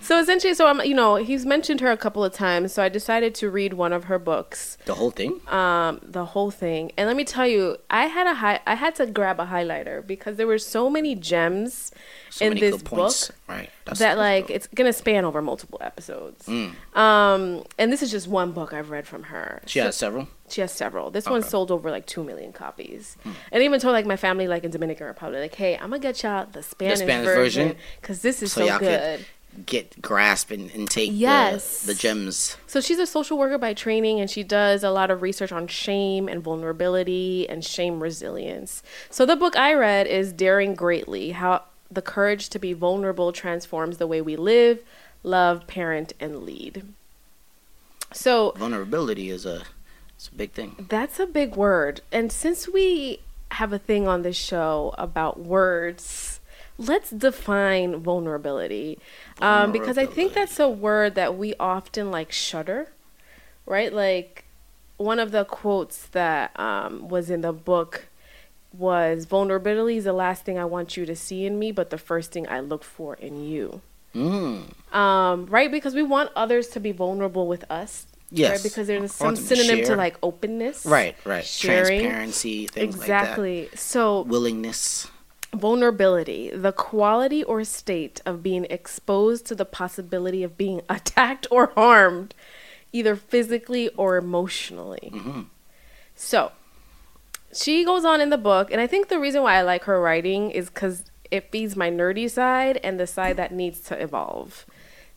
so 0.03 0.19
essentially, 0.19 0.53
so 0.53 0.67
I'm, 0.67 0.81
you 0.81 0.95
know, 0.95 1.15
he's 1.15 1.47
mentioned 1.47 1.81
her 1.81 1.93
a 1.93 1.97
couple 1.97 2.25
of 2.25 2.33
times, 2.33 2.73
so 2.73 2.83
I 2.83 2.89
decided 2.89 3.37
to 3.37 3.49
read 3.51 3.75
one 3.75 3.93
of 3.93 4.05
her 4.05 4.19
books, 4.19 4.79
The 4.85 4.95
whole 4.95 5.13
thing. 5.13 5.41
um, 5.47 6.01
the 6.03 6.25
whole 6.25 6.51
thing. 6.51 6.91
And 6.97 7.07
let 7.07 7.17
me 7.17 7.23
tell 7.25 7.47
you, 7.47 7.77
I 7.89 8.07
had 8.07 8.27
a 8.27 8.35
high, 8.35 8.59
I 8.67 8.75
had 8.75 8.97
to 8.97 9.07
grab 9.07 9.39
a 9.39 9.47
highlighter 9.47 10.05
because 10.05 10.39
there 10.39 10.47
were 10.49 10.59
so 10.59 10.91
many 10.91 11.15
gems 11.15 11.93
So 12.31 12.47
in 12.47 12.55
many 12.55 12.61
this 12.63 12.83
book 12.83 13.13
Right. 13.47 13.71
That's, 13.85 14.01
that 14.01 14.19
like 14.19 14.51
it's 14.51 14.67
gonna 14.75 14.93
span 14.93 15.25
over 15.25 15.41
multiple 15.41 15.79
episodes. 15.83 16.47
Mm. 16.47 16.73
Um, 16.97 17.63
and 17.79 17.93
this 17.93 18.03
is 18.03 18.11
just 18.11 18.27
one 18.27 18.51
book 18.51 18.73
I've 18.73 18.91
read 18.91 19.07
from 19.07 19.25
her. 19.25 19.63
She 19.67 19.79
So- 19.79 19.85
has 19.87 19.97
several. 19.97 20.27
She 20.53 20.61
has 20.61 20.73
several. 20.73 21.11
This 21.11 21.27
one 21.27 21.37
Okay. 21.39 21.47
Hmm. 21.47 21.51
sold 21.51 21.71
over 21.71 21.91
like 21.91 22.07
two 22.07 22.23
million 22.23 22.53
copies. 22.53 23.17
And 23.51 23.63
even 23.63 23.81
told 23.81 23.93
like 23.93 24.07
my 24.07 24.17
family, 24.17 24.47
like 24.47 24.65
in 24.65 24.71
Dominican 24.71 25.07
Republic, 25.07 25.41
like, 25.41 25.55
"Hey, 25.55 25.75
I'm 25.77 25.91
gonna 25.91 25.99
get 25.99 26.23
y'all 26.23 26.47
the 26.51 26.63
Spanish, 26.63 26.99
Spanish 27.01 27.25
version 27.27 27.77
because 28.01 28.23
this 28.23 28.43
is 28.43 28.53
So 28.53 28.61
so, 28.63 28.67
y'all 28.67 28.79
good." 28.79 29.19
could 29.19 29.27
get 29.67 30.01
grasp 30.01 30.51
and, 30.51 30.71
and 30.71 30.89
take 30.89 31.11
Yes. 31.13 31.81
the, 31.83 31.89
the 31.89 31.95
gems. 31.99 32.57
So 32.67 32.81
she's 32.81 32.99
a 32.99 33.07
social 33.07 33.37
worker 33.37 33.59
by 33.59 33.75
training, 33.75 34.19
and 34.19 34.31
she 34.31 34.43
does 34.43 34.83
a 34.83 34.91
lot 34.91 35.11
of 35.11 35.21
research 35.21 35.53
on 35.53 35.67
shame 35.67 36.27
and 36.27 36.43
vulnerability 36.43 37.47
and 37.51 37.63
shame 37.63 38.03
resilience. 38.03 38.83
So 39.11 39.27
the 39.27 39.37
book 39.37 39.55
I 39.57 39.75
read 39.75 40.07
is 40.07 40.33
"Daring 40.33 40.75
Greatly: 40.75 41.33
How 41.33 41.65
the 41.91 42.01
Courage 42.03 42.49
to 42.51 42.59
Be 42.59 42.73
Vulnerable 42.73 43.31
Transforms 43.33 43.99
the 43.99 44.07
Way 44.07 44.23
We 44.23 44.37
Live, 44.37 44.79
Love, 45.23 45.67
Parent, 45.67 46.15
and 46.19 46.45
Lead." 46.45 46.83
So 48.15 48.53
Vulnerability 48.57 49.31
is 49.31 49.45
a 49.47 49.63
it's 50.23 50.29
a 50.29 50.37
big 50.37 50.53
thing. 50.53 50.87
That's 50.89 51.19
a 51.19 51.27
big 51.27 51.57
word. 51.57 52.01
And 52.13 52.31
since 52.31 52.69
we 52.69 53.19
have 53.51 53.73
a 53.73 53.79
thing 53.79 54.07
on 54.07 54.23
this 54.23 54.37
show 54.37 54.95
about 54.97 55.41
words, 55.41 56.39
let's 56.79 57.11
define 57.11 57.97
vulnerability. 57.97 59.01
Um, 59.41 59.73
because 59.73 59.99
I 59.99 60.07
think 60.07 60.33
that's 60.33 60.61
a 60.61 60.69
word 60.69 61.17
that 61.17 61.37
we 61.37 61.55
often 61.59 62.13
like 62.13 62.31
shudder, 62.31 62.93
right? 63.67 63.93
Like 63.93 64.45
one 64.97 65.19
of 65.19 65.33
the 65.33 65.45
quotes 65.45 66.07
that 66.09 66.59
um, 66.59 67.09
was 67.09 67.29
in 67.29 67.41
the 67.41 67.53
book 67.53 68.07
was 68.73 69.25
vulnerability 69.25 69.97
is 69.97 70.05
the 70.05 70.13
last 70.13 70.45
thing 70.45 70.57
I 70.57 70.67
want 70.67 70.97
you 70.97 71.05
to 71.05 71.17
see 71.17 71.47
in 71.47 71.59
me, 71.59 71.73
but 71.73 71.91
the 71.91 71.99
first 71.99 72.31
thing 72.31 72.49
I 72.49 72.61
look 72.61 72.85
for 72.85 73.15
in 73.15 73.45
you. 73.45 73.81
Mm. 74.15 74.73
Um, 74.95 75.47
right? 75.47 75.71
Because 75.71 75.97
we 75.97 76.05
want 76.05 76.31
others 76.37 76.69
to 76.69 76.81
be 76.81 76.93
vulnerable 76.93 77.49
with 77.49 77.69
us. 77.69 78.07
Yes. 78.35 78.51
Right? 78.53 78.63
Because 78.63 78.87
there's 78.87 79.13
some 79.13 79.27
want 79.27 79.37
them 79.37 79.47
to 79.49 79.57
synonym 79.57 79.85
to 79.87 79.97
like 79.97 80.17
openness. 80.23 80.87
Right, 80.87 81.15
right. 81.25 81.45
Sharing. 81.45 82.01
Transparency, 82.01 82.67
things 82.67 82.95
Exactly. 82.95 83.69
So, 83.75 84.19
like 84.21 84.27
that. 84.27 84.31
Willingness. 84.31 85.09
vulnerability, 85.55 86.51
the 86.51 86.73
quality 86.73 87.45
or 87.45 87.63
state 87.63 88.23
of 88.25 88.43
being 88.43 88.65
exposed 88.71 89.45
to 89.47 89.55
the 89.55 89.67
possibility 89.67 90.43
of 90.43 90.57
being 90.57 90.81
attacked 90.89 91.47
or 91.51 91.73
harmed, 91.75 92.35
either 92.93 93.17
physically 93.17 93.89
or 93.91 94.17
emotionally. 94.17 95.11
Mhm. 95.15 95.47
So, 96.15 96.53
she 97.53 97.85
goes 97.85 98.05
on 98.05 98.21
in 98.23 98.31
the 98.31 98.39
book, 98.39 98.71
and 98.71 98.81
I 98.81 98.87
think 98.87 99.09
the 99.09 99.19
reason 99.21 99.43
why 99.43 99.57
I 99.57 99.63
like 99.63 99.85
her 99.85 100.01
writing 100.01 100.51
is 100.51 100.71
because 100.71 101.05
it 101.31 101.51
feeds 101.51 101.77
my 101.77 101.91
nerdy 101.91 102.31
side 102.31 102.79
and 102.83 102.99
the 102.99 103.07
side 103.07 103.37
that 103.37 103.53
needs 103.53 103.81
to 103.81 104.03
evolve. 104.03 104.65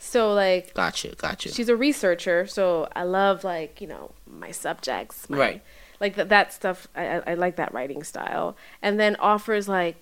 So, 0.05 0.33
like, 0.33 0.73
Gotcha, 0.73 1.15
gotcha. 1.15 1.51
she's 1.51 1.67
a 1.67 1.75
researcher, 1.75 2.45
so 2.45 2.87
I 2.95 3.03
love 3.03 3.43
like 3.43 3.81
you 3.81 3.87
know 3.87 4.11
my 4.27 4.51
subjects, 4.51 5.29
my, 5.29 5.37
Right. 5.37 5.63
Like 5.99 6.15
that 6.15 6.29
that 6.29 6.53
stuff. 6.53 6.87
I, 6.95 7.07
I 7.07 7.23
I 7.27 7.33
like 7.33 7.55
that 7.55 7.73
writing 7.73 8.03
style, 8.03 8.55
and 8.81 8.99
then 8.99 9.15
offers 9.17 9.67
like 9.67 9.95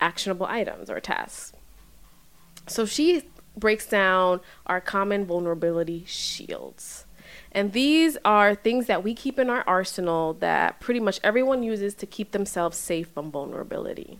actionable 0.00 0.46
items 0.46 0.90
or 0.90 1.00
tasks. 1.00 1.52
So 2.66 2.84
she 2.84 3.22
breaks 3.56 3.86
down 3.86 4.40
our 4.66 4.80
common 4.80 5.24
vulnerability 5.24 6.04
shields. 6.06 7.06
And 7.52 7.72
these 7.72 8.18
are 8.24 8.54
things 8.54 8.86
that 8.86 9.02
we 9.02 9.14
keep 9.14 9.38
in 9.38 9.48
our 9.48 9.64
arsenal 9.66 10.34
that 10.34 10.78
pretty 10.78 11.00
much 11.00 11.18
everyone 11.24 11.62
uses 11.62 11.94
to 11.94 12.06
keep 12.06 12.32
themselves 12.32 12.76
safe 12.76 13.08
from 13.08 13.30
vulnerability. 13.30 14.18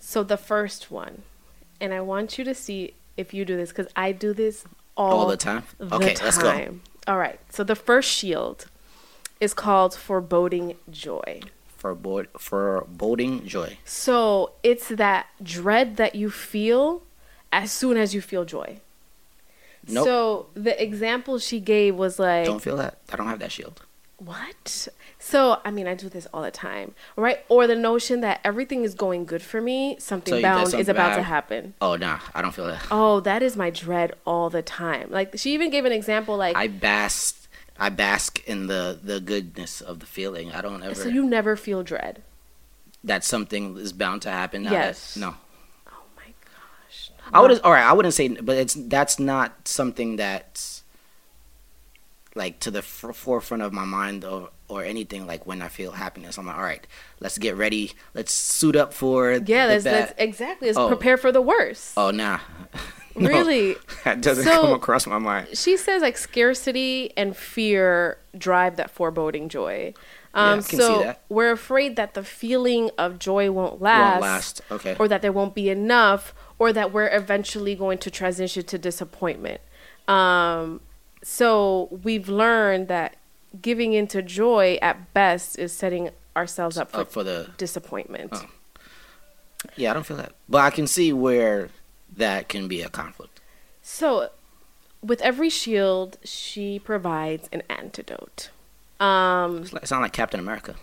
So 0.00 0.24
the 0.24 0.36
first 0.36 0.90
one, 0.90 1.22
and 1.80 1.94
I 1.94 2.00
want 2.00 2.36
you 2.36 2.44
to 2.44 2.54
see 2.54 2.94
if 3.16 3.32
you 3.34 3.44
do 3.44 3.56
this 3.56 3.70
because 3.70 3.86
I 3.96 4.12
do 4.12 4.32
this 4.32 4.64
all, 4.96 5.20
All 5.20 5.26
the 5.26 5.36
time? 5.36 5.64
the 5.78 5.94
Okay, 5.96 6.14
let's 6.22 6.38
go. 6.38 6.78
All 7.06 7.18
right. 7.18 7.38
So 7.50 7.64
the 7.64 7.74
first 7.76 8.10
shield 8.10 8.66
is 9.40 9.52
called 9.54 9.94
foreboding 9.94 10.76
joy. 10.90 11.40
Forebod- 11.80 12.28
foreboding 12.38 13.46
joy. 13.46 13.76
So 13.84 14.52
it's 14.62 14.88
that 14.88 15.26
dread 15.42 15.96
that 15.96 16.14
you 16.14 16.30
feel 16.30 17.02
as 17.52 17.70
soon 17.72 17.96
as 17.96 18.14
you 18.14 18.20
feel 18.20 18.44
joy. 18.44 18.78
Nope. 19.86 20.04
So 20.06 20.46
the 20.54 20.82
example 20.82 21.38
she 21.38 21.60
gave 21.60 21.94
was 21.96 22.18
like, 22.18 22.46
Don't 22.46 22.62
feel 22.62 22.76
that. 22.78 22.98
I 23.12 23.16
don't 23.16 23.26
have 23.26 23.40
that 23.40 23.52
shield. 23.52 23.82
what? 24.16 24.88
So, 25.24 25.58
I 25.64 25.70
mean, 25.70 25.86
I 25.86 25.94
do 25.94 26.10
this 26.10 26.26
all 26.34 26.42
the 26.42 26.50
time, 26.50 26.94
right? 27.16 27.38
Or 27.48 27.66
the 27.66 27.74
notion 27.74 28.20
that 28.20 28.40
everything 28.44 28.84
is 28.84 28.94
going 28.94 29.24
good 29.24 29.40
for 29.40 29.62
me, 29.62 29.96
something 29.98 30.34
So 30.34 30.42
bound 30.42 30.64
is 30.64 30.70
something 30.72 30.90
about 30.90 31.16
to 31.16 31.22
happen. 31.22 31.72
Oh 31.80 31.96
nah, 31.96 32.18
I 32.34 32.42
don't 32.42 32.52
feel 32.52 32.66
that. 32.66 32.86
Oh, 32.90 33.20
that 33.20 33.42
is 33.42 33.56
my 33.56 33.70
dread 33.70 34.12
all 34.26 34.50
the 34.50 34.60
time. 34.60 35.10
Like, 35.10 35.38
she 35.38 35.54
even 35.54 35.70
gave 35.70 35.86
an 35.86 35.92
example, 35.92 36.36
like, 36.36 36.54
I 36.54 36.68
bask 36.68 37.48
I 37.78 37.88
bask 37.88 38.42
in 38.46 38.66
the 38.66 38.98
the 39.02 39.18
goodness 39.18 39.80
of 39.80 40.00
the 40.00 40.06
feeling. 40.06 40.52
I 40.52 40.60
don't 40.60 40.82
ever 40.82 40.94
so 40.94 41.08
you 41.08 41.24
never 41.24 41.56
feel 41.56 41.82
dread. 41.82 42.22
that 43.02 43.24
something 43.24 43.76
is 43.78 43.92
bound 43.92 44.22
to 44.22 44.30
happen. 44.30 44.64
Yes. 44.64 45.16
No. 45.16 45.34
Oh 45.88 46.04
my 46.16 46.32
gosh. 46.44 47.10
I 47.32 47.40
would 47.40 47.60
all 47.60 47.72
right. 47.72 47.84
I 47.84 47.92
wouldn't 47.92 48.14
say, 48.14 48.28
but 48.28 48.56
it's 48.56 48.74
that's 48.74 49.18
not 49.18 49.68
something 49.68 50.16
that's 50.16 50.73
like 52.34 52.58
to 52.60 52.70
the 52.70 52.78
f- 52.80 53.04
forefront 53.14 53.62
of 53.62 53.72
my 53.72 53.84
mind 53.84 54.24
or 54.24 54.50
or 54.68 54.82
anything. 54.82 55.26
Like 55.26 55.46
when 55.46 55.62
I 55.62 55.68
feel 55.68 55.92
happiness, 55.92 56.38
I'm 56.38 56.46
like, 56.46 56.56
all 56.56 56.62
right, 56.62 56.86
let's 57.20 57.38
get 57.38 57.56
ready. 57.56 57.92
Let's 58.14 58.32
suit 58.32 58.76
up 58.76 58.92
for 58.94 59.32
Yeah, 59.32 59.38
the 59.66 59.72
that's, 59.74 59.84
bad. 59.84 59.94
that's 60.08 60.14
exactly. 60.18 60.68
Let's 60.68 60.78
Oh. 60.78 60.88
prepare 60.88 61.16
for 61.16 61.30
the 61.32 61.42
worst. 61.42 61.92
Oh 61.96 62.10
nah, 62.10 62.38
No, 63.16 63.28
Really? 63.28 63.76
that 64.04 64.20
doesn't 64.22 64.42
So- 64.44 64.62
come 64.62 64.72
across 64.72 65.06
my 65.06 65.18
mind. 65.18 65.48
she 65.56 65.76
says 65.76 66.02
like 66.02 66.16
scarcity 66.18 67.12
and 67.16 67.36
fear 67.36 68.18
drive 68.36 68.76
that 68.76 68.90
foreboding 68.90 69.48
joy. 69.48 69.94
Yeah, 70.34 70.52
Um, 70.52 70.58
I 70.58 70.62
can 70.62 70.80
so 70.80 70.96
see 70.98 71.04
that. 71.04 71.22
we're 71.28 71.52
afraid 71.52 71.94
that 71.94 72.14
the 72.14 72.24
feeling 72.24 72.90
of 72.98 73.20
joy 73.20 73.52
won't 73.52 73.80
last, 73.80 74.10
Won't 74.10 74.22
last. 74.22 74.60
Okay. 74.72 74.96
or 74.98 75.06
that 75.06 75.22
there 75.22 75.30
won't 75.30 75.54
be 75.54 75.68
enough, 75.70 76.34
or 76.58 76.72
that 76.72 76.90
we're 76.92 77.06
eventually 77.14 77.76
going 77.76 77.98
to 77.98 78.10
transition 78.10 78.64
to 78.64 78.76
disappointment. 78.78 79.60
Um, 80.08 80.80
so 81.24 81.88
we've 82.04 82.28
learned 82.28 82.86
that 82.88 83.16
giving 83.60 83.92
into 83.94 84.22
joy 84.22 84.78
at 84.82 85.12
best 85.14 85.58
is 85.58 85.72
setting 85.72 86.10
ourselves 86.36 86.76
up 86.78 86.90
for, 86.90 86.98
Up 86.98 87.10
for 87.10 87.24
the 87.24 87.50
disappointment. 87.56 88.30
Oh. 88.34 88.46
yeah, 89.76 89.90
I 89.90 89.94
don't 89.94 90.04
feel 90.04 90.16
that, 90.18 90.32
but 90.48 90.58
I 90.58 90.70
can 90.70 90.86
see 90.86 91.12
where 91.12 91.70
that 92.16 92.48
can 92.48 92.68
be 92.68 92.82
a 92.82 92.88
conflict. 92.88 93.40
So, 93.82 94.30
with 95.02 95.20
every 95.22 95.50
shield, 95.50 96.18
she 96.24 96.78
provides 96.78 97.48
an 97.52 97.62
antidote. 97.68 98.50
Um, 99.00 99.62
It's 99.62 99.72
like, 99.72 99.86
sound 99.86 100.02
like 100.02 100.12
Captain 100.12 100.40
America. 100.40 100.76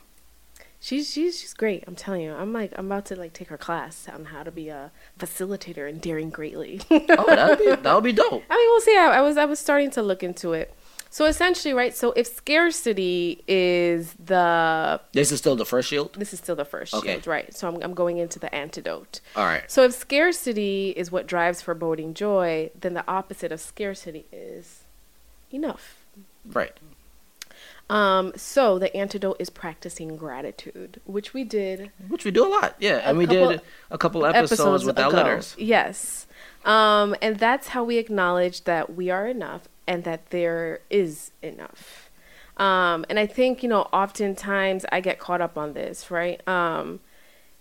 She's 0.81 1.09
she's 1.09 1.39
she's 1.39 1.53
great. 1.53 1.83
I'm 1.87 1.95
telling 1.95 2.21
you. 2.21 2.33
I'm 2.33 2.51
like 2.51 2.73
I'm 2.75 2.87
about 2.87 3.05
to 3.05 3.15
like 3.15 3.31
take 3.33 3.47
her 3.47 3.57
class 3.57 4.07
on 4.13 4.25
how 4.25 4.43
to 4.43 4.51
be 4.51 4.67
a 4.67 4.91
facilitator 5.17 5.87
and 5.87 6.01
daring 6.01 6.29
greatly. 6.31 6.81
Oh, 6.91 7.25
that'd 7.35 7.59
be 7.59 7.73
that 7.73 7.93
would 7.95 8.03
be 8.03 8.11
dope. 8.11 8.43
I 8.49 8.57
mean, 8.57 8.69
we'll 8.69 8.81
see. 8.81 8.97
I, 8.97 9.19
I 9.19 9.21
was 9.21 9.37
I 9.37 9.45
was 9.45 9.59
starting 9.59 9.91
to 9.91 10.01
look 10.01 10.23
into 10.23 10.51
it. 10.53 10.73
So 11.13 11.25
essentially, 11.25 11.73
right? 11.73 11.93
So 11.93 12.13
if 12.13 12.25
scarcity 12.25 13.43
is 13.45 14.13
the 14.13 15.01
This 15.11 15.33
is 15.33 15.39
still 15.39 15.57
the 15.57 15.65
first 15.65 15.89
shield. 15.89 16.13
this 16.17 16.31
is 16.33 16.39
still 16.39 16.55
the 16.55 16.63
first 16.63 16.93
Okay. 16.93 17.13
shield, 17.13 17.27
right? 17.27 17.53
So 17.53 17.67
I'm 17.67 17.81
I'm 17.83 17.93
going 17.93 18.17
into 18.17 18.39
the 18.39 18.53
antidote. 18.55 19.19
All 19.35 19.43
right. 19.45 19.69
So 19.69 19.83
if 19.83 19.93
scarcity 19.93 20.91
is 20.95 21.11
what 21.11 21.27
drives 21.27 21.61
foreboding 21.61 22.13
joy, 22.13 22.71
then 22.79 22.93
the 22.93 23.03
opposite 23.09 23.51
of 23.51 23.59
scarcity 23.59 24.25
is 24.31 24.83
enough. 25.53 26.05
Right. 26.45 26.71
Um, 27.91 28.31
so 28.37 28.79
the 28.79 28.95
antidote 28.95 29.35
is 29.39 29.49
practicing 29.49 30.15
gratitude, 30.15 31.01
which 31.03 31.33
we 31.33 31.43
did 31.43 31.91
Which 32.07 32.23
we 32.23 32.31
do 32.31 32.47
a 32.47 32.47
lot. 32.47 32.75
Yeah, 32.79 33.01
and 33.03 33.17
we 33.17 33.25
did 33.25 33.61
a 33.91 33.97
couple 33.97 34.25
episodes, 34.25 34.85
with 34.85 34.97
our 34.97 35.09
ago. 35.09 35.17
letters. 35.17 35.55
Yes. 35.57 36.25
Um, 36.63 37.15
and 37.21 37.37
that's 37.37 37.69
how 37.69 37.83
we 37.83 37.97
acknowledge 37.97 38.63
that 38.63 38.95
we 38.95 39.09
are 39.09 39.27
enough 39.27 39.67
and 39.87 40.05
that 40.05 40.29
there 40.29 40.79
is 40.89 41.31
enough. 41.41 42.09
Um, 42.55 43.05
and 43.09 43.19
I 43.19 43.25
think, 43.25 43.61
you 43.61 43.67
know, 43.67 43.81
oftentimes 43.91 44.85
I 44.89 45.01
get 45.01 45.19
caught 45.19 45.41
up 45.41 45.57
on 45.57 45.73
this, 45.73 46.09
right? 46.09 46.45
Um, 46.47 47.01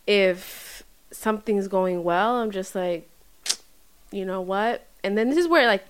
if 0.07 0.85
something's 1.11 1.67
going 1.67 2.05
well, 2.05 2.37
I'm 2.37 2.53
just 2.53 2.77
like, 2.77 3.09
you 4.13 4.25
know 4.25 4.43
what? 4.43 4.87
And 5.03 5.19
then 5.19 5.29
this 5.31 5.39
is 5.39 5.49
where 5.49 5.67
like 5.67 5.85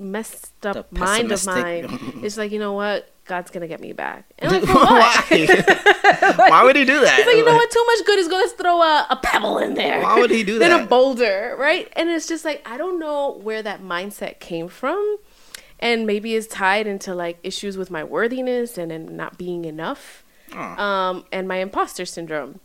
messed 0.00 0.64
up 0.66 0.90
The 0.90 0.98
mind 0.98 1.32
of 1.32 1.44
mine. 1.46 2.20
It's 2.22 2.36
like 2.36 2.52
you 2.52 2.58
know 2.58 2.72
what, 2.72 3.10
God's 3.24 3.50
gonna 3.50 3.68
get 3.68 3.80
me 3.80 3.92
back. 3.92 4.24
And 4.38 4.52
like, 4.52 4.62
for 4.66 4.74
what? 4.74 5.30
Why? 5.30 6.34
Why 6.50 6.64
would 6.64 6.76
he 6.76 6.84
do 6.84 7.00
that? 7.00 7.18
It's 7.18 7.26
like 7.26 7.36
you 7.36 7.44
know 7.44 7.54
what, 7.54 7.70
too 7.70 7.84
much 7.86 8.06
good 8.06 8.18
is 8.18 8.28
gonna 8.28 8.48
throw 8.48 8.80
a, 8.82 9.06
a 9.10 9.16
pebble 9.22 9.58
in 9.58 9.74
there. 9.74 10.02
Why 10.02 10.18
would 10.18 10.30
he 10.30 10.42
do 10.44 10.58
Than 10.58 10.72
a 10.72 10.86
boulder, 10.86 11.54
right? 11.58 11.90
And 11.96 12.08
it's 12.08 12.26
just 12.26 12.44
like 12.44 12.62
I 12.68 12.76
don't 12.76 12.98
know 12.98 13.38
where 13.42 13.62
that 13.62 13.82
mindset 13.82 14.40
came 14.40 14.68
from, 14.68 15.18
and 15.80 16.06
maybe 16.06 16.34
it's 16.34 16.46
tied 16.46 16.86
into 16.86 17.14
like 17.14 17.38
issues 17.42 17.76
with 17.76 17.90
my 17.90 18.02
worthiness 18.04 18.78
and, 18.78 18.90
and 18.92 19.10
not 19.16 19.38
being 19.38 19.64
enough, 19.64 20.24
Oh. 20.54 20.58
um, 20.60 21.24
and 21.30 21.46
my 21.46 21.56
imposter 21.56 22.04
syndrome. 22.06 22.60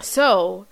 So, 0.00 0.66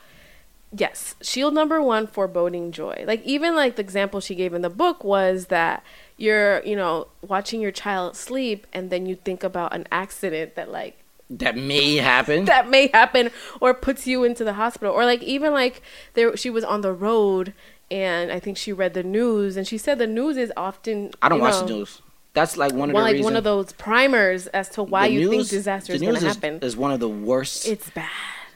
yes, 0.76 1.14
shield 1.20 1.54
number 1.54 1.82
one, 1.82 2.06
foreboding 2.06 2.72
joy. 2.72 3.04
Like 3.06 3.22
even 3.24 3.54
like 3.56 3.76
the 3.76 3.82
example 3.82 4.20
she 4.20 4.34
gave 4.34 4.54
in 4.54 4.62
the 4.62 4.70
book 4.70 5.04
was 5.04 5.46
that 5.46 5.82
you're 6.16 6.62
you 6.64 6.76
know 6.76 7.08
watching 7.22 7.60
your 7.60 7.70
child 7.70 8.16
sleep 8.16 8.66
and 8.72 8.90
then 8.90 9.06
you 9.06 9.14
think 9.14 9.44
about 9.44 9.72
an 9.74 9.86
accident 9.92 10.56
that 10.56 10.70
like 10.70 10.98
that 11.30 11.56
may 11.56 11.96
happen. 11.96 12.44
that 12.46 12.68
may 12.68 12.88
happen 12.88 13.30
or 13.60 13.72
puts 13.74 14.06
you 14.06 14.24
into 14.24 14.44
the 14.44 14.54
hospital 14.54 14.92
or 14.92 15.04
like 15.04 15.22
even 15.22 15.52
like 15.52 15.82
there 16.14 16.36
she 16.36 16.50
was 16.50 16.64
on 16.64 16.80
the 16.80 16.92
road 16.92 17.54
and 17.90 18.30
i 18.32 18.38
think 18.38 18.56
she 18.56 18.72
read 18.72 18.92
the 18.94 19.02
news 19.02 19.56
and 19.56 19.66
she 19.66 19.78
said 19.78 19.98
the 19.98 20.06
news 20.06 20.36
is 20.36 20.52
often 20.56 21.10
I 21.22 21.28
don't 21.28 21.40
watch 21.40 21.54
know, 21.54 21.66
the 21.66 21.74
news. 21.74 22.02
That's 22.34 22.56
like 22.56 22.72
one 22.72 22.90
of 22.90 22.94
one, 22.94 23.02
the 23.02 23.06
like 23.06 23.12
reasons. 23.14 23.24
one 23.24 23.36
of 23.36 23.44
those 23.44 23.72
primers 23.72 24.46
as 24.48 24.68
to 24.70 24.82
why 24.82 25.08
the 25.08 25.14
you 25.14 25.30
think 25.30 25.48
disaster 25.48 25.92
is 25.92 26.00
going 26.02 26.14
to 26.14 26.26
happen 26.26 26.58
Is 26.60 26.76
one 26.76 26.92
of 26.92 27.00
the 27.00 27.08
worst 27.08 27.66
it's 27.66 27.88
bad 27.90 28.10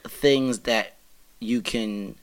things 0.07 0.59
that 0.59 0.93
you 1.43 1.61
can 1.61 2.15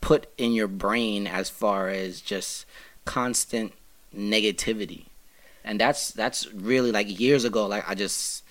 put 0.00 0.26
in 0.38 0.52
your 0.52 0.68
brain 0.68 1.26
as 1.26 1.50
far 1.50 1.88
as 1.88 2.20
just 2.20 2.64
constant 3.04 3.72
negativity. 4.16 5.04
And 5.64 5.78
that's 5.78 6.10
that's 6.10 6.46
really 6.52 6.90
like 6.90 7.20
years 7.20 7.44
ago 7.44 7.66
like 7.66 7.88
i 7.88 7.94
just 7.94 8.42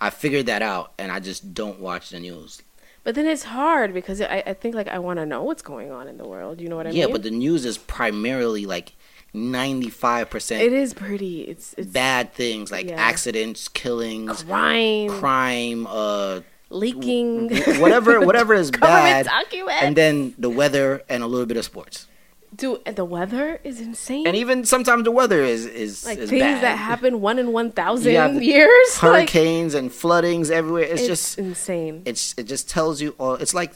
i 0.00 0.10
figured 0.10 0.46
that 0.46 0.62
out 0.62 0.92
and 0.98 1.12
i 1.12 1.20
just 1.20 1.54
don't 1.54 1.78
watch 1.80 2.10
the 2.10 2.18
news. 2.20 2.60
But 3.04 3.14
then 3.14 3.24
it's 3.26 3.44
hard 3.44 3.94
because 3.94 4.20
i, 4.20 4.42
I 4.44 4.52
think 4.54 4.74
like 4.74 4.88
i 4.88 4.98
want 4.98 5.18
to 5.20 5.26
know 5.26 5.44
what's 5.44 5.62
going 5.62 5.92
on 5.92 6.08
in 6.08 6.16
the 6.18 6.26
world 6.26 6.60
you 6.60 6.68
know 6.68 6.74
what 6.76 6.86
i 6.86 6.90
yeah 6.90 7.02
mean? 7.04 7.08
yeah 7.08 7.12
but 7.12 7.22
the 7.22 7.30
news 7.30 7.64
is 7.64 7.78
primarily 7.78 8.66
like 8.66 8.92
95% 9.32 10.60
it 10.60 10.72
is 10.72 10.92
pretty 10.92 11.42
it's 11.42 11.74
it's 11.78 11.86
bad 11.92 12.32
things 12.32 12.72
like 12.72 12.88
Yeah. 12.88 12.96
accidents 12.96 13.68
killings 13.68 14.42
crime. 14.42 15.08
crime 15.08 15.86
uh 15.88 16.40
leaking. 16.70 17.50
Whatever 17.80 18.20
whatever 18.20 18.54
is 18.54 18.70
bad 18.80 19.28
and 19.70 19.96
then 19.96 20.34
the 20.38 20.50
weather 20.50 21.02
and 21.08 21.22
a 21.22 21.26
little 21.26 21.46
bit 21.46 21.56
of 21.56 21.64
sports. 21.64 22.06
Dude 22.54 22.84
the 22.84 23.04
weather 23.04 23.60
is 23.64 23.80
insane. 23.80 24.26
And 24.26 24.36
even 24.36 24.64
sometimes 24.64 25.04
the 25.04 25.10
weather 25.10 25.42
is 25.42 25.66
is 25.66 26.06
like 26.06 26.18
is 26.18 26.30
things 26.30 26.42
bad. 26.42 26.62
that 26.62 26.76
happen 26.78 27.20
one 27.20 27.38
in 27.38 27.70
thousand 27.72 28.14
have 28.14 28.42
years 28.42 29.02
like, 29.02 29.12
hurricanes 29.12 29.74
and 29.74 29.92
floodings 29.92 30.50
everywhere. 30.50 30.84
It's, 30.84 31.02
it's 31.02 31.06
just 31.06 31.38
insane. 31.38 32.02
it's 32.04 32.34
it 32.38 32.44
just 32.44 32.68
tells 32.68 33.00
you 33.00 33.14
all 33.18 33.34
it's 33.34 33.54
like 33.54 33.74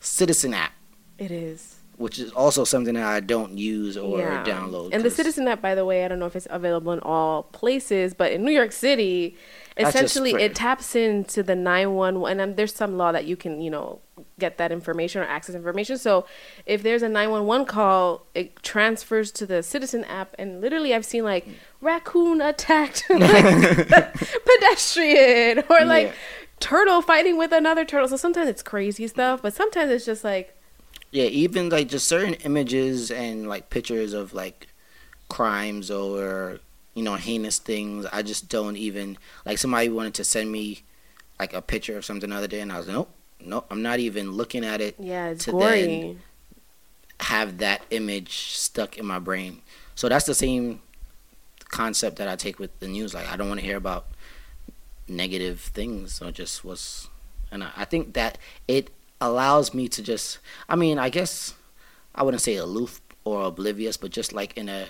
citizen 0.00 0.54
app. 0.54 0.72
It 1.18 1.30
is. 1.30 1.76
Which 1.96 2.20
is 2.20 2.30
also 2.30 2.62
something 2.62 2.94
that 2.94 3.02
i 3.02 3.18
don't 3.18 3.58
use 3.58 3.96
or 3.96 4.20
download 4.44 4.90
And 4.92 5.02
the 5.02 5.10
Citizen 5.10 5.48
app, 5.48 5.60
by 5.60 5.74
the 5.74 5.84
way, 5.84 6.04
I 6.04 6.08
don't 6.08 6.20
know 6.20 6.26
if 6.26 6.36
it's 6.36 6.46
available 6.48 6.92
in 6.92 7.00
all 7.00 7.42
places, 7.42 8.14
but 8.14 8.30
in 8.30 8.44
New 8.44 8.52
York 8.52 8.70
City, 8.70 9.36
essentially 9.78 10.32
it 10.34 10.54
taps 10.54 10.96
into 10.96 11.42
the 11.42 11.54
911 11.54 12.40
and 12.40 12.56
there's 12.56 12.74
some 12.74 12.96
law 12.96 13.12
that 13.12 13.24
you 13.26 13.36
can, 13.36 13.60
you 13.60 13.70
know, 13.70 14.00
get 14.38 14.58
that 14.58 14.72
information 14.72 15.22
or 15.22 15.24
access 15.26 15.54
information. 15.54 15.96
So 15.98 16.26
if 16.66 16.82
there's 16.82 17.02
a 17.02 17.08
911 17.08 17.66
call, 17.66 18.26
it 18.34 18.60
transfers 18.62 19.30
to 19.32 19.46
the 19.46 19.62
Citizen 19.62 20.04
app 20.04 20.34
and 20.38 20.60
literally 20.60 20.94
I've 20.94 21.04
seen 21.04 21.24
like 21.24 21.46
raccoon 21.80 22.40
attacked 22.40 23.04
like, 23.10 24.14
pedestrian 24.46 25.62
or 25.70 25.84
like 25.84 26.08
Yeah. 26.08 26.12
turtle 26.60 27.02
fighting 27.02 27.36
with 27.38 27.52
another 27.52 27.84
turtle. 27.84 28.08
So 28.08 28.16
sometimes 28.16 28.48
it's 28.48 28.62
crazy 28.62 29.06
stuff, 29.06 29.42
but 29.42 29.54
sometimes 29.54 29.90
it's 29.90 30.04
just 30.06 30.24
like 30.24 30.54
yeah 31.10 31.24
even 31.24 31.70
like 31.70 31.88
just 31.88 32.06
certain 32.06 32.34
images 32.34 33.10
and 33.10 33.48
like 33.48 33.70
pictures 33.70 34.12
of 34.12 34.34
like 34.34 34.66
crimes 35.28 35.90
or 35.90 36.58
you 36.98 37.04
know 37.04 37.14
heinous 37.14 37.58
things. 37.58 38.06
I 38.12 38.20
just 38.22 38.48
don't 38.48 38.76
even 38.76 39.16
like 39.46 39.58
somebody 39.58 39.88
wanted 39.88 40.14
to 40.14 40.24
send 40.24 40.50
me 40.50 40.82
like 41.40 41.52
a 41.54 41.62
picture 41.62 41.96
of 41.96 42.04
something 42.04 42.30
the 42.30 42.36
other 42.36 42.48
day 42.48 42.60
and 42.60 42.72
i 42.72 42.76
was 42.78 42.86
like 42.88 42.96
nope 42.96 43.10
nope 43.52 43.64
i'm 43.70 43.80
not 43.80 44.00
even 44.00 44.32
looking 44.32 44.64
at 44.64 44.80
it 44.80 44.96
yeah, 44.98 45.28
it's 45.28 45.44
To 45.44 45.52
gory. 45.52 45.86
then- 45.86 46.20
have 47.20 47.58
that 47.58 47.82
image 47.90 48.32
stuck 48.66 48.96
in 48.98 49.04
my 49.06 49.18
brain. 49.20 49.62
So 49.94 50.08
that's 50.08 50.26
the 50.26 50.34
same 50.34 50.80
concept 51.68 52.16
that 52.18 52.28
i 52.28 52.34
take 52.36 52.58
with 52.58 52.72
the 52.80 52.88
news. 52.88 53.14
Like 53.14 53.28
i 53.32 53.36
don't 53.36 53.48
want 53.48 53.60
to 53.60 53.66
hear 53.66 53.76
about 53.76 54.06
negative 55.08 55.60
things 55.60 56.20
or 56.20 56.30
just 56.30 56.64
what's 56.64 57.08
and 57.50 57.62
I, 57.64 57.70
I 57.76 57.84
think 57.84 58.14
that 58.14 58.36
it 58.66 58.90
allows 59.20 59.72
me 59.74 59.88
to 59.88 60.02
just 60.02 60.38
i 60.68 60.76
mean 60.76 60.98
i 60.98 61.08
guess 61.08 61.54
i 62.14 62.22
wouldn't 62.22 62.42
say 62.42 62.56
aloof 62.56 63.00
or 63.24 63.42
oblivious 63.44 63.96
but 63.96 64.10
just 64.10 64.32
like 64.32 64.56
in 64.56 64.68
a 64.68 64.86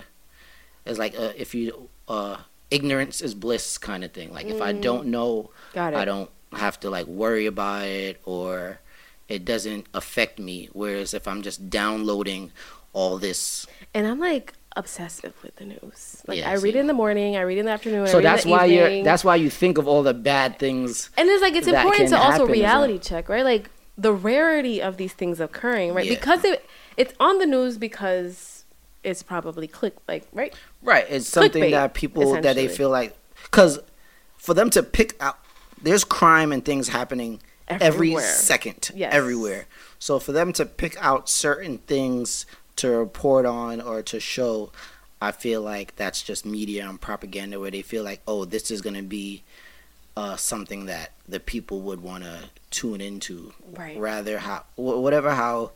it's 0.85 0.99
like 0.99 1.17
uh 1.17 1.31
if 1.37 1.53
you 1.55 1.89
uh 2.07 2.37
ignorance 2.71 3.21
is 3.21 3.33
bliss 3.33 3.77
kind 3.77 4.03
of 4.03 4.11
thing 4.11 4.31
like 4.33 4.45
if 4.47 4.61
i 4.61 4.71
Mm. 4.73 4.81
don't 4.81 5.07
know 5.07 5.49
Got 5.73 5.93
it. 5.93 5.97
i 5.97 6.05
don't 6.05 6.29
have 6.53 6.79
to 6.81 6.89
like 6.89 7.05
worry 7.07 7.45
about 7.45 7.85
it 7.85 8.19
or 8.25 8.79
it 9.27 9.45
doesn't 9.45 9.87
affect 9.93 10.39
me 10.39 10.69
whereas 10.73 11.13
if 11.13 11.27
i'm 11.27 11.41
just 11.41 11.69
downloading 11.69 12.51
all 12.93 13.19
this 13.19 13.67
And 13.93 14.07
I'm 14.07 14.19
like 14.19 14.53
obsessive 14.75 15.33
with 15.43 15.55
the 15.57 15.65
news. 15.65 16.23
Like 16.27 16.39
Yeah, 16.39 16.49
I 16.49 16.53
read 16.55 16.75
in 16.75 16.87
the 16.87 16.93
morning, 16.93 17.37
I 17.37 17.41
read 17.41 17.59
in 17.59 17.65
the 17.65 17.71
afternoon. 17.71 18.07
So 18.07 18.13
read 18.17 18.25
it 18.25 18.25
in 18.27 18.33
that's 18.33 18.45
why 18.47 18.65
evening. 18.65 18.95
you're 18.95 19.03
that's 19.03 19.23
why 19.23 19.35
you 19.35 19.49
think 19.51 19.77
of 19.77 19.87
all 19.87 20.01
the 20.01 20.13
bad 20.15 20.57
things 20.57 21.11
and 21.17 21.29
it's 21.29 21.41
like 21.41 21.53
it's 21.55 21.67
important 21.67 22.09
to 22.09 22.17
also 22.17 22.43
as 22.43 22.49
well. 22.49 22.49
reality 22.49 22.97
check, 22.97 23.29
right? 23.29 23.43
Like 23.45 23.69
the 23.95 24.11
rarity 24.11 24.81
of 24.81 24.97
these 24.97 25.13
things 25.13 25.39
occurring, 25.39 25.93
right? 25.93 26.05
Yeah. 26.05 26.15
Because 26.15 26.43
it 26.43 26.65
it's 26.97 27.13
on 27.19 27.37
the 27.37 27.45
news 27.45 27.77
because 27.77 28.65
it's 29.03 29.21
probably 29.21 29.67
click 29.67 29.95
like 30.07 30.27
right. 30.33 30.53
Right. 30.81 31.05
It's 31.09 31.27
something 31.27 31.61
Clickbait, 31.63 31.71
that 31.71 31.93
people 31.93 32.33
that 32.41 32.55
they 32.55 32.67
feel 32.67 32.89
like 32.89 33.15
because 33.43 33.79
for 34.37 34.53
them 34.53 34.69
to 34.71 34.83
pick 34.83 35.15
out, 35.21 35.37
there's 35.81 36.03
crime 36.03 36.51
and 36.51 36.63
things 36.63 36.87
happening 36.89 37.41
every 37.67 38.15
second, 38.17 38.91
Yes. 38.95 39.13
everywhere. 39.13 39.67
So 39.99 40.19
for 40.19 40.31
them 40.31 40.53
to 40.53 40.65
pick 40.65 40.95
out 41.03 41.29
certain 41.29 41.79
things 41.79 42.45
to 42.77 42.89
report 42.89 43.45
on 43.45 43.81
or 43.81 44.01
to 44.03 44.19
show, 44.19 44.71
I 45.21 45.31
feel 45.33 45.61
like 45.61 45.95
that's 45.97 46.21
just 46.21 46.45
media 46.45 46.87
and 46.89 46.99
propaganda 46.99 47.59
where 47.59 47.71
they 47.71 47.81
feel 47.81 48.03
like, 48.03 48.21
oh, 48.27 48.45
this 48.45 48.71
is 48.71 48.81
gonna 48.81 49.03
be 49.03 49.43
uh, 50.15 50.35
something 50.37 50.85
that 50.85 51.11
the 51.27 51.39
people 51.39 51.81
would 51.81 52.01
want 52.01 52.23
to 52.23 52.49
tune 52.71 53.01
into, 53.01 53.53
Right. 53.73 53.97
rather 53.99 54.39
how 54.39 54.63
whatever 54.75 55.31
how 55.31 55.71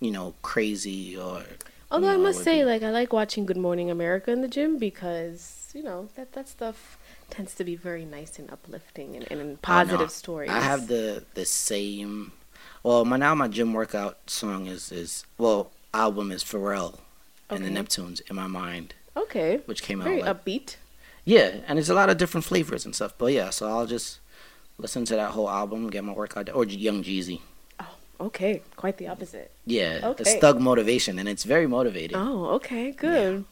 you 0.00 0.10
know 0.12 0.34
crazy 0.42 1.16
or. 1.16 1.42
Although 1.90 2.08
you 2.12 2.14
I 2.14 2.16
must 2.16 2.38
would 2.38 2.44
say, 2.44 2.64
like 2.64 2.82
I 2.82 2.90
like 2.90 3.12
watching 3.12 3.46
Good 3.46 3.56
Morning 3.56 3.90
America 3.90 4.30
in 4.32 4.40
the 4.42 4.48
gym 4.48 4.76
because 4.78 5.70
you 5.74 5.82
know 5.82 6.08
that 6.16 6.32
that 6.32 6.48
stuff 6.48 6.98
tends 7.30 7.54
to 7.54 7.64
be 7.64 7.76
very 7.76 8.04
nice 8.04 8.38
and 8.38 8.50
uplifting 8.50 9.14
and, 9.16 9.30
and 9.30 9.40
Oh, 9.40 9.44
no. 9.46 9.56
positive 9.60 10.10
stories. 10.10 10.50
I 10.50 10.60
have 10.60 10.88
the 10.88 11.24
the 11.34 11.44
same. 11.44 12.32
Well, 12.82 13.04
my 13.04 13.16
now 13.16 13.34
my 13.34 13.48
gym 13.48 13.72
workout 13.72 14.30
song 14.30 14.66
is 14.66 14.90
is 14.90 15.24
well 15.38 15.70
album 15.94 16.32
is 16.32 16.42
Pharrell 16.44 16.98
and 17.50 17.64
the 17.64 17.68
Okay. 17.70 17.76
Neptunes 17.80 18.20
in 18.28 18.34
my 18.36 18.46
mind, 18.48 18.94
okay, 19.16 19.60
which 19.66 19.82
came 19.82 20.00
very 20.02 20.22
out 20.22 20.26
like 20.26 20.44
upbeat. 20.44 20.76
yeah, 21.24 21.60
and 21.68 21.78
it's 21.78 21.88
a 21.88 21.94
lot 21.94 22.10
of 22.10 22.16
different 22.18 22.44
flavors 22.44 22.84
and 22.84 22.94
stuff. 22.94 23.14
But 23.16 23.32
yeah, 23.32 23.50
so 23.50 23.68
I'll 23.68 23.86
just 23.86 24.18
listen 24.78 25.04
to 25.06 25.14
that 25.16 25.30
whole 25.32 25.48
album, 25.48 25.88
get 25.88 26.04
my 26.04 26.12
workout 26.12 26.50
or 26.52 26.64
Young 26.64 27.02
Jeezy. 27.04 27.40
Okay, 28.20 28.62
quite 28.76 28.96
the 28.96 29.08
opposite. 29.08 29.50
Yeah, 29.66 30.10
it's 30.12 30.20
Okay. 30.20 30.40
thug 30.40 30.60
motivation 30.60 31.18
and 31.18 31.28
it's 31.28 31.44
very 31.44 31.66
motivating. 31.66 32.16
Oh, 32.16 32.46
okay, 32.56 32.92
good. 32.92 33.44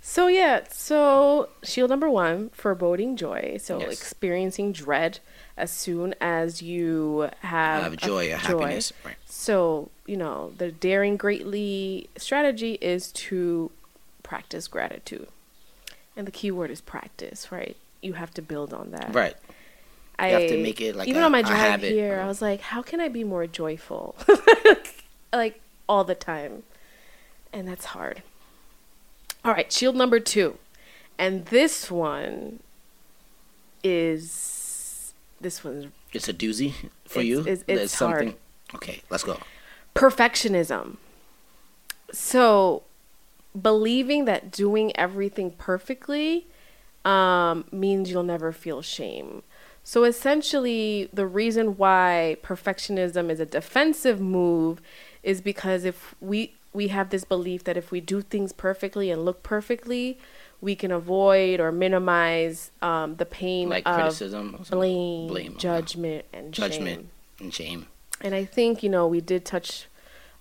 So 0.00 0.28
yeah, 0.28 0.60
so 0.70 1.48
shield 1.64 1.90
number 1.90 2.08
one, 2.08 2.50
foreboding 2.50 3.16
joy. 3.16 3.58
So 3.60 3.80
Yes. 3.80 3.92
experiencing 3.92 4.72
dread 4.72 5.18
as 5.56 5.70
soon 5.72 6.14
as 6.20 6.62
you 6.62 7.28
have, 7.40 7.82
have 7.82 7.92
a 7.92 7.96
joy, 7.96 8.32
a 8.32 8.36
happiness. 8.36 8.92
Right. 9.04 9.16
So 9.26 9.90
you 10.06 10.16
know 10.16 10.52
the 10.56 10.70
daring 10.70 11.16
greatly 11.16 12.08
strategy 12.16 12.74
is 12.80 13.10
to 13.12 13.72
practice 14.22 14.68
gratitude, 14.68 15.28
and 16.16 16.26
the 16.26 16.30
key 16.32 16.50
word 16.52 16.70
is 16.70 16.80
practice. 16.80 17.50
Right, 17.50 17.76
you 18.00 18.12
have 18.14 18.32
to 18.34 18.42
build 18.42 18.72
on 18.72 18.92
that. 18.92 19.12
Right. 19.12 19.34
I 20.18 20.28
have 20.28 20.48
to 20.48 20.62
make 20.62 20.80
it 20.80 20.96
like 20.96 21.08
even 21.08 21.22
a- 21.22 21.26
on 21.26 21.32
my 21.32 21.42
drive 21.42 21.82
here, 21.82 22.20
I 22.20 22.26
was 22.26 22.40
like, 22.40 22.60
how 22.60 22.82
can 22.82 23.00
I 23.00 23.08
be 23.08 23.22
more 23.24 23.46
joyful, 23.46 24.16
like 25.32 25.60
all 25.88 26.04
the 26.04 26.14
time, 26.14 26.62
and 27.52 27.68
that's 27.68 27.86
hard. 27.86 28.22
All 29.44 29.52
right, 29.52 29.70
shield 29.72 29.94
number 29.96 30.18
two, 30.18 30.58
and 31.18 31.44
this 31.46 31.90
one 31.90 32.60
is 33.84 35.14
this 35.40 35.62
one's 35.62 35.86
It's 36.12 36.28
a 36.28 36.34
doozy 36.34 36.72
for 37.04 37.20
It's- 37.20 37.24
you. 37.26 37.40
it's- 37.40 37.62
There's 37.66 37.80
it's 37.82 37.98
hard. 37.98 38.34
Okay, 38.74 39.02
let's 39.10 39.22
go. 39.24 39.38
perfectionism. 39.94 40.96
So 42.12 42.82
believing 43.60 44.24
that 44.26 44.50
doing 44.50 44.96
everything 44.96 45.50
perfectly 45.52 46.46
um, 47.04 47.64
means 47.70 48.10
you'll 48.10 48.22
never 48.22 48.52
feel 48.52 48.82
shame. 48.82 49.42
So 49.88 50.02
essentially, 50.02 51.08
the 51.12 51.28
reason 51.28 51.76
why 51.76 52.38
perfectionism 52.42 53.30
is 53.30 53.38
a 53.38 53.46
defensive 53.46 54.20
move 54.20 54.80
is 55.22 55.40
because 55.40 55.84
if 55.84 56.16
we 56.20 56.54
we 56.72 56.88
have 56.88 57.10
this 57.10 57.24
belief 57.24 57.62
that 57.64 57.76
if 57.76 57.92
we 57.92 58.00
do 58.00 58.20
things 58.20 58.52
perfectly 58.52 59.12
and 59.12 59.24
look 59.24 59.44
perfectly, 59.44 60.18
we 60.60 60.74
can 60.74 60.90
avoid 60.90 61.60
or 61.60 61.70
minimize 61.70 62.72
um, 62.82 63.14
the 63.14 63.24
pain 63.24 63.68
Like 63.68 63.86
of 63.86 63.94
criticism, 63.94 64.60
blame, 64.70 65.28
Blame, 65.28 65.56
judgment, 65.56 66.24
and 66.32 66.52
judgment 66.52 67.02
shame. 67.02 67.10
and 67.40 67.54
shame. 67.54 67.86
And 68.20 68.34
I 68.34 68.44
think, 68.44 68.82
you 68.82 68.88
know, 68.88 69.06
we 69.06 69.20
did 69.20 69.44
touch 69.44 69.86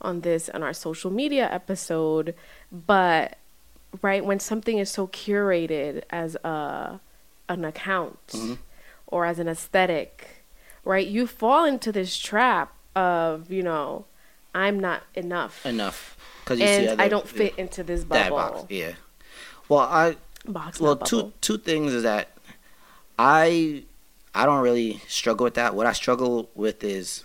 on 0.02 0.22
this 0.22 0.50
on 0.50 0.64
our 0.64 0.74
social 0.74 1.12
media 1.12 1.48
episode, 1.52 2.34
but 2.72 3.38
right 4.02 4.26
when 4.26 4.40
something 4.40 4.80
is 4.80 4.90
so 4.90 5.06
curated 5.06 6.02
as 6.10 6.34
a 6.44 7.00
an 7.48 7.64
account 7.64 8.18
Mhm. 8.30 8.58
Or 9.16 9.26
as 9.26 9.40
an 9.40 9.48
aesthetic, 9.48 10.44
right? 10.84 11.08
You 11.08 11.26
fall 11.26 11.64
into 11.64 11.90
this 11.94 12.18
trap 12.18 12.74
of, 12.98 13.50
you 13.50 13.64
know, 13.64 14.04
I'm 14.54 14.78
not 14.78 15.04
enough. 15.14 15.66
Enough, 15.66 16.18
because 16.44 16.60
you 16.60 16.68
see 16.68 16.74
And 16.74 16.90
other, 16.90 17.04
I 17.04 17.08
don't 17.08 17.26
fit 17.28 17.54
into 17.58 17.82
this 17.82 18.04
that 18.04 18.30
bubble. 18.30 18.60
box. 18.60 18.66
Yeah. 18.70 18.92
Well, 19.70 19.80
I 19.80 20.18
Box, 20.46 20.82
well 20.82 20.98
two 20.98 21.16
bubble. 21.18 21.34
two 21.40 21.58
things 21.58 21.94
is 21.94 22.04
that 22.04 22.28
I 23.18 23.84
I 24.34 24.46
don't 24.46 24.62
really 24.62 25.02
struggle 25.08 25.46
with 25.46 25.54
that. 25.54 25.76
What 25.76 25.86
I 25.86 25.94
struggle 25.94 26.50
with 26.54 26.84
is 26.84 27.24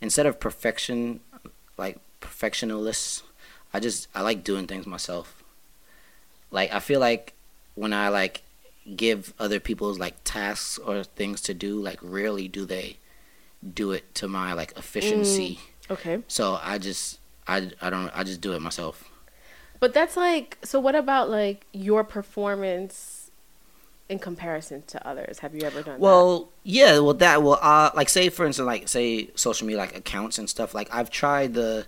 instead 0.00 0.26
of 0.26 0.40
perfection, 0.40 1.20
like 1.78 1.98
perfectionist, 2.18 3.22
I 3.72 3.78
just 3.78 4.08
I 4.16 4.22
like 4.22 4.42
doing 4.42 4.66
things 4.66 4.84
myself. 4.84 5.44
Like 6.50 6.72
I 6.74 6.80
feel 6.80 6.98
like 6.98 7.34
when 7.76 7.92
I 7.92 8.08
like 8.08 8.42
give 8.96 9.32
other 9.38 9.60
people's 9.60 9.98
like 9.98 10.16
tasks 10.24 10.78
or 10.78 11.04
things 11.04 11.40
to 11.42 11.54
do, 11.54 11.80
like 11.80 11.98
rarely 12.02 12.48
do 12.48 12.64
they 12.64 12.98
do 13.74 13.92
it 13.92 14.14
to 14.16 14.28
my 14.28 14.52
like 14.52 14.72
efficiency. 14.76 15.60
Okay. 15.90 16.22
So 16.28 16.58
I 16.62 16.78
just 16.78 17.18
I 17.46 17.70
I 17.80 17.90
don't 17.90 18.10
I 18.14 18.24
just 18.24 18.40
do 18.40 18.52
it 18.52 18.60
myself. 18.60 19.04
But 19.80 19.94
that's 19.94 20.16
like 20.16 20.58
so 20.62 20.78
what 20.80 20.94
about 20.94 21.30
like 21.30 21.66
your 21.72 22.04
performance 22.04 23.30
in 24.08 24.18
comparison 24.18 24.82
to 24.88 25.06
others? 25.06 25.38
Have 25.40 25.54
you 25.54 25.62
ever 25.62 25.82
done 25.82 25.94
that? 25.94 26.00
Well, 26.00 26.50
yeah, 26.62 26.98
well 26.98 27.14
that 27.14 27.42
well 27.42 27.58
uh 27.60 27.90
like 27.94 28.08
say 28.08 28.28
for 28.28 28.46
instance 28.46 28.66
like 28.66 28.88
say 28.88 29.30
social 29.34 29.66
media 29.66 29.78
like 29.78 29.96
accounts 29.96 30.38
and 30.38 30.48
stuff 30.48 30.74
like 30.74 30.92
I've 30.92 31.10
tried 31.10 31.54
the 31.54 31.86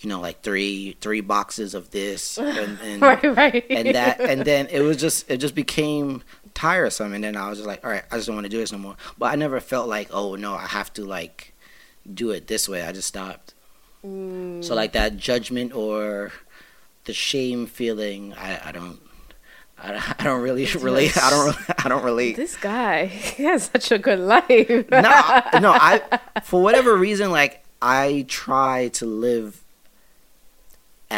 you 0.00 0.08
know 0.08 0.20
like 0.20 0.42
three 0.42 0.96
three 1.00 1.20
boxes 1.20 1.74
of 1.74 1.90
this 1.90 2.38
and 2.38 2.78
and, 2.82 3.02
right, 3.02 3.36
right. 3.36 3.66
and 3.70 3.94
that 3.94 4.20
and 4.20 4.44
then 4.44 4.66
it 4.70 4.80
was 4.80 4.96
just 4.96 5.30
it 5.30 5.38
just 5.38 5.54
became 5.54 6.22
tiresome 6.54 7.12
and 7.12 7.22
then 7.22 7.36
I 7.36 7.48
was 7.48 7.58
just 7.58 7.66
like 7.68 7.84
all 7.84 7.90
right 7.90 8.04
I 8.10 8.16
just 8.16 8.26
don't 8.26 8.36
want 8.36 8.44
to 8.46 8.50
do 8.50 8.58
this 8.58 8.72
no 8.72 8.78
more. 8.78 8.96
But 9.16 9.32
I 9.32 9.36
never 9.36 9.60
felt 9.60 9.88
like 9.88 10.08
oh 10.12 10.34
no 10.36 10.54
I 10.54 10.66
have 10.66 10.92
to 10.94 11.04
like 11.04 11.54
do 12.12 12.30
it 12.30 12.46
this 12.46 12.68
way. 12.68 12.82
I 12.82 12.92
just 12.92 13.08
stopped. 13.08 13.54
Mm. 14.04 14.64
So 14.64 14.74
like 14.74 14.92
that 14.92 15.16
judgment 15.16 15.74
or 15.74 16.32
the 17.04 17.12
shame 17.12 17.66
feeling 17.66 18.34
I 18.34 18.60
I 18.68 18.72
don't 18.72 19.00
I, 19.80 19.92
don't- 19.92 20.20
I 20.20 20.24
don't 20.24 20.42
really 20.42 20.66
relate. 20.66 21.16
I 21.22 21.30
don't. 21.30 21.56
I 21.84 21.88
don't 21.88 22.02
relate. 22.04 22.34
This 22.34 22.56
guy 22.56 23.06
he 23.36 23.44
has 23.44 23.64
such 23.72 23.92
a 23.92 23.98
good 23.98 24.18
life. 24.18 24.68
no, 24.90 25.60
no. 25.60 25.72
I 25.72 26.02
for 26.44 26.60
whatever 26.60 26.96
reason, 26.96 27.30
like 27.30 27.62
I 27.80 28.24
try 28.28 28.88
to 28.94 29.06
live 29.06 29.62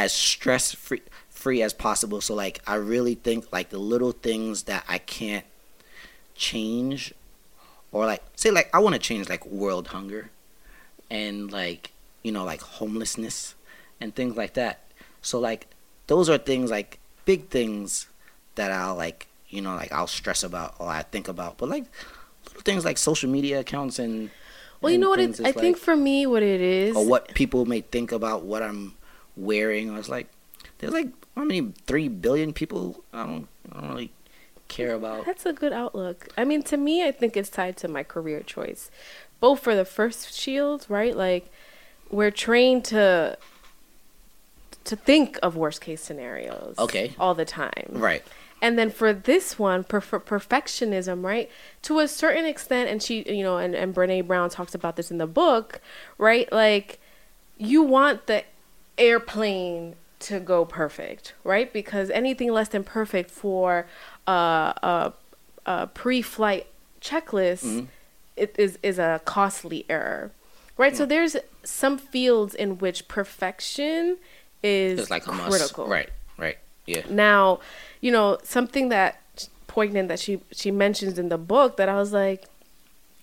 as 0.01 0.15
stress 0.15 0.73
free 0.73 1.03
free 1.29 1.63
as 1.63 1.73
possible. 1.75 2.21
So 2.21 2.35
like 2.35 2.63
I 2.67 2.77
really 2.77 3.15
think 3.15 3.53
like 3.53 3.69
the 3.69 3.79
little 3.79 4.13
things 4.13 4.65
that 4.65 4.85
I 4.89 4.99
can't 4.99 5.45
change, 6.35 7.13
or 7.93 8.07
like 8.07 8.23
say 8.35 8.51
like 8.51 8.71
I 8.75 8.79
want 8.79 8.95
to 8.95 8.99
change 8.99 9.29
like 9.29 9.45
world 9.45 9.89
hunger, 9.89 10.31
and 11.11 11.53
like 11.53 11.93
you 12.23 12.33
know 12.33 12.45
like 12.45 12.63
homelessness 12.63 13.55
and 14.01 14.15
things 14.15 14.37
like 14.37 14.55
that. 14.55 14.81
So 15.21 15.39
like 15.39 15.67
those 16.07 16.31
are 16.31 16.39
things 16.39 16.71
like 16.71 16.99
big 17.27 17.49
things 17.49 18.07
that 18.55 18.71
I'll 18.73 18.97
like 18.97 19.29
you 19.51 19.61
know 19.61 19.75
like 19.77 19.93
I'll 19.93 20.07
stress 20.07 20.43
about 20.43 20.77
or 20.79 20.89
I 20.89 21.03
think 21.03 21.29
about, 21.29 21.59
but 21.59 21.69
like 21.69 21.85
little 22.47 22.63
things 22.63 22.87
like 22.87 22.97
social 22.97 23.29
media 23.29 23.61
accounts 23.61 23.99
and 23.99 24.31
well, 24.81 24.91
you 24.91 24.95
and 24.95 25.03
know 25.03 25.11
what? 25.11 25.21
It, 25.21 25.41
I 25.45 25.51
is, 25.51 25.55
think 25.57 25.77
for 25.77 25.95
me, 25.95 26.27
what 26.27 26.43
it 26.43 26.63
is. 26.63 26.97
or 26.97 27.05
what 27.07 27.35
people 27.35 27.67
may 27.67 27.83
think 27.83 28.13
about 28.13 28.45
what 28.45 28.63
I'm 28.63 28.95
wearing. 29.41 29.91
I 29.91 29.97
was 29.97 30.09
like, 30.09 30.29
there's 30.79 30.93
like 30.93 31.09
how 31.37 31.45
many 31.45 31.73
three 31.87 32.09
billion 32.09 32.53
people? 32.53 33.03
I 33.13 33.25
don't, 33.25 33.49
I 33.73 33.81
don't 33.81 33.89
really 33.91 34.13
care 34.69 34.95
about. 34.95 35.27
That's 35.27 35.47
a 35.47 35.53
good 35.53 35.73
outlook. 35.73 36.29
I 36.37 36.45
mean, 36.45 36.63
to 36.65 36.77
me, 36.77 37.07
I 37.07 37.13
think 37.13 37.37
it's 37.37 37.51
tied 37.51 37.77
to 37.79 37.89
my 37.89 38.03
career 38.03 38.41
choice. 38.41 38.91
Both 39.41 39.61
for 39.61 39.75
the 39.75 39.85
first 39.85 40.39
shield, 40.39 40.87
right? 40.89 41.17
Like, 41.17 41.51
we're 42.11 42.31
trained 42.31 42.85
to 42.87 43.39
to 44.85 44.97
think 44.97 45.39
of 45.43 45.57
worst 45.57 45.81
case 45.81 46.01
scenarios. 46.01 46.75
Okay. 46.79 47.13
All 47.19 47.35
the 47.35 47.45
time. 47.45 47.89
Right. 47.91 48.23
And 48.63 48.79
then 48.79 48.91
for 48.91 49.13
this 49.13 49.59
one, 49.59 49.85
per- 49.85 50.01
perfectionism, 50.01 51.25
right? 51.25 51.51
To 51.83 51.99
a 52.01 52.09
certain 52.09 52.45
extent, 52.45 52.91
and 52.91 53.03
she, 53.03 53.23
you 53.23 53.43
know, 53.43 53.57
and, 53.57 53.75
and 53.75 53.95
Brené 53.95 54.27
Brown 54.27 54.51
talks 54.51 54.75
about 54.75 54.97
this 54.97 55.11
in 55.11 55.19
the 55.19 55.27
book, 55.27 55.81
right? 56.19 56.51
Like, 56.53 56.99
you 57.57 57.83
want 57.83 58.27
the 58.27 58.45
airplane 59.01 59.97
to 60.21 60.39
go 60.39 60.65
perfect, 60.65 61.35
right? 61.45 61.73
Because 61.73 62.11
anything 62.11 62.53
less 62.53 62.69
than 62.69 62.85
perfect 62.85 63.31
for 63.31 63.87
uh, 64.29 64.73
a, 64.83 65.13
a 65.67 65.87
pre-flight 65.89 66.67
checklist 67.01 67.89
it 68.37 68.55
is 68.59 68.79
is 68.83 68.99
a 68.99 69.21
costly 69.25 69.85
error, 69.89 70.31
right? 70.77 70.97
So 70.97 71.05
there's 71.07 71.37
some 71.65 71.99
fields 71.99 72.55
in 72.55 72.79
which 72.79 73.09
perfection 73.09 74.19
is 74.63 75.01
It's 75.01 75.11
like 75.11 75.27
a 75.27 75.33
must. 75.33 75.49
critical, 75.51 75.87
Right. 75.87 76.11
Right. 76.39 76.59
Yeah. 76.87 77.03
now, 77.11 77.61
you 78.01 78.11
know, 78.11 78.39
something 78.43 78.89
that 78.91 79.21
poignant 79.67 80.09
that 80.09 80.19
she 80.19 80.41
she 80.53 80.71
mentions 80.71 81.19
in 81.19 81.29
the 81.29 81.39
book 81.39 81.77
that 81.77 81.89
I 81.89 81.97
was 81.97 82.13
like, 82.13 82.45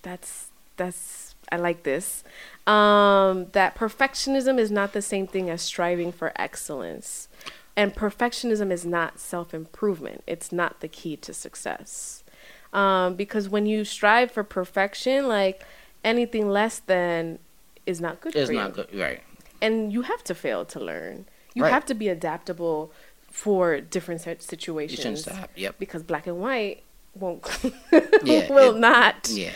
that's 0.02 0.50
that's 0.76 1.34
I 1.50 1.56
like 1.56 1.82
this. 1.82 2.24
Um, 2.68 3.46
that 3.52 3.74
perfectionism 3.76 4.58
is 4.58 4.70
not 4.70 4.92
the 4.92 5.00
same 5.02 5.26
thing 5.26 5.48
as 5.48 5.62
striving 5.62 6.12
for 6.12 6.32
excellence. 6.36 7.28
And 7.76 7.94
perfectionism 7.94 8.70
is 8.70 8.84
not 8.84 9.18
self 9.18 9.54
improvement. 9.54 10.22
It's 10.26 10.52
not 10.52 10.80
the 10.80 10.88
key 10.88 11.16
to 11.18 11.32
success. 11.32 12.24
Um, 12.72 13.14
because 13.14 13.48
when 13.48 13.64
you 13.66 13.84
strive 13.84 14.30
for 14.30 14.44
perfection, 14.44 15.26
like 15.28 15.64
anything 16.04 16.48
less 16.50 16.78
than 16.80 17.38
is 17.86 18.00
not 18.00 18.20
good 18.20 18.36
It's 18.36 18.48
for 18.48 18.52
you 18.52 18.58
not 18.58 18.74
good. 18.74 18.94
Right. 18.94 19.22
and 19.62 19.90
you 19.92 20.02
have 20.02 20.22
to 20.24 20.34
fail 20.34 20.64
to 20.66 20.78
learn. 20.80 21.24
You 21.54 21.62
Right. 21.62 21.72
have 21.72 21.86
to 21.86 21.94
be 21.94 22.08
adaptable 22.08 22.92
for 23.30 23.80
different 23.80 24.20
sit- 24.20 24.42
situations. 24.42 25.26
Yep. 25.56 25.76
Because 25.78 26.02
black 26.02 26.26
and 26.26 26.38
white 26.38 26.82
won't 27.14 27.42
Yeah, 28.24 28.52
will 28.52 28.74
it- 28.76 28.78
not 28.80 29.28
Yeah. 29.30 29.52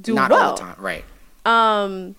do 0.00 0.14
not 0.14 0.30
well. 0.30 0.50
all 0.50 0.56
the 0.56 0.60
time. 0.62 0.76
Right. 0.78 1.04
Um, 1.46 2.16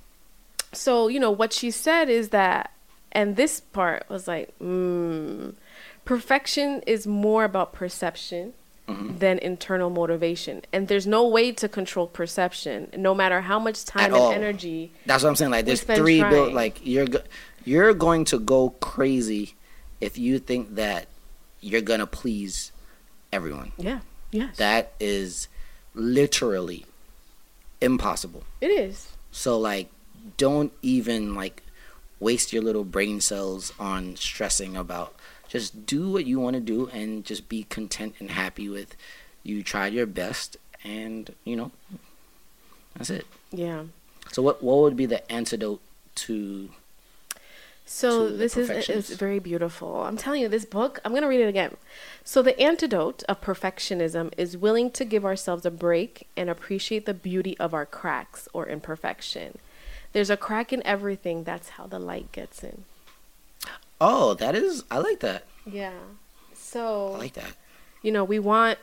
so 0.73 1.07
you 1.07 1.19
know 1.19 1.31
what 1.31 1.53
she 1.53 1.71
said 1.71 2.09
is 2.09 2.29
that, 2.29 2.71
and 3.12 3.36
this 3.36 3.59
part 3.59 4.05
was 4.09 4.27
like, 4.27 4.53
mm, 4.59 5.55
perfection 6.05 6.81
is 6.88 7.07
more 7.07 7.43
about 7.43 7.73
perception 7.73 8.53
Mm-hmm. 8.86 9.19
than 9.19 9.39
internal 9.39 9.89
motivation, 9.89 10.62
and 10.73 10.89
there's 10.89 11.07
no 11.07 11.25
way 11.25 11.53
to 11.53 11.69
control 11.69 12.05
perception, 12.05 12.89
no 12.97 13.15
matter 13.15 13.39
how 13.39 13.57
much 13.57 13.86
time 13.86 14.07
and 14.07 14.13
all. 14.13 14.33
energy. 14.33 14.91
That's 15.05 15.23
what 15.23 15.29
I'm 15.29 15.38
saying. 15.38 15.51
Like, 15.51 15.63
there's 15.63 15.83
three 15.83 16.21
bill. 16.21 16.51
Like, 16.51 16.86
you're 16.86 17.07
you're 17.63 17.93
going 17.93 18.25
to 18.25 18.39
go 18.39 18.71
crazy 18.81 19.55
if 20.01 20.17
you 20.17 20.38
think 20.38 20.75
that 20.75 21.07
you're 21.62 21.79
gonna 21.79 22.05
please 22.05 22.73
everyone. 23.31 23.71
Yeah. 23.77 23.99
Yes. 24.31 24.57
That 24.57 24.91
is 24.99 25.47
literally 25.93 26.86
impossible. 27.79 28.43
it 28.59 28.67
is. 28.67 29.13
So 29.31 29.57
like, 29.57 29.89
don't 30.38 30.73
even 30.81 31.36
like 31.36 31.63
waste 32.19 32.53
your 32.53 32.63
little 32.63 32.83
brain 32.83 33.21
cells 33.21 33.73
on 33.79 34.15
stressing 34.15 34.75
about. 34.75 35.15
Just 35.47 35.86
do 35.86 36.09
what 36.09 36.25
you 36.25 36.39
want 36.39 36.55
to 36.55 36.62
do 36.62 36.88
and 36.88 37.23
just 37.23 37.47
be 37.47 37.63
content 37.63 38.15
and 38.19 38.31
happy 38.31 38.69
with. 38.69 38.95
You 39.43 39.62
tried 39.62 39.93
your 39.93 40.05
best, 40.05 40.57
and 40.83 41.33
you 41.43 41.55
know, 41.55 41.71
that's 42.95 43.09
it. 43.09 43.27
Yeah. 43.51 43.83
So 44.31 44.41
what 44.41 44.63
what 44.63 44.77
would 44.77 44.95
be 44.95 45.05
the 45.05 45.29
antidote 45.31 45.81
to? 46.15 46.69
So 47.86 48.29
to 48.29 48.36
this 48.36 48.55
is 48.55 48.67
perfectionist. 48.69 49.19
very 49.19 49.39
beautiful. 49.39 50.03
I'm 50.03 50.17
telling 50.17 50.41
you, 50.41 50.47
this 50.47 50.65
book. 50.65 50.99
I'm 51.03 51.13
gonna 51.13 51.27
read 51.27 51.41
it 51.41 51.49
again. 51.49 51.75
So 52.23 52.41
the 52.41 52.59
antidote 52.59 53.23
of 53.27 53.41
perfectionism 53.41 54.33
is 54.38 54.57
willing 54.57 54.89
to 54.91 55.05
give 55.05 55.25
ourselves 55.25 55.65
a 55.65 55.71
break 55.71 56.27
and 56.38 56.49
appreciate 56.49 57.05
the 57.05 57.13
beauty 57.13 57.57
of 57.59 57.73
our 57.73 57.86
cracks 57.86 58.47
or 58.53 58.65
imperfection. 58.67 59.59
There's 60.13 60.30
a 60.30 60.38
crack 60.38 60.71
in 60.71 60.86
everything. 60.86 61.43
That's 61.43 61.69
how 61.69 61.88
the 61.88 61.99
light 61.99 62.32
gets 62.32 62.63
in. 62.63 62.86
Oh, 63.99 64.34
that 64.36 64.56
is 64.56 64.84
I 64.91 64.99
like 64.99 65.19
that. 65.21 65.45
Yeah. 65.65 65.93
So 66.54 67.13
I 67.13 67.17
like 67.17 67.34
that. 67.34 67.56
you 68.02 68.12
know, 68.12 68.23
we 68.23 68.39
want 68.39 68.80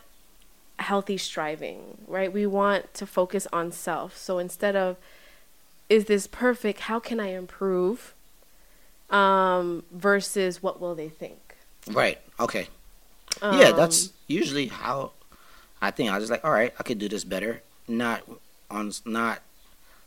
healthy 0.78 1.16
striving, 1.18 1.98
right? 2.06 2.32
We 2.32 2.46
want 2.46 2.92
to 2.94 3.06
focus 3.06 3.46
on 3.52 3.70
self. 3.72 4.16
So 4.16 4.38
instead 4.38 4.76
of 4.76 4.96
is 5.88 6.04
this 6.06 6.26
perfect? 6.26 6.80
How 6.80 7.00
can 7.00 7.20
I 7.20 7.28
improve? 7.28 8.14
Um 9.10 9.84
versus 9.92 10.62
what 10.62 10.80
will 10.80 10.94
they 10.94 11.08
think? 11.08 11.56
Right. 11.88 12.18
Okay. 12.38 12.68
yeah, 13.42 13.68
Um, 13.70 13.76
that's 13.76 14.12
usually 14.28 14.68
how 14.68 15.12
I 15.82 15.90
think. 15.90 16.10
I 16.10 16.14
was 16.14 16.22
just 16.24 16.30
like, 16.30 16.44
all 16.44 16.52
right, 16.52 16.72
I 16.78 16.82
could 16.82 16.98
do 16.98 17.08
this 17.08 17.24
better. 17.24 17.62
Not 17.88 18.22
on, 18.70 18.92
not 19.04 19.40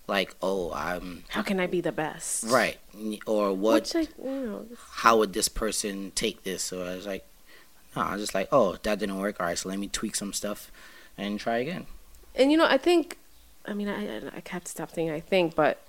like, 0.08 0.36
oh, 0.42 0.72
I'm 0.74 1.24
how 1.30 1.42
can 1.42 1.60
I 1.60 1.68
be 1.68 1.82
the 1.82 1.92
best? 1.92 2.46
right, 2.46 2.78
or 3.26 3.54
what? 3.54 3.84
Which 3.94 3.96
I, 3.96 4.00
you 4.24 4.46
know, 4.46 4.66
how 4.92 5.18
would 5.18 5.34
this 5.34 5.48
person 5.48 6.12
take 6.16 6.44
this? 6.44 6.64
So 6.64 6.84
I 6.84 6.96
was 6.96 7.06
like, 7.06 7.26
no, 7.96 8.02
I 8.02 8.14
was 8.14 8.22
just 8.22 8.36
like, 8.36 8.50
oh, 8.52 8.78
that 8.84 9.00
didn't 9.00 9.18
work. 9.18 9.40
All 9.40 9.46
right, 9.46 9.58
so 9.58 9.70
let 9.70 9.80
me 9.80 9.88
tweak 9.88 10.16
some 10.16 10.34
stuff 10.34 10.72
and 11.18 11.40
try 11.40 11.58
again. 11.58 11.86
and 12.36 12.52
you 12.52 12.58
know, 12.58 12.66
I 12.66 12.78
think, 12.78 13.18
I 13.66 13.74
mean, 13.74 13.88
I 13.88 14.18
I 14.18 14.42
have 14.50 14.64
to 14.64 14.72
stop 14.72 14.92
saying 14.92 15.10
I 15.12 15.20
think, 15.20 15.56
but 15.56 15.82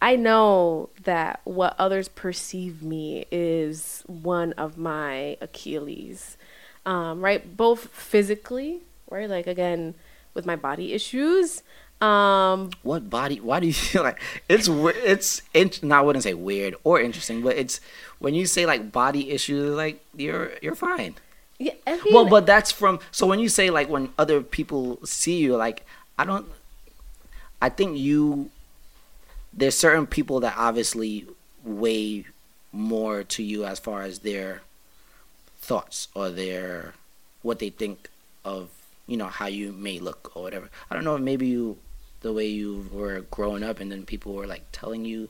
I 0.00 0.16
know 0.16 0.88
that 1.04 1.40
what 1.44 1.76
others 1.78 2.08
perceive 2.08 2.82
me 2.82 3.26
is 3.30 4.02
one 4.08 4.52
of 4.54 4.76
my 4.76 5.36
Achilles, 5.40 6.36
um, 6.84 7.20
right? 7.20 7.56
Both 7.56 7.86
physically, 7.88 8.80
right? 9.08 9.30
Like 9.30 9.46
again, 9.46 9.94
with 10.34 10.46
my 10.46 10.56
body 10.56 10.92
issues. 10.92 11.62
Um, 12.02 12.70
What 12.82 13.08
body? 13.08 13.38
Why 13.40 13.60
do 13.60 13.66
you 13.66 13.72
feel 13.88 14.02
like 14.02 14.20
it's 14.48 14.68
it's 14.68 15.42
int- 15.54 15.82
no, 15.82 15.94
I 15.96 16.00
wouldn't 16.00 16.24
say 16.24 16.34
weird 16.34 16.74
or 16.84 17.00
interesting, 17.00 17.42
but 17.42 17.56
it's 17.56 17.80
when 18.18 18.34
you 18.34 18.46
say 18.46 18.66
like 18.66 18.90
body 18.92 19.30
issues, 19.30 19.74
like 19.76 20.04
you're 20.16 20.52
you're 20.60 20.74
fine. 20.74 21.14
yeah, 21.58 21.74
I 21.86 21.92
mean, 22.02 22.12
Well, 22.14 22.26
but 22.26 22.44
that's 22.46 22.72
from 22.72 22.98
so 23.12 23.26
when 23.26 23.38
you 23.38 23.48
say 23.48 23.70
like 23.70 23.88
when 23.88 24.10
other 24.18 24.42
people 24.42 24.98
see 25.06 25.38
you, 25.38 25.56
like 25.56 25.86
I 26.18 26.24
don't. 26.24 26.46
I 27.60 27.68
think 27.68 27.96
you. 27.98 28.50
There's 29.54 29.76
certain 29.76 30.06
people 30.06 30.40
that 30.40 30.54
obviously 30.56 31.26
weigh 31.62 32.24
more 32.72 33.22
to 33.22 33.42
you 33.42 33.64
as 33.64 33.78
far 33.78 34.02
as 34.02 34.20
their 34.20 34.62
thoughts 35.60 36.08
or 36.14 36.30
their 36.30 36.94
what 37.42 37.58
they 37.58 37.68
think 37.70 38.08
of 38.44 38.70
you 39.06 39.16
know 39.16 39.26
how 39.28 39.46
you 39.46 39.70
may 39.72 39.98
look 40.00 40.32
or 40.34 40.42
whatever. 40.42 40.68
I 40.90 40.94
don't 40.94 41.04
know 41.04 41.14
if 41.16 41.22
maybe 41.22 41.46
you 41.46 41.76
the 42.22 42.32
way 42.32 42.46
you 42.46 42.88
were 42.92 43.20
growing 43.30 43.62
up 43.62 43.80
and 43.80 43.92
then 43.92 44.04
people 44.04 44.32
were 44.32 44.46
like 44.46 44.64
telling 44.72 45.04
you 45.04 45.28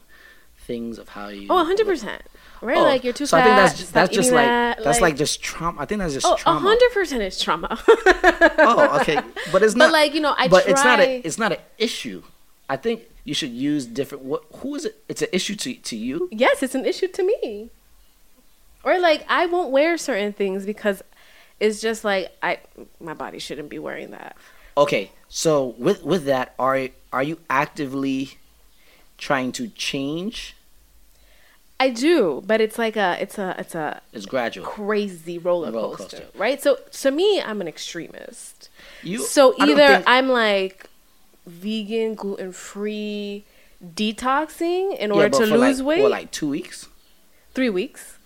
things 0.58 0.98
of 0.98 1.08
how 1.10 1.28
you 1.28 1.48
oh, 1.50 1.64
hundred 1.64 1.86
look. 1.86 1.94
percent, 1.94 2.22
right? 2.60 2.76
Oh, 2.76 2.82
like 2.82 3.02
you're 3.04 3.12
too 3.12 3.26
so 3.26 3.36
fat. 3.36 3.42
I 3.42 3.44
think 3.46 3.56
that's 3.56 3.78
just, 3.78 3.92
that's 3.92 4.14
just 4.14 4.30
like 4.30 4.46
that, 4.46 4.84
that's 4.84 5.00
like 5.00 5.16
just 5.16 5.42
trauma. 5.42 5.80
I 5.80 5.86
think 5.86 5.98
that's 6.00 6.14
just 6.14 6.26
oh, 6.26 6.36
trauma. 6.36 6.60
hundred 6.60 6.92
percent 6.92 7.22
is 7.22 7.40
trauma. 7.40 7.78
Oh, 8.64 8.98
okay, 9.00 9.18
but 9.50 9.62
it's 9.62 9.74
not. 9.74 9.86
But 9.86 9.92
like 9.92 10.14
you 10.14 10.20
know, 10.20 10.34
I 10.36 10.48
but 10.48 10.64
try. 10.64 10.72
it's 10.72 10.84
not 10.84 11.00
a 11.00 11.26
it's 11.26 11.38
not 11.38 11.52
an 11.52 11.58
issue. 11.78 12.22
I 12.68 12.76
think 12.76 13.02
you 13.24 13.34
should 13.34 13.50
use 13.50 13.86
different. 13.86 14.24
What 14.24 14.44
who 14.56 14.74
is 14.74 14.84
it? 14.84 15.02
It's 15.08 15.22
an 15.22 15.28
issue 15.32 15.56
to 15.56 15.74
to 15.74 15.96
you. 15.96 16.28
yes, 16.30 16.62
it's 16.62 16.74
an 16.74 16.84
issue 16.84 17.08
to 17.08 17.22
me. 17.24 17.70
Or 18.84 18.98
like 18.98 19.24
I 19.28 19.46
won't 19.46 19.70
wear 19.70 19.96
certain 19.96 20.32
things 20.32 20.64
because 20.64 21.02
it's 21.60 21.80
just 21.80 22.04
like 22.04 22.32
I 22.42 22.58
my 23.00 23.14
body 23.14 23.38
shouldn't 23.38 23.68
be 23.68 23.78
wearing 23.78 24.10
that. 24.10 24.36
Okay, 24.76 25.10
so 25.28 25.74
with 25.78 26.02
with 26.02 26.24
that, 26.24 26.54
are 26.58 26.88
are 27.12 27.22
you 27.22 27.38
actively 27.50 28.38
trying 29.18 29.52
to 29.52 29.68
change? 29.68 30.56
I 31.78 31.90
do, 31.90 32.42
but 32.46 32.60
it's 32.60 32.78
like 32.78 32.96
a 32.96 33.16
it's 33.20 33.38
a 33.38 33.54
it's 33.58 33.74
a 33.74 34.00
It's 34.12 34.24
gradual. 34.26 34.64
crazy 34.66 35.36
roller 35.38 35.72
coaster, 35.72 35.78
Roller 35.82 35.96
coaster. 35.96 36.26
right? 36.38 36.62
So 36.62 36.78
to 36.92 37.10
me, 37.10 37.40
I'm 37.42 37.60
an 37.60 37.68
extremist. 37.68 38.68
You 39.02 39.18
so 39.18 39.54
either 39.58 39.86
think- 39.88 40.04
I'm 40.06 40.28
like 40.28 40.88
vegan, 41.46 42.14
gluten 42.14 42.52
free, 42.52 43.44
detoxing 43.84 44.96
in 44.96 45.10
order 45.10 45.28
but 45.28 45.38
to 45.38 45.46
lose 45.46 45.80
like, 45.80 45.86
weight. 45.86 46.02
What, 46.02 46.10
like 46.12 46.30
two 46.30 46.48
weeks? 46.48 46.88
Three 47.52 47.68
weeks. 47.70 48.16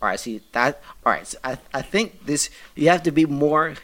All 0.00 0.08
right, 0.08 0.18
see 0.20 0.40
that. 0.52 0.80
All 1.04 1.12
right, 1.12 1.26
so 1.26 1.36
I 1.44 1.58
I 1.74 1.82
think 1.82 2.26
this 2.26 2.48
you 2.76 2.88
have 2.90 3.02
to 3.02 3.10
be 3.10 3.26
more 3.26 3.74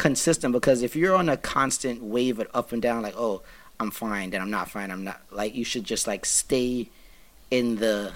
consistent 0.00 0.52
because 0.52 0.82
if 0.82 0.96
you're 0.96 1.14
on 1.14 1.28
a 1.28 1.36
constant 1.36 2.02
wave 2.02 2.38
of 2.40 2.48
up 2.54 2.72
and 2.72 2.80
down, 2.80 3.02
like 3.02 3.14
oh 3.16 3.42
I'm 3.78 3.90
fine, 3.90 4.30
then 4.30 4.40
I'm 4.40 4.50
not 4.50 4.70
fine, 4.70 4.90
I'm 4.90 5.04
not 5.04 5.20
like 5.30 5.54
you 5.54 5.64
should 5.64 5.84
just 5.84 6.06
like 6.06 6.24
stay 6.24 6.88
in 7.50 7.76
the 7.76 8.14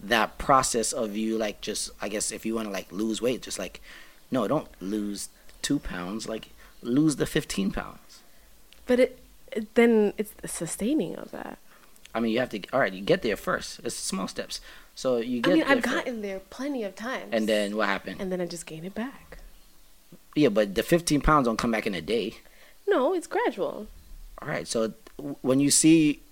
that 0.00 0.38
process 0.38 0.92
of 0.92 1.16
you 1.16 1.38
like 1.38 1.60
just 1.60 1.90
I 2.02 2.08
guess 2.08 2.30
if 2.30 2.44
you 2.44 2.54
want 2.54 2.68
to 2.68 2.72
like 2.72 2.92
lose 2.92 3.22
weight, 3.22 3.42
just 3.42 3.58
like 3.58 3.80
no, 4.30 4.46
don't 4.46 4.68
lose 4.80 5.30
two 5.62 5.78
pounds, 5.78 6.28
like 6.28 6.50
lose 6.82 7.16
the 7.16 7.26
fifteen 7.26 7.70
pounds. 7.70 8.20
But 8.86 9.00
it, 9.00 9.18
it 9.50 9.74
then 9.74 10.12
it's 10.18 10.32
the 10.32 10.48
sustaining 10.48 11.16
of 11.16 11.30
that. 11.30 11.58
I 12.14 12.20
mean, 12.20 12.32
you 12.32 12.40
have 12.40 12.50
to. 12.50 12.60
All 12.72 12.80
right, 12.80 12.92
you 12.92 13.00
get 13.00 13.22
there 13.22 13.36
first. 13.36 13.80
It's 13.84 13.94
small 13.94 14.28
steps. 14.28 14.60
So 14.94 15.16
you 15.16 15.40
get. 15.40 15.50
I 15.50 15.54
mean, 15.54 15.64
there 15.66 15.76
I've 15.76 15.82
gotten 15.82 16.20
there 16.20 16.40
plenty 16.50 16.84
of 16.84 16.94
times. 16.94 17.28
And 17.32 17.48
then 17.48 17.76
what 17.76 17.88
happened? 17.88 18.20
and 18.20 18.30
then 18.30 18.40
I 18.40 18.46
just 18.46 18.66
gain 18.66 18.84
it 18.84 18.94
back. 18.94 19.37
Yeah, 20.34 20.48
but 20.50 20.74
the 20.74 20.82
15 20.82 21.20
pounds 21.20 21.46
don't 21.46 21.56
come 21.56 21.70
back 21.70 21.86
in 21.86 21.94
a 21.94 22.00
day. 22.00 22.34
No, 22.86 23.14
it's 23.14 23.26
gradual. 23.26 23.86
All 24.40 24.48
right. 24.48 24.66
So 24.66 24.92
when 25.42 25.60
you 25.60 25.70
see 25.70 26.22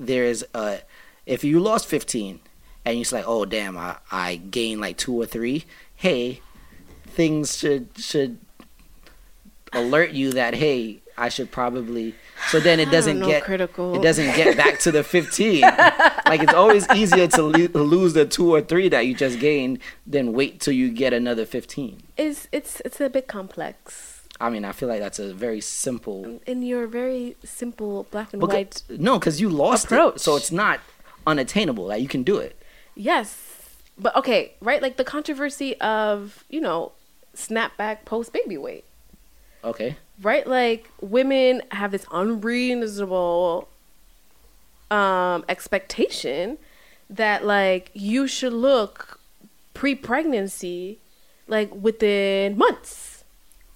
there's 0.00 0.44
a, 0.54 0.80
if 1.26 1.44
you 1.44 1.60
lost 1.60 1.86
15 1.86 2.40
and 2.84 2.96
you're 2.96 3.06
like, 3.12 3.24
oh 3.26 3.44
damn, 3.44 3.76
I, 3.76 3.96
I 4.10 4.36
gained 4.36 4.80
like 4.80 4.96
two 4.96 5.14
or 5.14 5.26
three. 5.26 5.64
Hey, 5.94 6.40
things 7.06 7.56
should 7.56 7.88
should 7.96 8.38
alert 9.72 10.10
you 10.10 10.32
that 10.32 10.54
hey, 10.54 11.01
I 11.16 11.28
should 11.28 11.50
probably. 11.50 12.14
So 12.48 12.58
then 12.60 12.80
it 12.80 12.90
doesn't 12.90 13.18
know, 13.20 13.26
get 13.26 13.44
critical. 13.44 13.94
It 13.94 14.02
doesn't 14.02 14.34
get 14.34 14.56
back 14.56 14.78
to 14.80 14.90
the 14.90 15.04
15. 15.16 15.60
like 15.62 16.42
it's 16.42 16.54
always 16.54 16.88
easier 16.94 17.28
to 17.28 17.42
lo- 17.42 17.82
lose 17.84 18.14
the 18.14 18.24
two 18.24 18.52
or 18.54 18.60
three 18.60 18.88
that 18.88 19.06
you 19.06 19.14
just 19.14 19.38
gained 19.38 19.78
than 20.06 20.32
wait 20.32 20.60
till 20.60 20.74
you 20.74 20.90
get 20.90 21.12
another 21.12 21.44
15. 21.46 22.02
It's 22.16 22.48
it's 22.52 22.80
it's 22.84 23.00
a 23.00 23.08
bit 23.10 23.28
complex. 23.28 24.22
I 24.40 24.50
mean, 24.50 24.64
I 24.64 24.72
feel 24.72 24.88
like 24.88 24.98
that's 25.00 25.18
a 25.20 25.32
very 25.32 25.60
simple 25.60 26.40
In 26.46 26.62
your 26.62 26.86
very 26.88 27.36
simple 27.44 28.06
black 28.10 28.32
and 28.32 28.42
Becau- 28.42 28.54
white. 28.54 28.82
no, 28.88 29.18
because 29.18 29.40
you 29.40 29.48
lost 29.48 29.84
approach. 29.84 30.16
it, 30.16 30.20
so 30.20 30.34
it's 30.36 30.50
not 30.50 30.80
unattainable. 31.26 31.86
Like 31.86 32.02
you 32.02 32.08
can 32.08 32.22
do 32.24 32.38
it. 32.38 32.60
Yes, 32.94 33.36
but 33.98 34.16
okay, 34.16 34.54
right? 34.60 34.82
Like 34.82 34.96
the 34.96 35.04
controversy 35.04 35.78
of 35.80 36.44
you 36.48 36.60
know 36.60 36.92
snapback 37.36 38.04
post 38.04 38.32
baby 38.32 38.56
weight. 38.58 38.84
Okay. 39.64 39.96
right? 40.22 40.46
Like 40.46 40.90
women 41.00 41.62
have 41.70 41.92
this 41.92 42.04
unreasonable 42.12 43.68
um 44.90 45.44
expectation 45.48 46.58
that 47.08 47.44
like 47.44 47.90
you 47.94 48.26
should 48.26 48.52
look 48.52 49.18
pre-pregnancy 49.74 50.98
like 51.48 51.74
within 51.74 52.56
months, 52.56 53.24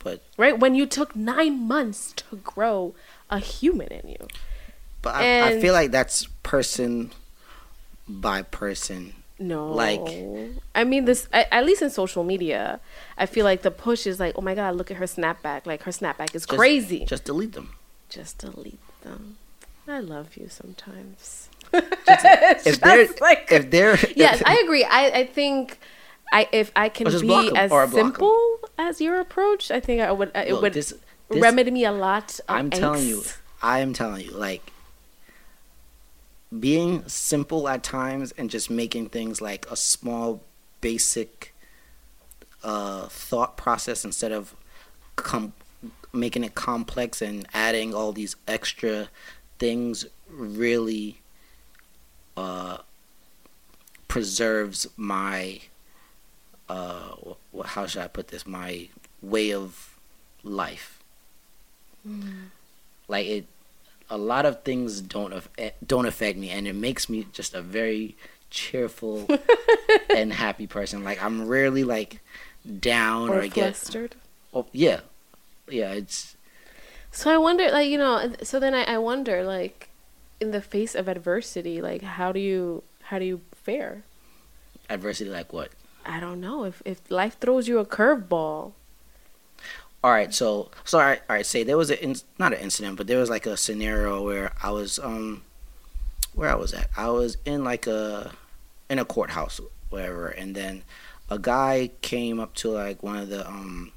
But 0.03 0.22
right? 0.37 0.59
When 0.59 0.75
you 0.75 0.87
took 0.87 1.16
9 1.16 1.66
months 1.66 2.12
to 2.16 2.37
grow 2.37 2.94
a 3.29 3.38
human 3.38 3.88
in 3.88 4.09
you. 4.09 4.29
but 5.03 5.14
I, 5.14 5.49
I 5.57 5.61
feel 5.61 5.72
like 5.75 5.90
that's 5.90 6.27
person 6.42 7.12
by 8.09 8.42
person. 8.42 9.14
No. 9.38 9.70
Like- 9.72 10.01
I 10.75 10.85
mean 10.85 11.05
this 11.05 11.29
at, 11.33 11.46
at 11.53 11.64
least 11.66 11.83
in 11.83 11.90
social 11.90 12.25
media, 12.25 12.81
I 13.18 13.27
feel 13.27 13.44
like 13.44 13.62
the 13.62 13.70
push 13.70 14.07
is 14.07 14.18
like, 14.18 14.35
"Oh 14.38 14.42
my 14.42 14.55
god, 14.55 14.77
look 14.77 14.90
at 14.90 14.96
her 14.96 15.05
snapback. 15.07 15.66
Like 15.66 15.83
her 15.83 15.90
snapback 15.92 16.35
is 16.35 16.46
Just- 16.46 16.49
crazy." 16.59 17.05
Just 17.05 17.25
delete 17.25 17.53
them. 17.53 17.75
just 18.09 18.38
delete 18.38 18.81
them. 19.03 19.37
I 19.88 20.01
love 20.01 20.37
you 20.37 20.49
sometimes. 20.49 21.49
If 21.72 22.81
they're 22.81 23.09
like- 23.20 23.49
if 23.51 23.70
they're 23.70 23.99
yes, 24.16 24.42
I 24.46 24.57
agree. 24.64 24.85
I, 24.85 25.11
I 25.20 25.27
think 25.27 25.79
I 26.33 26.49
if 26.53 26.72
I 26.77 26.88
can 26.88 27.11
just 27.11 27.22
be 27.27 27.51
as 27.57 27.70
or 27.70 27.87
block 27.87 27.99
'em. 27.99 28.07
simple 28.12 28.59
as 28.79 29.01
your 29.01 29.20
approach, 29.20 29.70
I 29.70 29.81
think 29.81 30.01
I 30.01 30.11
would. 30.12 30.31
Uh, 30.35 30.44
it 30.46 30.53
Look, 30.53 30.62
would 30.62 30.72
this- 30.75 30.94
this- 31.29 31.40
remedy 31.42 31.70
me 31.70 31.85
a 31.85 31.92
lot. 31.92 32.38
Of 32.49 32.57
I'm 32.57 32.70
telling 32.70 33.07
you. 33.07 33.22
I 33.62 33.81
am 33.81 33.92
telling 33.92 34.25
you, 34.27 34.31
like 34.33 34.72
being 36.59 37.06
simple 37.09 37.68
at 37.68 37.82
times 37.82 38.32
and 38.38 38.50
just 38.50 38.70
making 38.70 39.09
things 39.09 39.40
like 39.40 39.66
a 39.70 39.76
small, 39.76 40.42
basic 40.80 41.54
uh, 42.62 43.06
thought 43.09 43.56
process 43.56 44.04
instead 44.04 44.32
of 44.32 44.54
com- 45.16 45.52
making 46.12 46.44
it 46.44 46.54
complex 46.54 47.20
and 47.20 47.46
adding 47.52 47.94
all 47.94 48.12
these 48.12 48.37
extra 48.46 49.09
things 49.59 50.06
really 50.28 51.20
uh, 52.37 52.78
preserves 54.09 54.87
my 54.96 55.61
uh, 56.68 57.14
how 57.64 57.87
should 57.87 58.02
I 58.02 58.09
put 58.09 58.28
this? 58.28 58.44
My 58.46 58.88
way 59.22 59.52
of 59.52 59.96
life 60.42 60.96
like 63.09 63.27
it 63.27 63.46
a 64.09 64.17
lot 64.17 64.46
of 64.46 64.63
things 64.63 65.00
don't 65.00 65.33
af- 65.33 65.48
eh, 65.59 65.71
don't 65.85 66.07
affect 66.07 66.38
me 66.38 66.50
and 66.50 66.67
it 66.69 66.75
makes 66.75 67.09
me 67.09 67.27
just 67.33 67.54
a 67.54 67.61
very 67.63 68.17
cheerful 68.50 69.27
and 70.11 70.33
happy 70.33 70.67
person. 70.67 71.02
Like 71.04 71.23
I'm 71.23 71.46
rarely 71.48 71.85
like 71.85 72.21
down 72.81 73.31
or, 73.31 73.38
or 73.38 73.42
I 73.42 73.48
get 73.48 73.77
flustered. 73.77 74.15
oh, 74.54 74.67
yeah. 74.73 75.00
Yeah, 75.69 75.92
it's 75.92 76.37
So 77.11 77.31
I 77.33 77.38
wonder, 77.38 77.71
like 77.73 77.88
you 77.88 77.98
know, 77.98 78.33
so 78.42 78.61
then 78.61 78.75
I, 78.75 78.85
I 78.85 78.98
wonder, 78.98 79.42
like, 79.42 79.88
in 80.38 80.50
the 80.52 80.61
face 80.61 80.94
of 80.94 81.09
adversity, 81.09 81.81
like 81.83 82.02
how 82.02 82.31
do 82.31 82.38
you 82.38 82.83
how 83.04 83.19
do 83.19 83.25
you 83.25 83.40
fare? 83.54 84.04
adversity 84.88 85.29
like 85.31 85.52
what? 85.52 85.71
I 86.04 86.21
don't 86.21 86.40
know 86.40 86.63
if 86.65 86.83
if 86.85 87.00
life 87.11 87.37
throws 87.40 87.67
you 87.67 87.79
a 87.81 87.85
curveball. 87.85 88.73
All 90.05 90.13
right, 90.13 90.33
so 90.33 90.71
so 90.85 90.99
all 90.99 91.05
right, 91.05 91.21
all 91.29 91.37
right. 91.37 91.47
Say 91.47 91.65
there 91.65 91.77
was 91.77 91.90
a 91.90 92.03
in, 92.03 92.15
not 92.38 92.53
an 92.53 92.61
incident, 92.61 92.97
but 92.97 93.07
there 93.07 93.19
was 93.19 93.31
like 93.31 93.47
a 93.47 93.57
scenario 93.57 94.23
where 94.23 94.53
I 94.63 94.71
was 94.71 94.99
um 94.99 95.42
where 96.35 96.51
I 96.51 96.55
was 96.55 96.73
at. 96.75 96.90
I 96.97 97.09
was 97.11 97.37
in 97.44 97.65
like 97.65 97.87
a 97.87 98.33
in 98.88 98.99
a 98.99 99.05
courthouse, 99.05 99.61
wherever, 99.90 100.29
and 100.29 100.55
then 100.55 100.85
a 101.29 101.38
guy 101.38 101.90
came 102.03 102.38
up 102.38 102.55
to 102.57 102.71
like 102.71 103.03
one 103.03 103.17
of 103.17 103.29
the 103.31 103.47
um 103.49 103.90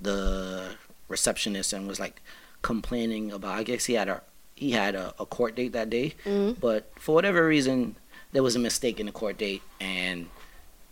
the 0.00 0.70
receptionist 1.08 1.72
and 1.72 1.86
was 1.86 2.00
like 2.00 2.20
complaining 2.62 3.30
about. 3.32 3.58
I 3.58 3.62
guess 3.62 3.84
he 3.84 3.94
had 3.94 4.08
a 4.08 4.22
he 4.54 4.70
had 4.70 4.94
a, 4.94 5.12
a 5.18 5.26
court 5.26 5.56
date 5.56 5.72
that 5.72 5.90
day, 5.90 6.14
Mhm. 6.24 6.58
but 6.60 6.90
for 6.98 7.14
whatever 7.14 7.46
reason 7.46 7.96
there 8.32 8.42
was 8.42 8.56
a 8.56 8.58
mistake 8.58 8.98
in 8.98 9.06
the 9.06 9.12
court 9.12 9.36
date 9.38 9.62
and 9.80 10.28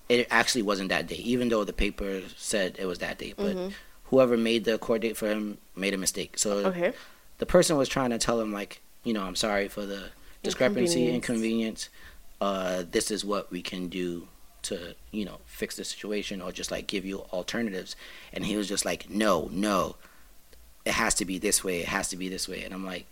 it 0.09 0.27
actually 0.31 0.63
wasn't 0.63 0.89
that 0.91 1.07
day, 1.07 1.17
even 1.17 1.49
though 1.49 1.65
the 1.65 1.73
paper 1.73 2.21
said 2.37 2.77
it 2.79 2.87
was 2.87 2.99
that 2.99 3.19
day. 3.19 3.33
But 3.37 3.57
Mhm. 3.57 3.73
Whoever 4.13 4.37
made 4.37 4.65
the 4.65 4.77
court 4.77 5.01
date 5.01 5.17
for 5.17 5.27
him 5.27 5.57
made 5.75 5.95
a 5.95 5.97
mistake. 5.97 6.39
So 6.39 6.67
Okay. 6.67 6.93
the 7.39 7.47
person 7.47 7.79
was 7.79 7.89
trying 7.89 8.11
to 8.11 8.19
tell 8.19 8.39
him 8.39 8.53
like, 8.53 8.83
you 9.05 9.15
know, 9.15 9.23
I'm 9.23 9.35
sorry 9.37 9.69
for 9.69 9.87
the 9.87 10.11
discrepancy, 10.43 11.09
Inconvenience. 11.09 11.89
inconvenience. 11.89 11.89
Uh, 12.39 12.83
this 12.91 13.11
is 13.11 13.25
what 13.25 13.51
we 13.51 13.63
can 13.63 13.89
do 13.89 14.29
to, 14.65 14.95
you 15.13 15.25
know, 15.25 15.39
fix 15.47 15.77
the 15.77 15.85
situation 15.85 16.43
or 16.43 16.53
just 16.53 16.71
like 16.71 16.87
give 16.87 17.07
you 17.07 17.21
alternatives. 17.33 17.97
And 18.35 18.45
he 18.45 18.55
was 18.57 18.69
just 18.69 18.85
like, 18.85 19.09
no, 19.09 19.49
no, 19.51 19.97
it 20.85 20.93
has 20.93 21.15
to 21.15 21.25
be 21.25 21.39
this 21.39 21.65
way. 21.65 21.81
It 21.81 21.89
has 21.89 22.09
to 22.11 22.17
be 22.19 22.29
this 22.29 22.47
way. 22.47 22.63
And 22.65 22.75
I'm 22.75 22.85
like, 22.85 23.07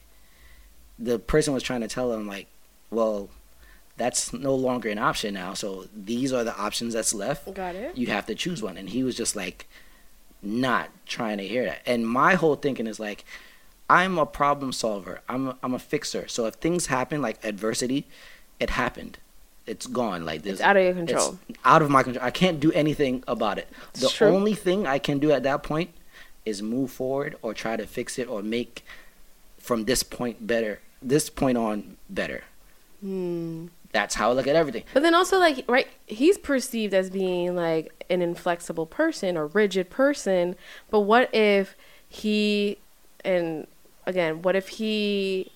the 0.99 1.19
person 1.19 1.55
was 1.55 1.63
trying 1.63 1.81
to 1.81 1.89
tell 1.89 2.13
him 2.13 2.27
like, 2.27 2.47
well, 2.91 3.31
that's 3.97 4.35
no 4.35 4.55
longer 4.55 4.91
an 4.91 4.99
option 4.99 5.33
now. 5.33 5.55
So 5.55 5.87
these 5.97 6.31
are 6.33 6.45
the 6.45 6.55
options 6.57 6.93
that's 6.93 7.15
left 7.15 7.53
Got 7.55 7.75
it. 7.75 7.97
you 7.97 8.09
have 8.09 8.27
to 8.27 8.35
choose 8.35 8.63
one. 8.63 8.77
And 8.77 8.91
he 8.91 9.03
was 9.03 9.17
just 9.17 9.35
like, 9.35 9.67
not 10.43 10.89
trying 11.07 11.39
to 11.39 11.47
hear 11.47 11.65
that. 11.65 11.81
And 11.87 12.09
my 12.09 12.35
whole 12.35 12.57
thinking 12.57 12.87
is 12.87 12.99
like, 13.01 13.25
I'm 13.89 14.19
a 14.19 14.27
problem 14.27 14.73
solver. 14.73 15.21
I'm 15.29 15.49
a, 15.49 15.57
I'm 15.63 15.75
a 15.75 15.79
fixer. 15.79 16.29
So 16.29 16.47
if 16.47 16.55
things 16.55 16.87
happen 16.87 17.21
like 17.21 17.45
adversity, 17.45 18.07
it 18.59 18.71
happened. 18.71 19.19
It's 19.67 19.87
gone. 19.87 20.25
Like 20.25 20.43
this, 20.43 20.55
It's 20.55 20.61
out 20.63 20.77
of 20.77 20.85
your 20.85 20.95
control. 20.95 21.39
out 21.65 21.83
of 21.83 21.91
my 21.91 22.03
control. 22.03 22.25
I 22.25 22.31
can't 22.31 22.61
do 22.61 22.73
anything 22.73 23.23
about 23.29 23.59
it. 23.59 23.69
It's 23.91 24.01
The 24.01 24.09
true. 24.09 24.29
only 24.29 24.55
thing 24.55 24.87
I 24.87 24.99
can 24.99 25.19
do 25.19 25.33
at 25.33 25.43
that 25.43 25.63
point 25.63 25.91
is 26.47 26.63
move 26.63 26.91
forward 26.91 27.37
or 27.43 27.53
try 27.53 27.77
to 27.77 27.87
fix 27.87 28.19
it 28.19 28.29
or 28.29 28.43
make 28.43 28.85
from 29.59 29.85
this 29.85 30.03
point 30.03 30.47
better. 30.47 30.81
This 31.03 31.29
point 31.31 31.59
on 31.59 31.97
better. 32.09 32.45
Hmm. 33.01 33.67
That's 33.93 34.15
how 34.15 34.31
I 34.31 34.33
look 34.35 34.47
at 34.47 34.55
everything. 34.57 34.85
But 34.95 35.03
then 35.03 35.15
also 35.15 35.39
like 35.39 35.65
right, 35.69 35.89
he's 36.07 36.39
perceived 36.39 36.95
as 36.95 37.11
being 37.11 37.57
like 37.57 38.05
an 38.09 38.23
inflexible 38.23 38.87
person 38.87 39.37
or 39.37 39.47
rigid 39.49 39.91
person. 39.91 40.57
But 40.91 41.01
what 41.01 41.33
if 41.35 41.77
he 42.09 42.79
and 43.25 43.67
again, 44.07 44.43
what 44.43 44.55
if 44.57 44.69
he 44.69 45.51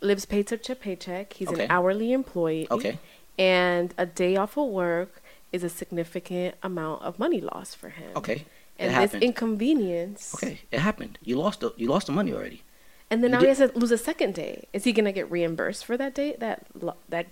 lives 0.00 0.26
paycheck 0.26 0.62
to 0.64 0.74
paycheck? 0.74 1.32
He's 1.32 1.48
Okay. 1.48 1.64
an 1.64 1.70
hourly 1.70 2.12
employee. 2.12 2.66
Okay. 2.70 2.98
And 3.38 3.94
a 3.98 4.06
day 4.06 4.36
off 4.36 4.56
of 4.56 4.68
work 4.68 5.22
is 5.50 5.64
a 5.64 5.68
significant 5.68 6.54
amount 6.62 7.02
of 7.02 7.18
money 7.18 7.40
lost 7.40 7.76
for 7.76 7.88
him. 7.88 8.10
Okay. 8.16 8.44
It 8.76 8.86
And 8.86 8.88
this 8.90 8.94
happened. 9.12 9.22
inconvenience. 9.22 10.34
Okay, 10.34 10.60
it 10.72 10.80
happened. 10.80 11.18
You 11.22 11.36
lost 11.38 11.60
the 11.60 11.72
you 11.76 11.88
lost 11.88 12.06
the 12.08 12.12
money 12.12 12.32
already. 12.32 12.62
And 13.10 13.22
then 13.22 13.30
You 13.30 13.34
now 13.36 13.38
did- 13.40 13.44
he 13.46 13.48
has 13.60 13.70
to 13.72 13.78
lose 13.78 13.90
a 13.92 13.98
second 13.98 14.34
day. 14.34 14.66
Is 14.72 14.84
he 14.84 14.92
gonna 14.92 15.12
get 15.12 15.30
reimbursed 15.30 15.84
for 15.84 15.96
that 15.96 16.14
day? 16.14 16.34
That 16.38 16.66
that 17.08 17.26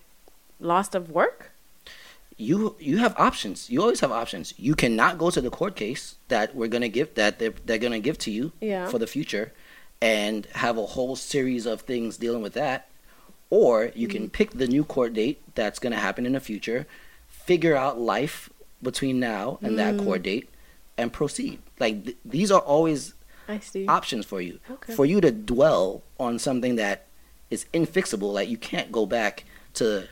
lost 0.63 0.95
of 0.95 1.11
work? 1.11 1.51
You 2.39 2.77
you 2.81 2.99
have 2.99 3.15
options. 3.19 3.69
You 3.71 3.83
always 3.83 4.01
have 4.01 4.11
options. 4.11 4.55
You 4.57 4.75
cannot 4.75 5.19
go 5.19 5.31
to 5.31 5.41
the 5.41 5.51
court 5.51 5.77
case 5.77 6.17
that 6.29 6.55
we're 6.55 6.69
gonna 6.69 6.89
give 6.89 7.15
that 7.15 7.39
they're, 7.39 7.55
they're 7.67 7.79
gonna 7.79 8.01
give 8.01 8.19
to 8.19 8.31
you 8.31 8.53
Yeah. 8.61 8.89
for 8.89 8.99
the 8.99 9.07
future, 9.07 9.53
and 10.01 10.47
have 10.55 10.79
a 10.79 10.87
whole 10.87 11.17
series 11.17 11.67
of 11.67 11.83
things 11.83 12.17
dealing 12.17 12.43
with 12.43 12.55
that. 12.55 12.89
Or 13.51 13.93
you 13.95 14.09
can 14.09 14.23
mm-hmm. 14.23 14.31
pick 14.31 14.53
the 14.53 14.67
new 14.67 14.83
court 14.83 15.13
date 15.13 15.43
that's 15.55 15.79
gonna 15.79 16.01
happen 16.01 16.25
in 16.25 16.33
the 16.33 16.41
future, 16.41 16.87
figure 17.29 17.77
out 17.77 18.01
life 18.01 18.49
between 18.83 19.21
now 19.21 19.59
and 19.63 19.79
that 19.79 19.95
mm. 19.95 20.05
court 20.05 20.23
date, 20.23 20.49
and 20.97 21.13
proceed. 21.13 21.61
Like 21.79 22.05
th- 22.05 22.17
these 22.25 22.51
are 22.51 22.61
always 22.61 23.15
I 23.49 23.59
see. 23.59 23.87
options 23.87 24.25
for 24.27 24.41
you. 24.41 24.59
Okay. 24.71 24.95
For 24.95 25.05
you 25.05 25.21
to 25.21 25.31
dwell 25.31 26.03
on 26.19 26.39
something 26.39 26.77
that 26.77 27.07
is 27.51 27.67
infixable, 27.73 28.33
like 28.33 28.49
you 28.49 28.57
can't 28.57 28.91
go 28.91 29.07
back 29.07 29.45
to 29.75 30.09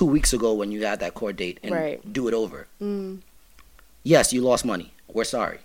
two 0.00 0.06
weeks 0.06 0.32
ago 0.32 0.54
when 0.54 0.72
you 0.72 0.86
had 0.86 0.98
that 0.98 1.12
court 1.12 1.36
date 1.36 1.60
and 1.62 1.72
Right. 1.74 2.00
do 2.10 2.26
it 2.26 2.32
over. 2.32 2.66
Mm. 2.80 3.20
Yes, 4.02 4.32
you 4.32 4.40
lost 4.40 4.64
money. 4.64 4.94
We're 5.12 5.24
sorry. 5.24 5.58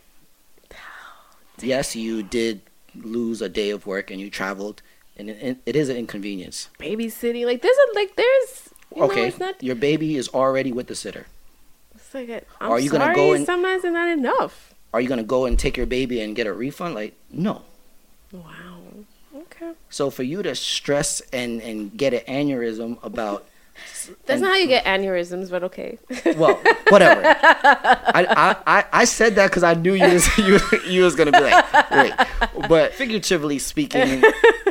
Yes, 1.61 1.95
you 1.95 2.21
did 2.21 2.59
lose 2.93 3.41
a 3.41 3.47
day 3.47 3.69
of 3.69 3.87
work 3.87 4.11
and 4.11 4.19
you 4.19 4.29
traveled, 4.29 4.81
and 5.15 5.29
it, 5.29 5.57
it 5.65 5.75
is 5.77 5.87
an 5.87 5.95
inconvenience. 5.95 6.67
babysitting. 6.79 7.45
Like 7.45 7.61
there's 7.61 7.77
a 7.77 7.95
like 7.95 8.17
there's 8.17 8.69
you 8.93 8.99
know, 8.99 9.07
okay, 9.07 9.27
it's 9.29 9.39
not 9.39 9.63
your 9.63 9.75
baby 9.75 10.17
is 10.17 10.27
already 10.27 10.73
with 10.73 10.87
the 10.87 10.95
sitter. 10.95 11.27
it's 11.95 12.13
like 12.13 12.27
a, 12.27 12.41
I'm 12.59 12.71
Are 12.71 12.79
you 12.79 12.89
gonna 12.89 13.15
go 13.15 13.31
and- 13.33 13.45
sometimes 13.45 13.85
it's 13.85 13.93
not 13.93 14.09
enough. 14.09 14.73
Are 14.93 14.99
you 14.99 15.07
gonna 15.07 15.23
go 15.23 15.45
and 15.45 15.57
take 15.57 15.77
your 15.77 15.85
baby 15.85 16.19
and 16.19 16.35
get 16.35 16.45
a 16.45 16.51
refund? 16.53 16.93
Like, 16.95 17.13
no. 17.31 17.61
Wow. 18.33 18.79
Okay. 19.43 19.71
So 19.89 20.09
for 20.09 20.23
you 20.23 20.43
to 20.43 20.55
stress 20.55 21.21
and 21.31 21.61
and 21.61 21.95
get 21.95 22.13
an 22.13 22.23
aneurysm 22.27 22.99
about 23.01 23.47
That's 24.25 24.29
and- 24.29 24.41
not 24.41 24.51
how 24.51 24.57
you 24.57 24.67
get 24.67 24.85
aneurysms, 24.85 25.49
but 25.49 25.63
okay. 25.65 25.97
Well, 26.37 26.61
whatever. 26.89 27.21
I, 27.25 28.25
I, 28.29 28.55
I, 28.79 28.85
I 28.91 29.05
said 29.05 29.35
that 29.35 29.49
because 29.49 29.63
I 29.63 29.73
knew 29.73 29.93
you 29.93 30.07
was, 30.13 30.37
you, 30.37 30.59
you 30.87 31.03
was 31.03 31.15
gonna 31.15 31.31
be 31.31 31.39
like, 31.39 31.91
wait. 31.91 32.13
But 32.69 32.93
figuratively 32.93 33.59
speaking, 33.59 34.23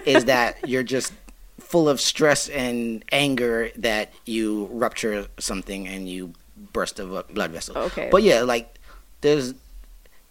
is 0.04 0.26
that 0.26 0.68
you're 0.68 0.82
just 0.82 1.12
full 1.58 1.88
of 1.88 2.00
stress 2.00 2.48
and 2.50 3.04
anger 3.10 3.70
that 3.76 4.12
you 4.26 4.66
rupture 4.66 5.26
something 5.38 5.88
and 5.88 6.08
you 6.08 6.32
burst 6.72 6.98
a 7.00 7.04
blood 7.04 7.50
vessel. 7.50 7.76
Okay. 7.76 8.08
But 8.10 8.22
yeah, 8.22 8.42
like 8.42 8.78
there's 9.20 9.54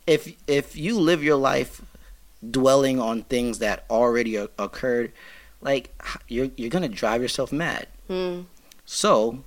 if 0.07 0.33
if 0.47 0.75
you 0.75 0.99
live 0.99 1.23
your 1.23 1.35
life 1.37 1.81
dwelling 2.49 2.99
on 2.99 3.23
things 3.23 3.59
that 3.59 3.85
already 3.89 4.37
o- 4.39 4.49
occurred, 4.59 5.11
like 5.61 5.93
you're 6.27 6.49
you're 6.55 6.69
gonna 6.69 6.89
drive 6.89 7.21
yourself 7.21 7.51
mad. 7.51 7.87
Hmm. 8.07 8.41
So, 8.85 9.43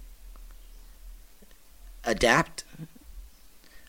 adapt. 2.04 2.64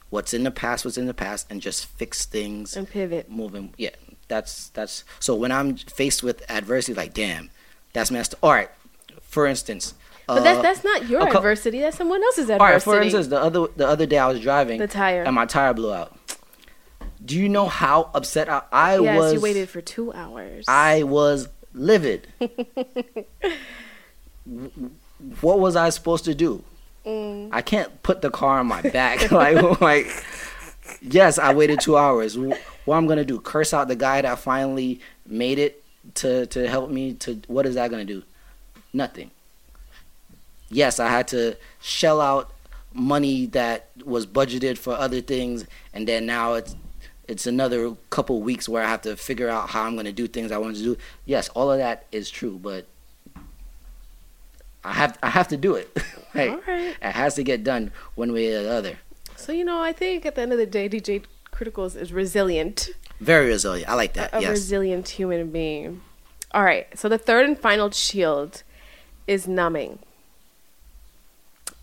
What's 0.09 0.33
in 0.33 0.43
the 0.43 0.51
past 0.51 0.85
was 0.85 0.97
in 0.97 1.05
the 1.05 1.13
past, 1.13 1.47
and 1.49 1.61
just 1.61 1.85
fix 1.85 2.25
things. 2.25 2.75
And 2.77 2.89
pivot. 2.89 3.29
Moving, 3.29 3.73
yeah. 3.77 3.89
That's 4.29 4.69
that's. 4.69 5.03
So 5.19 5.35
when 5.35 5.51
I'm 5.51 5.75
faced 5.75 6.23
with 6.23 6.49
adversity, 6.49 6.93
like 6.93 7.13
damn, 7.13 7.49
that's 7.93 8.09
messed. 8.11 8.35
All 8.41 8.51
right. 8.51 8.69
For 9.21 9.45
instance, 9.45 9.93
But 10.25 10.39
uh, 10.39 10.43
that's 10.43 10.61
that's 10.61 10.83
not 10.83 11.09
your 11.09 11.21
a 11.21 11.31
cou- 11.31 11.37
adversity. 11.37 11.79
That's 11.81 11.97
someone 11.97 12.23
else's 12.23 12.49
adversity. 12.49 12.59
all 12.63 12.71
right. 12.73 12.81
For 12.81 13.01
instance, 13.01 13.27
the 13.27 13.39
other 13.39 13.67
the 13.75 13.85
other 13.87 14.05
day 14.05 14.17
I 14.17 14.27
was 14.27 14.39
driving, 14.39 14.79
the 14.79 14.87
tire. 14.87 15.23
and 15.23 15.35
my 15.35 15.45
tire 15.45 15.73
blew 15.73 15.93
out. 15.93 16.17
Do 17.23 17.35
you 17.37 17.49
know 17.49 17.67
how 17.67 18.09
upset 18.13 18.47
I, 18.47 18.61
I 18.71 18.99
yes, 18.99 19.17
was? 19.17 19.33
you 19.33 19.41
waited 19.41 19.67
for 19.69 19.81
two 19.81 20.13
hours. 20.13 20.65
I 20.69 21.03
was 21.03 21.49
livid. 21.73 22.27
What 25.41 25.59
was 25.59 25.75
I 25.75 25.89
supposed 25.89 26.25
to 26.25 26.35
do? 26.35 26.63
Mm. 27.05 27.49
I 27.51 27.61
can't 27.61 28.03
put 28.03 28.21
the 28.21 28.29
car 28.29 28.59
on 28.59 28.67
my 28.67 28.81
back. 28.81 29.31
like, 29.31 29.81
like, 29.81 30.07
yes, 31.01 31.39
I 31.39 31.53
waited 31.53 31.79
two 31.79 31.97
hours. 31.97 32.35
Wh- 32.35 32.53
What 32.87 32.97
I'm 32.97 33.07
gonna 33.07 33.25
do? 33.25 33.39
Curse 33.39 33.73
out 33.73 33.87
the 33.87 33.95
guy 33.95 34.21
that 34.21 34.39
finally 34.39 34.99
made 35.25 35.59
it 35.59 35.83
to 36.15 36.45
to 36.47 36.67
help 36.67 36.89
me? 36.89 37.13
To 37.15 37.41
what 37.47 37.65
is 37.65 37.75
that 37.75 37.89
gonna 37.91 38.05
do? 38.05 38.23
Nothing. 38.93 39.31
Yes, 40.69 40.99
I 40.99 41.07
had 41.09 41.27
to 41.29 41.55
shell 41.81 42.19
out 42.19 42.51
money 42.93 43.45
that 43.47 43.89
was 44.03 44.25
budgeted 44.25 44.77
for 44.77 44.93
other 44.93 45.21
things, 45.21 45.65
and 45.93 46.07
then 46.07 46.25
now 46.25 46.53
it's 46.53 46.75
it's 47.27 47.45
another 47.47 47.93
couple 48.09 48.41
weeks 48.41 48.69
where 48.69 48.83
I 48.83 48.87
have 48.87 49.01
to 49.03 49.15
figure 49.17 49.49
out 49.49 49.69
how 49.69 49.83
I'm 49.83 49.95
gonna 49.95 50.11
do 50.11 50.27
things 50.27 50.51
I 50.51 50.57
want 50.57 50.75
to 50.77 50.83
do. 50.83 50.97
Yes, 51.25 51.49
all 51.49 51.71
of 51.71 51.77
that 51.79 52.05
is 52.11 52.29
true, 52.29 52.59
but 52.61 52.85
I 54.87 54.93
have 54.93 55.17
I 55.21 55.29
have 55.29 55.47
to 55.49 55.57
do 55.57 55.75
it. 55.75 55.89
like, 56.33 56.49
All 56.51 56.61
right. 56.67 56.95
it 57.01 57.11
has 57.11 57.35
to 57.35 57.43
get 57.43 57.63
done 57.63 57.91
one 58.15 58.31
way 58.33 58.53
or 58.55 58.63
the 58.63 58.71
other. 58.71 58.97
So 59.35 59.51
you 59.51 59.63
know, 59.65 59.81
I 59.81 59.91
think 59.93 60.25
at 60.25 60.35
the 60.35 60.41
end 60.41 60.51
of 60.53 60.57
the 60.57 60.65
day, 60.65 60.87
DJ 60.89 61.23
Criticals 61.51 61.95
is 61.95 62.13
resilient. 62.13 62.89
Very 63.19 63.47
resilient. 63.47 63.89
I 63.89 63.95
like 63.95 64.13
that. 64.13 64.29
a 64.33 64.41
yes. 64.41 64.49
resilient 64.51 65.09
human 65.09 65.51
being. 65.51 66.01
All 66.53 66.63
right. 66.63 66.87
So 66.97 67.09
the 67.09 67.17
third 67.17 67.45
and 67.45 67.57
final 67.59 67.89
shield 67.91 68.63
is 69.27 69.47
numbing. 69.47 69.99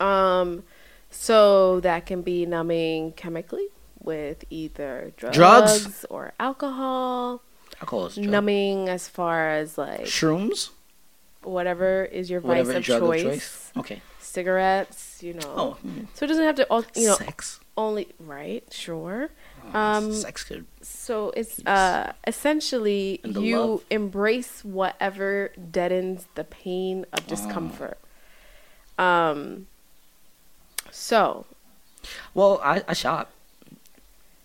Um, 0.00 0.64
So 1.10 1.80
that 1.80 2.06
can 2.06 2.22
be 2.22 2.44
numbing 2.46 3.12
chemically 3.12 3.66
with 4.02 4.44
either 4.50 5.12
drugs, 5.16 5.36
Drugs? 5.36 6.04
or 6.10 6.32
alcohol. 6.40 7.40
Alcohol 7.80 8.06
is. 8.06 8.18
Numbing 8.18 8.88
as 8.88 9.08
far 9.08 9.50
as 9.50 9.78
like 9.78 10.02
Shrooms. 10.06 10.70
Whatever 11.46 12.04
is 12.04 12.30
your 12.30 12.40
Whatever 12.40 12.72
vice 12.72 12.76
of 12.78 12.84
choice. 12.84 13.22
of 13.24 13.30
choice. 13.32 13.72
Okay. 13.76 14.02
Cigarettes, 14.20 15.22
you 15.22 15.34
know. 15.34 15.52
Oh, 15.56 15.76
mm. 15.86 16.06
So 16.14 16.24
it 16.24 16.28
doesn't 16.28 16.44
have 16.44 16.56
to, 16.56 16.64
all 16.68 16.84
you 16.96 17.06
know, 17.06 17.14
sex. 17.16 17.60
only 17.76 18.08
right. 18.18 18.64
Sure. 18.72 19.28
Oh, 19.72 19.78
Um, 19.78 20.12
sex 20.12 20.42
could. 20.44 20.66
So 20.82 21.30
it's 21.36 21.58
Yes. 21.58 21.66
uh 21.66 22.12
essentially 22.26 23.20
you 23.24 23.58
love. 23.60 23.84
embrace 23.90 24.64
whatever 24.64 25.52
deadens 25.70 26.26
the 26.34 26.44
pain 26.44 27.06
of 27.12 27.26
discomfort. 27.26 27.98
Um. 28.98 29.66
So 30.90 31.46
Well, 32.34 32.60
I, 32.62 32.82
I 32.88 32.92
shop. 32.92 33.30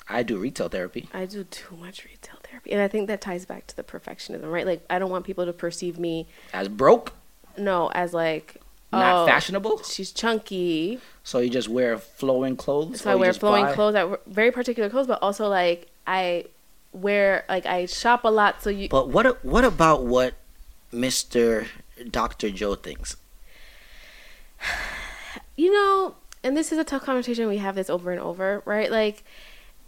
I 0.08 0.24
do 0.24 0.38
retail 0.38 0.70
therapy. 0.70 1.08
I 1.14 1.26
do 1.26 1.44
too 1.44 1.76
much 1.78 2.04
retail 2.06 2.39
and 2.72 2.82
I 2.82 2.88
think 2.88 3.08
that 3.08 3.22
ties 3.22 3.46
back 3.46 3.68
to 3.68 3.76
the 3.76 3.84
perfectionism, 3.84 4.52
right? 4.52 4.66
Like 4.66 4.84
I 4.90 5.00
don't 5.00 5.10
want 5.10 5.26
people 5.26 5.46
to 5.46 5.54
perceive 5.54 5.98
me 6.00 6.28
As 6.54 6.68
broke, 6.68 7.14
no 7.58 7.90
as 7.94 8.14
like 8.14 8.58
not 8.92 9.24
oh, 9.24 9.26
fashionable. 9.28 9.84
She's 9.84 10.12
chunky, 10.12 11.00
So 11.24 11.40
you 11.40 11.50
just 11.50 11.70
wear 11.70 11.98
flowing 11.98 12.56
clothes. 12.56 13.02
so 13.02 13.10
oh, 13.10 13.14
I 13.14 13.16
wear 13.16 13.34
flowing 13.34 13.66
buy- 13.66 13.74
clothes. 13.76 13.96
I 13.96 14.04
wear 14.04 14.20
very 14.26 14.52
particular 14.52 14.90
clothes, 14.90 15.08
but 15.08 15.20
also 15.22 15.48
like 15.48 15.90
I 16.08 16.46
wear 16.92 17.46
like 17.48 17.66
I 17.66 17.86
shop 17.86 18.24
a 18.24 18.30
lot. 18.30 18.64
So 18.64 18.70
you 18.70 18.90
But 18.90 19.10
what 19.10 19.44
what 19.46 19.64
about 19.64 20.04
what 20.06 20.34
Mister 20.92 21.68
Doctor 22.10 22.50
Joe 22.50 22.76
thinks? 22.76 23.16
you 25.56 25.72
know, 25.72 26.16
and 26.44 26.56
this 26.58 26.72
is 26.72 26.78
a 26.78 26.84
tough 26.84 27.04
conversation. 27.04 27.48
We 27.48 27.58
have 27.58 27.76
this 27.76 27.90
over 27.90 28.12
and 28.12 28.20
over, 28.20 28.62
right? 28.66 28.90
Like, 28.92 29.24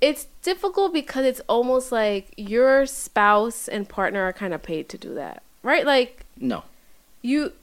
it's 0.02 0.26
difficult 0.42 0.94
because 0.94 1.26
it's 1.26 1.42
almost 1.48 1.92
like 1.92 2.34
your 2.38 2.86
spouse 2.86 3.68
and 3.68 3.88
partner 3.88 4.24
are 4.24 4.34
kind 4.34 4.54
of 4.54 4.62
paid 4.64 4.90
to 4.90 4.98
do 4.98 5.14
that, 5.14 5.44
right? 5.64 5.86
Like, 5.86 6.26
No, 6.40 6.64
you 7.22 7.54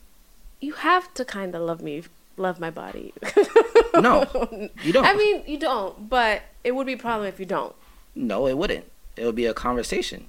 you 0.61 0.73
have 0.75 1.13
to 1.15 1.25
kind 1.25 1.55
of 1.55 1.63
love 1.63 1.83
me, 1.83 2.03
love 2.37 2.59
my 2.61 2.71
body. 2.71 3.13
no, 4.01 4.25
you 4.83 4.93
don't. 4.93 5.05
I 5.05 5.15
mean, 5.15 5.43
you 5.47 5.59
don't, 5.59 6.09
but 6.09 6.43
it 6.65 6.73
would 6.77 6.87
be 6.87 6.93
a 6.95 6.99
problem 6.99 7.29
if 7.29 7.39
you 7.41 7.47
don't. 7.47 7.75
no, 8.15 8.47
it 8.47 8.57
wouldn't. 8.57 8.85
It 9.17 9.25
would 9.27 9.35
be 9.35 9.47
a 9.47 9.55
conversation, 9.55 10.27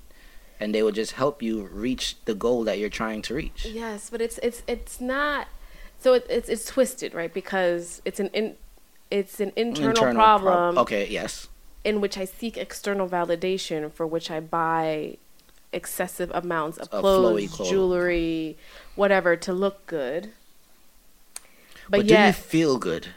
and 0.60 0.74
they 0.74 0.82
would 0.82 0.95
just 0.95 1.12
help 1.12 1.43
you 1.43 1.64
reach 1.68 2.16
the 2.26 2.34
goal 2.34 2.64
that 2.64 2.80
you're 2.80 2.89
trying 2.89 3.22
to 3.24 3.36
reach. 3.36 3.66
Yes, 3.66 4.10
but 4.10 4.22
it's 4.22 4.39
it's 4.41 4.64
it's 4.68 4.99
not. 4.99 5.47
So 5.99 6.14
it, 6.14 6.26
it's 6.30 6.49
it's 6.49 6.66
twisted, 6.66 7.14
right? 7.14 7.32
Because 7.32 8.01
it's 8.05 8.20
an 8.20 8.28
in, 8.34 8.55
it's 9.12 9.39
an 9.39 9.51
internal, 9.55 10.14
prob- 10.16 10.41
problem. 10.41 10.78
okay, 10.80 11.07
yes. 11.07 11.48
In 11.84 12.01
which 12.01 12.17
I 12.17 12.25
seek 12.25 12.57
external 12.57 13.07
validation 13.07 13.91
for 13.91 14.05
which 14.05 14.30
I 14.30 14.39
buy 14.39 15.17
excessive 15.71 16.32
amounts 16.34 16.77
of 16.77 16.89
clothes, 16.89 17.51
clothes. 17.55 17.69
jewelry, 17.69 18.57
whatever 18.95 19.36
to 19.38 19.53
look 19.53 19.86
good. 19.86 20.32
But, 21.89 22.01
But, 22.01 22.07
do 22.07 22.15
you 22.17 22.32
feel 22.34 22.77
good 22.77 23.07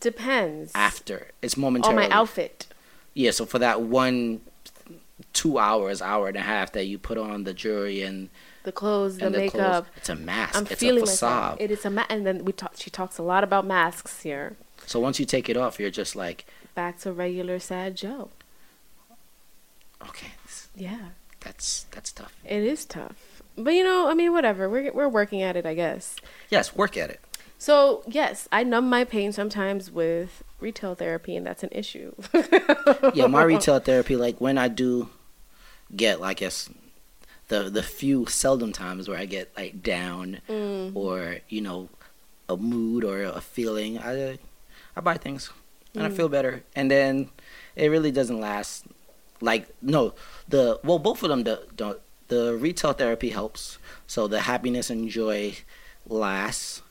depends 0.00 0.72
after? 0.74 1.28
It's 1.42 1.56
momentary. 1.56 1.90
on 1.90 1.96
my 1.96 2.08
outfit. 2.10 2.66
Yeah, 3.14 3.30
so 3.30 3.44
for 3.46 3.58
that 3.58 3.82
one, 3.82 4.40
two 5.32 5.58
hours, 5.58 6.00
hour 6.02 6.28
and 6.28 6.36
a 6.36 6.40
half 6.42 6.72
that 6.72 6.84
you 6.86 6.98
put 6.98 7.18
on 7.18 7.44
the 7.44 7.52
jewelry 7.52 8.02
and, 8.02 8.28
The 8.64 8.72
clothes, 8.72 9.18
the 9.18 9.26
and 9.26 9.34
the 9.34 9.38
makeup. 9.38 9.52
clothes, 9.84 9.86
it's 9.96 10.08
a 10.08 10.16
mask. 10.16 10.56
I'm 10.56 10.66
it's 10.66 10.80
feeling 10.80 11.02
a 11.02 11.06
facade. 11.06 11.42
myself. 11.52 11.60
It 11.60 11.70
is 11.70 11.84
a 11.84 11.90
mask, 11.90 12.06
and 12.10 12.26
then 12.26 12.44
we 12.44 12.52
talk. 12.52 12.72
She 12.76 12.90
talks 12.90 13.18
a 13.18 13.22
lot 13.22 13.44
about 13.44 13.66
masks 13.66 14.22
here. 14.22 14.56
So 14.86 14.98
once 15.00 15.20
you 15.20 15.26
take 15.26 15.48
it 15.48 15.56
off, 15.56 15.78
you're 15.78 15.90
just 15.90 16.16
like, 16.16 16.46
Back 16.74 16.98
to 17.00 17.12
regular 17.12 17.58
sad 17.58 17.96
Joe. 17.96 18.30
okay, 20.08 20.32
Yeah, 20.74 21.10
that's 21.40 21.84
that's 21.90 22.12
tough. 22.12 22.34
it 22.44 22.62
is 22.62 22.84
tough, 22.84 23.42
but 23.56 23.74
you 23.74 23.84
know, 23.84 24.08
I 24.08 24.14
mean, 24.14 24.32
whatever. 24.32 24.68
We're 24.68 24.92
we're 24.92 25.08
working 25.08 25.42
at 25.42 25.56
it, 25.56 25.66
I 25.66 25.74
guess. 25.74 26.16
Yes, 26.50 26.74
work 26.74 26.96
at 26.96 27.10
it. 27.10 27.20
So 27.58 28.02
yes, 28.08 28.48
I 28.50 28.64
numb 28.64 28.88
my 28.88 29.04
pain 29.04 29.32
sometimes 29.32 29.90
with 29.90 30.42
retail 30.60 30.94
therapy, 30.94 31.36
and 31.36 31.46
that's 31.46 31.62
an 31.62 31.68
issue. 31.72 32.14
Yeah, 33.14 33.26
my 33.26 33.42
retail 33.42 33.78
therapy, 33.88 34.16
like 34.16 34.40
when 34.40 34.56
I 34.58 34.68
do 34.68 35.10
get, 35.94 36.20
like, 36.20 36.38
guess 36.38 36.70
the 37.48 37.68
the 37.68 37.82
few 37.82 38.24
seldom 38.26 38.72
times 38.72 39.08
where 39.08 39.18
I 39.18 39.26
get 39.26 39.52
like 39.56 39.82
down 39.82 40.40
Mm. 40.48 40.96
or 40.96 41.38
you 41.48 41.60
know 41.60 41.88
a 42.48 42.56
mood 42.56 43.04
or 43.04 43.22
a 43.22 43.40
feeling, 43.42 43.98
I 43.98 44.38
I 44.96 45.00
buy 45.00 45.16
things 45.18 45.50
and 45.94 46.04
I 46.04 46.08
Mm. 46.08 46.16
feel 46.16 46.28
better, 46.28 46.62
and 46.74 46.90
then 46.90 47.28
it 47.76 47.88
really 47.88 48.10
doesn't 48.10 48.40
last. 48.40 48.84
Like 49.40 49.66
no, 49.82 50.14
the 50.48 50.78
well 50.84 50.98
both 50.98 51.22
of 51.22 51.28
them 51.30 51.42
the 51.44 51.66
the, 51.76 51.98
the 52.28 52.54
retail 52.56 52.92
therapy 52.92 53.30
helps, 53.30 53.78
so 54.06 54.28
the 54.28 54.40
happiness 54.42 54.88
and 54.90 55.08
joy 55.10 55.54
lasts, 56.06 56.82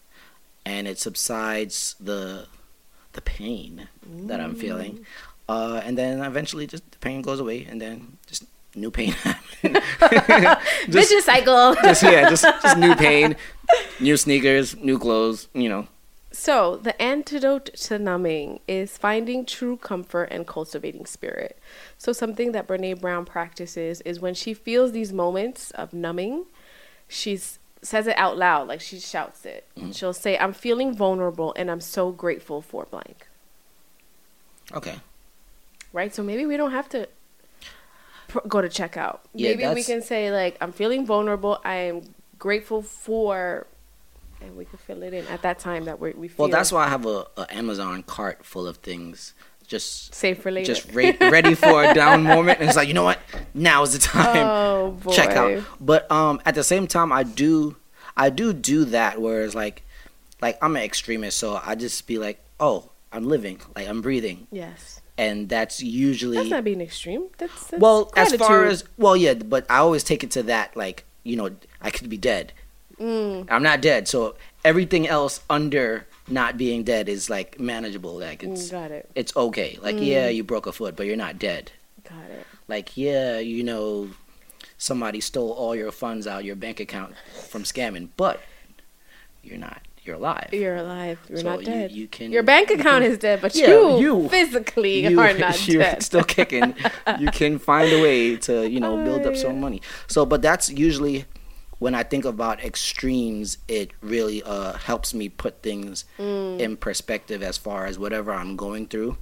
and 0.65 0.87
it 0.87 0.99
subsides 0.99 1.95
the 1.99 2.47
the 3.13 3.21
pain 3.21 3.87
that 4.27 4.39
I'm 4.39 4.55
feeling, 4.55 5.05
uh, 5.49 5.81
and 5.83 5.97
then 5.97 6.19
eventually 6.21 6.67
just 6.67 6.83
the 6.91 6.97
pain 6.99 7.21
goes 7.21 7.39
away, 7.39 7.65
and 7.69 7.79
then 7.81 8.17
just 8.27 8.43
new 8.75 8.91
pain 8.91 9.11
happens. 9.23 9.77
just, 10.87 11.09
Vicious 11.09 11.25
cycle. 11.25 11.75
just 11.83 12.03
yeah, 12.03 12.29
just 12.29 12.43
just 12.43 12.77
new 12.77 12.95
pain, 12.95 13.35
new 13.99 14.17
sneakers, 14.17 14.75
new 14.77 14.99
clothes. 14.99 15.47
You 15.53 15.69
know, 15.69 15.87
So, 16.33 16.77
the 16.77 16.99
antidote 17.01 17.65
to 17.65 17.99
numbing 17.99 18.61
is 18.65 18.97
finding 18.97 19.45
true 19.45 19.75
comfort 19.75 20.29
and 20.31 20.47
cultivating 20.47 21.05
spirit. 21.05 21.59
So, 21.97 22.13
something 22.13 22.53
that 22.53 22.67
Brené 22.67 22.99
Brown 22.99 23.25
practices 23.25 23.99
is 24.01 24.21
when 24.21 24.33
she 24.33 24.53
feels 24.53 24.93
these 24.93 25.11
moments 25.11 25.71
of 25.71 25.91
numbing, 25.93 26.45
she 27.09 27.37
says 27.81 28.07
it 28.07 28.17
out 28.17 28.37
loud, 28.37 28.69
like 28.69 28.79
she 28.79 28.97
shouts 28.97 29.45
it. 29.45 29.67
Mm-hmm. 29.75 29.91
She'll 29.91 30.13
say, 30.13 30.37
I'm 30.37 30.53
feeling 30.53 30.95
vulnerable 30.95 31.53
and 31.57 31.69
I'm 31.69 31.81
so 31.81 32.11
grateful 32.11 32.61
for 32.61 32.85
blank. 32.89 33.27
okay. 34.73 34.99
Right? 35.91 36.15
So, 36.15 36.23
maybe 36.23 36.45
we 36.45 36.55
don't 36.55 36.71
have 36.71 36.87
to 36.89 37.09
pr- 38.29 38.47
go 38.47 38.61
to 38.61 38.69
checkout. 38.69 39.19
Yeah, 39.33 39.55
maybe 39.55 39.73
we 39.73 39.83
can 39.83 40.01
say, 40.01 40.31
like, 40.31 40.55
I'm 40.61 40.71
feeling 40.71 41.05
vulnerable. 41.05 41.59
I 41.65 41.75
am 41.75 42.03
grateful 42.39 42.81
for. 42.81 43.67
And 44.41 44.55
we 44.57 44.65
can 44.65 44.77
fill 44.79 45.03
it 45.03 45.13
in 45.13 45.25
at 45.27 45.41
that 45.43 45.59
time 45.59 45.85
that 45.85 45.99
we 45.99 46.11
we 46.11 46.27
feel 46.27 46.45
Well, 46.45 46.51
that's 46.51 46.71
why 46.71 46.85
I 46.85 46.89
have 46.89 47.05
a, 47.05 47.25
a 47.37 47.45
Amazon 47.55 48.03
cart 48.03 48.43
full 48.45 48.67
of 48.67 48.77
things, 48.77 49.33
just 49.67 50.13
safe 50.15 50.41
for 50.41 50.51
later. 50.51 50.65
just 50.73 50.91
re- 50.93 51.15
ready 51.19 51.53
for 51.53 51.83
a 51.83 51.93
down 51.93 52.23
moment. 52.33 52.59
And 52.59 52.67
it's 52.67 52.75
like, 52.77 52.87
you 52.87 52.93
know 52.93 53.03
what? 53.03 53.19
Now 53.53 53.83
is 53.83 53.93
the 53.93 53.99
time. 53.99 54.37
Oh 54.37 54.91
boy. 54.91 55.11
Check 55.13 55.29
out. 55.31 55.63
But 55.79 56.11
um, 56.11 56.41
at 56.45 56.55
the 56.55 56.63
same 56.63 56.87
time, 56.87 57.11
I 57.11 57.23
do, 57.23 57.77
I 58.17 58.29
do 58.29 58.51
do 58.53 58.85
that. 58.85 59.21
Whereas 59.21 59.53
like, 59.55 59.83
like 60.41 60.57
I'm 60.61 60.75
an 60.75 60.81
extremist, 60.83 61.37
so 61.37 61.61
I 61.63 61.75
just 61.75 62.07
be 62.07 62.17
like, 62.17 62.43
oh, 62.59 62.89
I'm 63.11 63.27
living, 63.27 63.59
like 63.75 63.87
I'm 63.87 64.01
breathing, 64.01 64.47
Yes. 64.51 65.01
and 65.17 65.49
that's 65.49 65.83
usually 65.83 66.37
That's 66.37 66.49
not 66.49 66.63
being 66.63 66.79
extreme. 66.81 67.27
That's, 67.37 67.67
that's 67.67 67.81
well 67.81 68.09
as 68.15 68.33
far 68.35 68.65
as 68.65 68.85
well, 68.97 69.15
yeah. 69.17 69.33
But 69.35 69.69
I 69.69 69.77
always 69.79 70.03
take 70.03 70.23
it 70.23 70.31
to 70.31 70.43
that, 70.43 70.75
like 70.75 71.05
you 71.23 71.35
know, 71.35 71.51
I 71.81 71.91
could 71.91 72.09
be 72.09 72.17
dead. 72.17 72.53
Mm, 73.01 73.47
I'm 73.49 73.63
not 73.63 73.81
dead, 73.81 74.07
so 74.07 74.35
everything 74.63 75.07
else 75.07 75.41
under 75.49 76.05
not 76.27 76.55
being 76.57 76.83
dead 76.83 77.09
is 77.09 77.29
like 77.29 77.59
manageable. 77.59 78.17
Like 78.19 78.43
it's 78.43 78.67
mm, 78.69 78.71
got 78.71 78.91
it. 78.91 79.09
it's 79.15 79.35
okay. 79.35 79.79
Like 79.81 79.95
yeah, 79.99 80.27
you 80.29 80.43
broke 80.43 80.67
a 80.67 80.71
foot, 80.71 80.95
but 80.95 81.07
you're 81.07 81.15
not 81.17 81.39
dead. 81.39 81.71
Got 82.07 82.29
it. 82.29 82.45
Like 82.67 82.95
yeah, 82.95 83.39
you 83.39 83.63
know, 83.63 84.09
somebody 84.77 85.19
stole 85.19 85.51
all 85.51 85.75
your 85.75 85.91
funds 85.91 86.27
out 86.27 86.41
of 86.41 86.45
your 86.45 86.55
bank 86.55 86.79
account 86.79 87.15
from 87.49 87.63
scamming, 87.63 88.09
but 88.17 88.39
you're 89.43 89.57
not. 89.57 89.81
You're 90.03 90.15
alive. 90.15 90.49
You're 90.51 90.77
alive. 90.77 91.19
You're 91.29 91.37
So 91.39 91.43
not 91.55 91.63
dead. 91.63 91.91
you 91.91 92.07
can- 92.07 92.31
Your 92.31 92.41
bank 92.41 92.69
you 92.71 92.75
account 92.77 93.03
can- 93.03 93.11
is 93.11 93.19
dead, 93.19 93.39
but 93.39 93.53
Yeah, 93.55 93.67
you, 93.67 93.99
you- 93.99 94.29
physically 94.29 95.05
You- 95.05 95.19
are 95.19 95.31
not 95.37 95.67
you're 95.67 95.83
dead. 95.83 96.01
still 96.01 96.23
kicking. 96.23 96.73
you 97.19 97.27
can 97.29 97.59
find 97.59 97.91
a 97.93 98.01
way 98.01 98.35
to 98.37 98.67
you 98.67 98.79
know 98.79 99.03
build 99.03 99.21
up 99.27 99.33
Oh, 99.33 99.35
some 99.35 99.59
money. 99.61 99.81
So, 100.07 100.25
but 100.25 100.41
that's 100.41 100.71
usually 100.71 101.25
when 101.81 101.95
I 101.95 102.03
think 102.03 102.25
about 102.25 102.63
extremes. 102.63 103.57
It 103.67 103.89
really 104.01 104.43
uh, 104.43 104.73
helps 104.73 105.15
me 105.15 105.29
put 105.29 105.63
things 105.63 106.05
Mm. 106.19 106.59
in 106.59 106.77
perspective 106.77 107.41
as 107.41 107.57
far 107.57 107.87
as 107.87 107.97
whatever 107.97 108.31
I'm 108.31 108.55
going 108.55 108.85
through. 108.85 109.17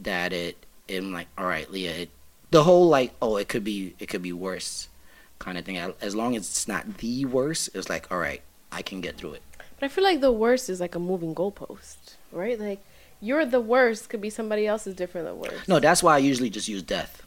That 0.00 0.32
it, 0.32 0.56
I'm 0.90 1.12
like, 1.12 1.28
all 1.38 1.46
right, 1.46 1.70
Leah. 1.70 1.92
It, 1.92 2.10
the 2.50 2.64
whole 2.64 2.88
like, 2.88 3.12
oh, 3.22 3.36
it 3.36 3.48
could 3.48 3.62
be, 3.62 3.94
it 4.00 4.06
could 4.08 4.20
be 4.22 4.32
worse, 4.32 4.88
kind 5.38 5.56
of 5.56 5.64
thing. 5.64 5.78
As 5.78 6.14
long 6.16 6.34
as 6.34 6.42
it's 6.42 6.66
not 6.66 6.98
the 6.98 7.24
worst, 7.24 7.70
it's 7.72 7.88
like, 7.88 8.10
all 8.10 8.18
right, 8.18 8.42
I 8.72 8.82
can 8.82 9.00
get 9.00 9.16
through 9.16 9.34
it. 9.34 9.42
But 9.78 9.86
I 9.86 9.88
feel 9.88 10.02
like 10.04 10.20
the 10.20 10.32
worst 10.32 10.68
is 10.68 10.80
like 10.80 10.96
a 10.96 10.98
moving 10.98 11.34
goalpost, 11.36 12.16
right? 12.32 12.58
Like 12.58 12.80
you're 13.20 13.46
the 13.46 13.60
worst 13.60 14.08
could 14.08 14.20
be 14.20 14.28
somebody 14.30 14.66
else 14.66 14.88
is 14.88 14.94
different 14.96 15.28
than 15.28 15.38
worst. 15.38 15.68
No, 15.68 15.78
that's 15.78 16.02
why 16.02 16.16
I 16.16 16.18
usually 16.18 16.50
just 16.50 16.66
use 16.68 16.82
death. 16.82 17.22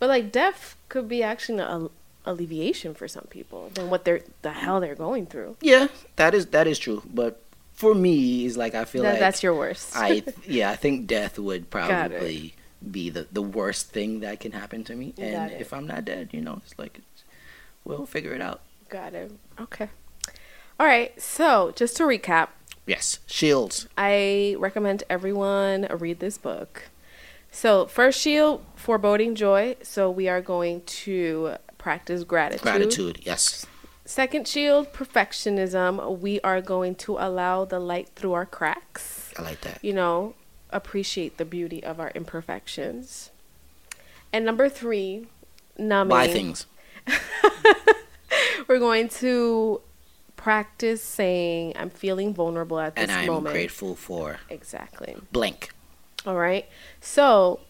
But 0.00 0.08
like 0.08 0.32
death 0.32 0.74
could 0.88 1.08
be 1.08 1.22
actually 1.22 1.60
an 1.62 1.90
alleviation 2.26 2.92
for 2.94 3.08
some 3.08 3.24
people 3.30 3.70
than 3.74 3.88
what 3.88 4.04
they're 4.04 4.20
the 4.42 4.52
hell 4.52 4.80
they're 4.80 4.94
going 4.94 5.26
through. 5.26 5.56
Yeah, 5.60 5.88
that 6.16 6.34
is 6.34 6.46
that 6.46 6.66
is 6.66 6.78
true. 6.78 7.02
But 7.12 7.40
for 7.74 7.94
me 7.94 8.44
is 8.44 8.56
like 8.56 8.74
I 8.74 8.84
feel 8.84 9.02
That- 9.02 9.12
like 9.12 9.20
that's 9.20 9.42
your 9.42 9.54
worst. 9.54 9.92
I 9.96 10.22
yeah, 10.46 10.70
I 10.70 10.76
think 10.76 11.06
death 11.06 11.38
would 11.38 11.70
probably 11.70 12.54
be 12.90 13.08
the 13.10 13.26
the 13.32 13.42
worst 13.42 13.90
thing 13.90 14.20
that 14.20 14.40
can 14.40 14.52
happen 14.52 14.84
to 14.84 14.94
me. 14.94 15.14
And 15.18 15.52
if 15.52 15.72
I'm 15.72 15.86
not 15.86 16.04
dead, 16.04 16.30
you 16.32 16.40
know, 16.40 16.60
it's 16.64 16.78
like 16.78 17.00
we'll 17.84 18.06
figure 18.06 18.32
it 18.32 18.40
out. 18.42 18.60
Got 18.88 19.14
it. 19.14 19.32
Okay. 19.60 19.88
All 20.78 20.86
right. 20.86 21.20
So 21.20 21.72
just 21.74 21.96
to 21.96 22.02
recap, 22.04 22.48
Yes, 22.86 23.18
shields. 23.26 23.88
I 23.98 24.54
recommend 24.60 25.02
everyone 25.10 25.88
read 25.90 26.20
this 26.20 26.38
book. 26.38 26.84
So 27.50 27.86
first 27.86 28.20
shield, 28.20 28.64
foreboding 28.76 29.34
joy. 29.34 29.74
So 29.82 30.08
we 30.10 30.28
are 30.28 30.40
going 30.40 30.82
to 30.82 31.56
practice 31.86 32.24
gratitude. 32.24 32.62
Gratitude. 32.62 33.20
Yes. 33.22 33.64
Second 34.04 34.48
shield, 34.48 34.92
perfectionism. 34.92 36.18
We 36.18 36.40
are 36.40 36.60
going 36.60 36.96
to 36.96 37.12
allow 37.16 37.64
the 37.64 37.78
light 37.78 38.08
through 38.16 38.32
our 38.32 38.44
cracks. 38.44 39.32
I 39.38 39.42
like 39.42 39.60
that. 39.60 39.78
You 39.84 39.92
know, 39.92 40.34
appreciate 40.70 41.36
the 41.36 41.44
beauty 41.44 41.84
of 41.84 42.00
our 42.00 42.10
imperfections. 42.16 43.30
And 44.32 44.44
number 44.44 44.68
three, 44.68 45.28
numbing. 45.78 46.08
Buy 46.10 46.26
things. 46.26 46.66
We're 48.66 48.80
going 48.80 49.08
to 49.20 49.80
practice 50.34 51.04
saying, 51.04 51.74
I'm 51.76 51.90
feeling 51.90 52.34
vulnerable 52.34 52.80
at 52.80 52.96
this 52.96 53.02
And 53.04 53.12
I'm 53.12 53.28
moment. 53.28 53.52
grateful 53.54 53.94
for 53.94 54.40
Exactly. 54.50 55.14
blank. 55.30 55.70
All 56.26 56.34
right. 56.34 56.66
So, 57.00 57.60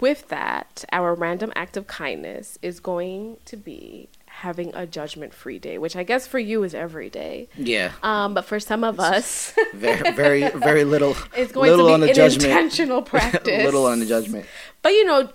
with 0.00 0.28
that, 0.28 0.84
our 0.92 1.14
random 1.14 1.52
act 1.56 1.76
of 1.76 1.86
kindness 1.86 2.58
is 2.62 2.80
going 2.80 3.36
to 3.46 3.56
be 3.56 4.08
having 4.26 4.74
a 4.74 4.86
judgment 4.86 5.34
free 5.34 5.58
day, 5.58 5.76
which 5.78 5.94
I 5.94 6.02
guess 6.04 6.26
for 6.26 6.38
you 6.38 6.62
is 6.64 6.74
every 6.74 7.10
day. 7.10 7.48
Yeah. 7.56 7.92
Um, 8.02 8.32
but 8.34 8.44
for 8.46 8.58
some 8.58 8.82
of 8.84 8.98
us, 8.98 9.52
Very, 9.74 10.10
very, 10.12 10.48
very 10.50 10.84
little. 10.84 11.14
it's 11.36 11.52
going 11.52 11.70
little 11.70 11.88
to 11.88 11.94
on 11.94 12.00
be 12.00 12.06
the 12.06 12.10
an 12.12 12.16
judgment. 12.16 12.44
intentional 12.50 13.02
practice. 13.14 13.64
little 13.64 13.86
on 13.86 13.98
the 14.00 14.06
judgment. 14.06 14.46
But 14.80 14.92
you 14.92 15.04
know, 15.04 15.28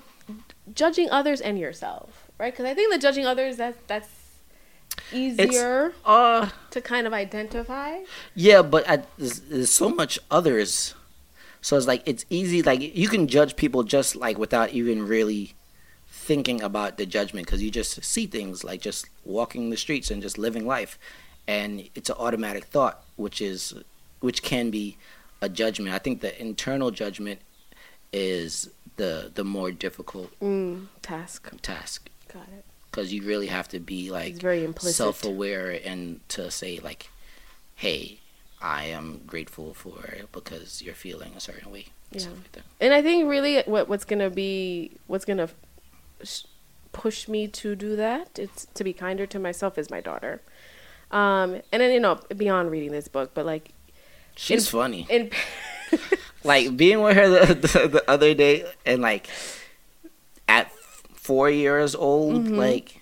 judging 0.73 1.09
others 1.11 1.41
and 1.41 1.59
yourself, 1.59 2.27
right? 2.39 2.51
Because 2.51 2.65
I 2.65 2.73
think 2.73 2.91
that 2.91 2.99
judging 3.01 3.25
others 3.25 3.57
that 3.57 3.75
that's 3.87 4.09
easier 5.13 5.93
Uh, 6.05 6.49
to 6.71 6.81
kind 6.81 7.05
of 7.07 7.13
identify. 7.13 7.99
yeah, 8.35 8.61
but 8.61 8.89
I, 8.89 9.03
there's, 9.17 9.39
there's 9.41 9.71
so 9.71 9.89
much 9.89 10.19
others. 10.31 10.95
So 11.67 11.75
it's 11.75 11.85
like 11.85 12.03
it's 12.05 12.23
easy. 12.29 12.61
Like 12.63 12.79
you 12.95 13.09
can 13.09 13.27
judge 13.27 13.57
people 13.57 13.83
just 13.83 14.15
like 14.15 14.37
without 14.37 14.69
even 14.71 15.05
really 15.05 15.53
thinking 16.07 16.61
about 16.61 16.97
the 16.97 17.05
judgment 17.05 17.45
because 17.45 17.61
you 17.61 17.69
just 17.69 18.01
see 18.05 18.25
things 18.25 18.63
like 18.63 18.79
just 18.79 19.07
walking 19.25 19.69
the 19.69 19.75
streets 19.75 20.09
and 20.09 20.21
just 20.21 20.37
living 20.37 20.65
life, 20.65 20.97
and 21.45 21.89
it's 21.93 22.09
an 22.09 22.15
automatic 22.17 22.63
thought, 22.63 23.03
which 23.17 23.41
is 23.41 23.73
which 24.21 24.43
can 24.43 24.69
be 24.71 24.95
a 25.41 25.49
judgment. 25.49 25.93
I 25.93 25.97
think 25.97 26.21
the 26.21 26.39
internal 26.41 26.89
judgment 26.89 27.41
is 28.13 28.69
the 28.95 29.29
the 29.35 29.43
more 29.43 29.69
difficult 29.69 30.29
Mm, 30.39 30.87
task. 31.01 31.51
task 31.61 32.09
Got 32.33 32.47
it. 32.57 32.63
because 32.89 33.11
you 33.11 33.23
really 33.23 33.47
have 33.47 33.67
to 33.75 33.79
be 33.81 34.09
like 34.09 34.35
very 34.35 34.73
self-aware 34.79 35.81
and 35.83 36.21
to 36.29 36.49
say 36.49 36.79
like 36.79 37.09
hey 37.75 38.19
i 38.61 38.85
am 38.85 39.21
grateful 39.27 39.73
for 39.73 40.03
it 40.05 40.31
because 40.31 40.81
you're 40.81 40.95
feeling 40.95 41.31
a 41.35 41.39
certain 41.39 41.71
way 41.71 41.85
Yeah. 42.11 42.19
Stuff 42.21 42.33
like. 42.55 42.63
And 42.79 42.93
I 42.93 43.01
think 43.01 43.27
really 43.29 43.61
what 43.65 43.87
what's 43.89 44.05
gonna 44.05 44.29
be 44.29 44.91
what's 45.07 45.25
gonna 45.25 45.49
sh- 46.23 46.43
push 46.93 47.27
me 47.27 47.47
to 47.47 47.75
do 47.75 47.95
that 47.95 48.39
it's 48.39 48.65
to 48.73 48.83
be 48.83 48.93
kinder 48.93 49.25
to 49.27 49.37
myself 49.39 49.77
is 49.77 49.89
my 49.91 50.01
daughter. 50.01 50.41
Um, 51.11 51.61
and 51.71 51.79
then 51.81 51.91
you 51.93 51.99
know 51.99 52.19
beyond 52.35 52.71
reading 52.71 52.91
this 52.91 53.07
book, 53.07 53.31
but 53.33 53.45
like 53.45 53.71
she's 54.35 54.65
In- 54.67 54.71
funny 54.79 55.07
in 55.09 55.31
like 56.43 56.75
being 56.75 57.01
with 57.01 57.15
her 57.15 57.27
the, 57.29 57.53
the, 57.55 57.87
the 57.87 58.03
other 58.09 58.33
day 58.33 58.65
and 58.85 59.01
like 59.01 59.27
at 60.47 60.71
four 61.13 61.49
years 61.49 61.93
old 61.95 62.45
Mm-hmm. 62.45 62.55
like 62.57 63.01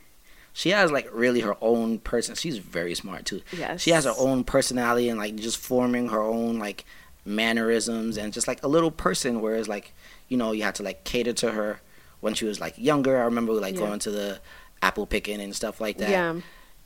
she 0.58 0.70
has 0.70 0.90
like 0.92 1.08
really 1.14 1.42
her 1.42 1.56
own 1.62 2.00
person 2.00 2.34
she's 2.34 2.58
very 2.58 2.96
smart 2.96 3.26
too 3.26 3.42
Yes. 3.56 3.82
she 3.82 3.92
has 3.92 4.06
her 4.06 4.14
own 4.18 4.44
personality 4.46 5.10
and 5.10 5.20
like 5.20 5.36
just 5.36 5.58
forming 5.58 6.08
her 6.10 6.22
own 6.22 6.58
like 6.60 6.86
mannerisms 7.26 8.18
and 8.18 8.32
just 8.34 8.48
like 8.48 8.64
a 8.64 8.68
little 8.68 8.92
person 8.92 9.42
whereas 9.42 9.68
like 9.68 9.94
you 10.30 10.38
know 10.38 10.52
you 10.54 10.64
had 10.64 10.76
to 10.76 10.84
like 10.84 11.04
cater 11.04 11.34
to 11.34 11.52
her 11.52 11.82
when 12.22 12.34
she 12.34 12.46
was 12.46 12.60
like 12.60 12.74
younger 12.78 13.18
i 13.18 13.26
remember 13.26 13.52
like 13.54 13.76
Yeah. 13.76 13.82
going 13.82 14.00
to 14.00 14.12
the 14.12 14.40
apple 14.82 15.06
picking 15.06 15.42
and 15.42 15.56
stuff 15.56 15.82
like 15.82 15.98
that 15.98 16.10
yeah, 16.10 16.36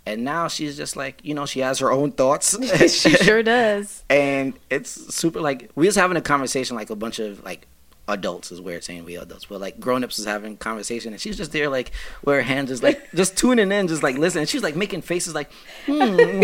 and 0.05 0.23
now 0.23 0.47
she's 0.47 0.75
just 0.77 0.95
like 0.95 1.19
you 1.23 1.33
know 1.33 1.45
she 1.45 1.59
has 1.59 1.79
her 1.79 1.91
own 1.91 2.11
thoughts 2.11 2.57
she 3.01 3.11
sure 3.11 3.43
does. 3.57 4.03
and 4.09 4.53
it's 4.69 4.89
super 5.15 5.39
like 5.41 5.69
we 5.75 5.85
was 5.85 5.95
having 5.95 6.17
a 6.17 6.21
conversation 6.21 6.75
like 6.75 6.89
a 6.89 6.95
bunch 6.95 7.19
of 7.19 7.43
like 7.43 7.67
adults 8.09 8.51
is 8.51 8.59
weird 8.61 8.83
saying 8.83 9.05
we 9.05 9.15
adults 9.15 9.45
but 9.45 9.61
like 9.61 9.79
grown-ups 9.79 10.17
was 10.17 10.25
having 10.25 10.57
conversation 10.57 11.13
and 11.13 11.21
she's 11.21 11.37
just 11.37 11.51
there 11.51 11.69
like 11.69 11.91
where 12.23 12.37
her 12.37 12.41
hands 12.41 12.71
is 12.71 12.83
like 12.83 13.11
just 13.13 13.37
tuning 13.37 13.71
in 13.71 13.87
just 13.87 14.03
like 14.03 14.17
listening 14.17 14.45
she's 14.45 14.63
like 14.63 14.75
making 14.75 15.01
faces 15.01 15.33
like 15.33 15.51
hmm 15.85 16.17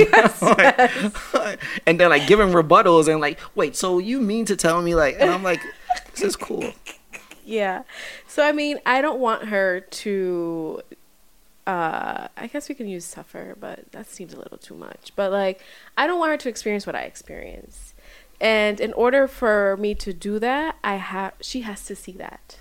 and 1.85 1.99
then 1.99 2.09
like 2.09 2.27
giving 2.27 2.49
rebuttals 2.49 3.07
and 3.11 3.19
like 3.21 3.39
wait 3.55 3.75
so 3.75 3.97
you 3.99 4.21
mean 4.21 4.45
to 4.45 4.55
tell 4.55 4.81
me 4.81 4.95
like 4.95 5.15
and 5.19 5.29
i'm 5.29 5.43
like 5.43 5.59
this 6.11 6.21
is 6.21 6.35
cool 6.35 6.71
Yeah. 7.43 7.83
So 8.27 8.43
I 8.47 8.51
mean, 8.51 8.79
I 8.85 9.01
don't 9.01 9.19
want 9.19 9.45
her 9.49 9.81
to 9.81 10.81
uh 11.67 12.27
I 12.37 12.47
guess 12.47 12.69
we 12.69 12.75
can 12.75 12.87
use 12.87 13.05
suffer, 13.05 13.55
but 13.59 13.91
that 13.91 14.07
seems 14.07 14.33
a 14.33 14.37
little 14.37 14.57
too 14.57 14.75
much. 14.75 15.13
But 15.15 15.31
like 15.31 15.61
I 15.97 16.07
don't 16.07 16.19
want 16.19 16.31
her 16.31 16.37
to 16.37 16.49
experience 16.49 16.85
what 16.85 16.95
I 16.95 17.01
experience. 17.03 17.93
And 18.41 18.79
in 18.79 18.93
order 18.93 19.27
for 19.27 19.77
me 19.77 19.95
to 19.95 20.13
do 20.13 20.39
that, 20.39 20.77
I 20.83 20.95
have 20.95 21.33
she 21.41 21.61
has 21.61 21.85
to 21.85 21.95
see 21.95 22.11
that. 22.13 22.57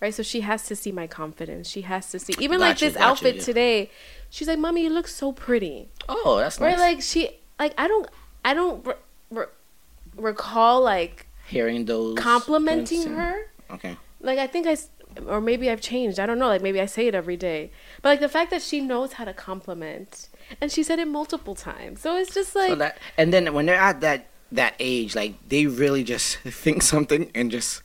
Right? 0.00 0.14
So 0.14 0.22
she 0.22 0.42
has 0.42 0.64
to 0.66 0.76
see 0.76 0.92
my 0.92 1.06
confidence. 1.08 1.68
She 1.68 1.82
has 1.82 2.10
to 2.12 2.18
see 2.20 2.34
even 2.38 2.60
like 2.60 2.78
this 2.78 2.94
gotcha, 2.94 3.04
outfit 3.04 3.36
yeah. 3.36 3.42
today. 3.42 3.90
She's 4.30 4.46
like, 4.46 4.58
"Mommy, 4.58 4.84
you 4.84 4.90
look 4.90 5.08
so 5.08 5.32
pretty." 5.32 5.88
oh 6.08 6.38
that's 6.38 6.60
Right? 6.60 6.70
nice 6.72 6.78
Like 6.78 7.02
she 7.02 7.30
like 7.58 7.74
I 7.76 7.88
don't 7.88 8.06
I 8.44 8.54
don't 8.54 8.86
re- 8.86 8.94
re- 9.30 9.46
recall 10.16 10.82
like 10.82 11.26
hearing 11.48 11.84
those 11.86 12.16
complimenting 12.18 13.02
things. 13.02 13.16
her 13.16 13.50
okay 13.70 13.96
like 14.20 14.38
I 14.38 14.46
think 14.46 14.66
I 14.66 14.76
or 15.26 15.40
maybe 15.40 15.68
I've 15.70 15.80
changed. 15.80 16.20
I 16.20 16.26
don't 16.26 16.38
know. 16.38 16.46
Like 16.48 16.62
maybe 16.62 16.80
I 16.80 16.86
say 16.86 17.06
it 17.08 17.14
every 17.14 17.36
day, 17.36 17.70
but 18.02 18.10
like 18.10 18.20
the 18.20 18.28
fact 18.28 18.50
that 18.50 18.62
she 18.62 18.80
knows 18.80 19.14
how 19.14 19.24
to 19.24 19.32
compliment, 19.32 20.28
and 20.60 20.70
she 20.70 20.82
said 20.82 20.98
it 20.98 21.08
multiple 21.08 21.54
times. 21.54 22.00
So 22.02 22.16
it's 22.16 22.32
just 22.32 22.54
like 22.54 22.68
so 22.70 22.74
that 22.76 22.98
and 23.16 23.32
then 23.32 23.52
when 23.54 23.66
they're 23.66 23.74
at 23.80 24.00
that 24.02 24.26
that 24.52 24.74
age 24.80 25.14
like 25.14 25.34
they 25.48 25.66
really 25.66 26.02
just 26.04 26.36
think 26.44 26.82
something 26.82 27.30
and 27.34 27.50
just 27.50 27.82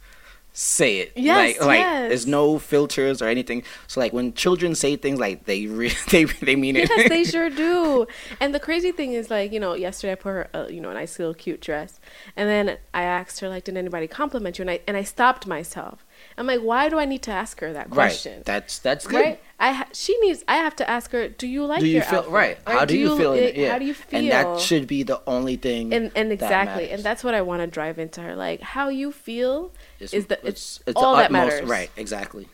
say 0.56 1.00
it 1.00 1.12
Yes, 1.16 1.58
like 1.60 1.66
like 1.66 1.80
yes. 1.80 2.10
there's 2.10 2.28
no 2.28 2.60
filters 2.60 3.24
or 3.24 3.28
anything 3.28 3.64
so 3.88 4.00
like 4.00 4.14
when 4.14 4.34
children 4.36 4.76
say 4.76 4.96
things 4.96 5.20
like 5.20 5.46
they 5.46 5.66
re- 5.66 5.92
they 6.12 6.26
they 6.26 6.56
mean 6.56 6.76
it 6.76 6.88
yes, 6.90 7.10
they 7.10 7.24
sure 7.34 7.50
do. 7.50 8.06
And 8.40 8.54
the 8.54 8.60
crazy 8.60 8.92
thing 8.92 9.14
is, 9.14 9.30
like, 9.32 9.52
you 9.52 9.60
know, 9.60 9.74
yesterday 9.74 10.12
I 10.12 10.16
put 10.16 10.30
her, 10.30 10.50
uh, 10.54 10.68
you 10.70 10.80
know, 10.80 10.90
a 10.92 10.94
nice 10.94 11.18
little 11.18 11.34
cute 11.34 11.60
dress, 11.62 12.00
and 12.36 12.48
then 12.50 12.78
I 12.94 13.04
asked 13.04 13.40
her, 13.40 13.50
like, 13.50 13.64
did 13.64 13.78
anybody 13.78 14.08
compliment 14.08 14.60
you? 14.60 14.64
And 14.64 14.70
I 14.72 14.80
and 14.88 14.96
I 14.96 15.04
stopped 15.04 15.48
myself. 15.48 16.06
I'm 16.38 16.48
like, 16.48 16.62
why 16.62 16.90
do 16.90 16.98
I 17.00 17.06
need 17.06 17.22
to 17.24 17.32
ask 17.32 17.60
her 17.62 17.74
that 17.74 17.90
question? 17.90 18.38
right 18.38 18.46
that's 18.46 18.80
that's 18.80 19.06
good 19.08 19.16
Right? 19.22 19.40
I 19.60 19.72
ha- 19.72 19.88
she 19.94 20.18
needs. 20.20 20.44
I 20.48 20.56
have 20.58 20.76
to 20.78 20.90
ask 20.90 21.12
her, 21.12 21.30
do 21.30 21.48
you 21.48 21.66
like 21.66 21.80
do 21.80 21.86
you 21.88 21.94
your 21.96 22.04
feel 22.04 22.20
outfit? 22.20 22.34
right 22.34 22.58
how 22.68 22.84
do 22.86 22.98
you, 22.98 23.18
feel 23.18 23.34
it? 23.34 23.56
yeah 23.56 23.72
How 23.72 23.80
do 23.80 23.86
you 23.86 23.94
feel? 23.94 24.20
and 24.20 24.32
that 24.32 24.60
should 24.60 24.88
be 24.88 25.04
the 25.04 25.22
only 25.28 25.56
thing 25.56 25.94
and 25.94 26.12
and 26.16 26.30
that 26.32 26.34
exactly, 26.34 26.90
and 26.92 27.04
that's 27.04 27.24
what 27.24 27.34
I 27.34 27.42
want 27.44 27.62
to 27.62 27.68
drive 27.68 27.98
into 28.00 28.20
her. 28.22 28.36
Like, 28.36 28.62
how 28.62 28.90
you 28.90 29.12
feel 29.12 29.72
It's- 30.00 30.14
is 30.14 30.26
the 30.26 30.38
it's, 30.46 30.82
it's, 30.86 30.98
all 30.98 31.16
the 31.16 31.22
that 31.24 31.32
matters. 31.32 31.70
right 31.70 31.90
exactly 31.96 32.48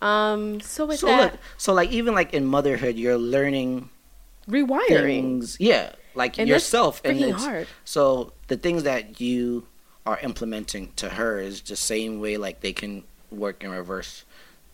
Um. 0.00 0.60
So 0.60 0.86
with 0.86 0.98
so 1.00 1.06
that, 1.06 1.32
look 1.32 1.40
so 1.56 1.72
like 1.72 1.90
even 1.90 2.14
like 2.14 2.32
in 2.34 2.44
motherhood 2.46 2.96
you're 2.96 3.18
learning 3.18 3.88
rewiring. 4.48 4.88
things 4.88 5.56
yeah 5.60 5.92
like 6.14 6.38
And 6.38 6.48
yourself 6.48 7.00
and 7.04 7.18
it's- 7.18 7.44
hard. 7.44 7.66
so 7.84 8.32
the 8.48 8.56
things 8.56 8.82
that 8.84 9.20
you 9.20 9.66
are 10.04 10.18
implementing 10.22 10.92
to 10.96 11.08
her 11.08 11.38
is 11.38 11.62
the 11.62 11.76
same 11.76 12.20
way 12.20 12.36
like 12.36 12.60
they 12.60 12.72
can 12.72 13.04
work 13.32 13.64
in 13.64 13.70
reverse 13.70 14.24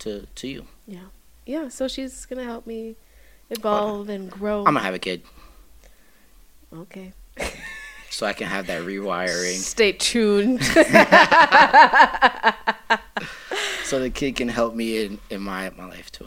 to 0.00 0.26
to 0.34 0.48
you 0.48 0.66
Yeah. 0.86 1.08
Yeah. 1.46 1.68
So 1.68 1.88
she's 1.88 2.26
gonna 2.26 2.44
help 2.44 2.66
me 2.66 2.96
evolve 3.50 4.08
and 4.10 4.30
grow. 4.30 4.58
i'm 4.60 4.64
gonna 4.74 4.80
have 4.80 4.94
a 4.94 4.98
kid 4.98 5.22
okay. 6.74 7.12
so 8.10 8.26
i 8.26 8.32
can 8.34 8.46
have 8.46 8.66
that 8.66 8.82
rewiring 8.82 9.56
Stay 9.56 9.92
tuned. 9.92 10.62
so 13.84 13.98
the 14.00 14.10
kid 14.10 14.36
can 14.36 14.48
help 14.48 14.74
me 14.74 15.04
in 15.04 15.18
in 15.30 15.40
my 15.40 15.70
my 15.76 15.86
life 15.86 16.10
too 16.12 16.26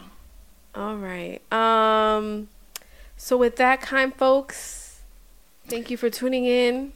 All 0.74 0.96
right. 0.98 1.42
Um. 1.52 2.48
So 3.18 3.38
with 3.38 3.58
that, 3.58 3.82
kind 3.82 4.16
folks, 4.16 5.02
thank 5.68 5.92
you 5.92 5.98
for 5.98 6.10
tuning 6.10 6.46
in. 6.46 6.94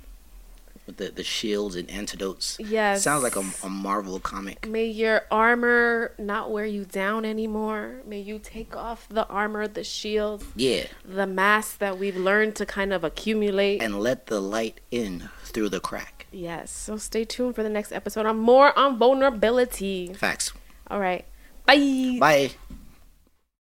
With 0.86 0.98
the, 0.98 1.10
the 1.10 1.24
shields 1.24 1.76
and 1.76 1.90
antidotes. 1.90 2.58
Yes. 2.60 3.04
Sounds 3.04 3.24
like 3.24 3.36
a, 3.36 3.44
a 3.64 3.70
Marvel 3.70 4.20
comic. 4.20 4.68
May 4.68 4.86
your 4.86 5.24
armor 5.32 6.14
not 6.20 6.52
wear 6.52 6.66
you 6.66 6.86
down 6.86 7.26
anymore. 7.26 8.02
May 8.06 8.20
you 8.20 8.40
take 8.40 8.76
off 8.76 9.08
the 9.10 9.26
armor, 9.28 9.68
the 9.68 9.84
shield, 9.84 10.44
Yeah. 10.56 10.86
the 11.04 11.26
mask 11.28 11.80
that 11.80 11.98
we've 11.98 12.18
learned 12.18 12.56
to 12.58 12.66
kind 12.66 12.94
of 12.94 13.04
accumulate. 13.04 13.82
And 13.82 14.00
let 14.00 14.28
the 14.28 14.40
light 14.40 14.80
in 14.92 15.30
through 15.44 15.70
the 15.70 15.80
crack. 15.80 16.28
yes. 16.32 16.70
So 16.72 16.98
stay 16.98 17.24
tuned 17.26 17.56
for 17.56 17.64
the 17.64 17.70
next 17.70 17.92
episode 17.92 18.26
on 18.26 18.38
more 18.38 18.78
on 18.78 18.98
vulnerability. 18.98 20.14
Facts. 20.14 20.54
All 20.88 21.00
right. 21.00 21.26
Bye. 21.66 22.18
Bye. 22.20 22.52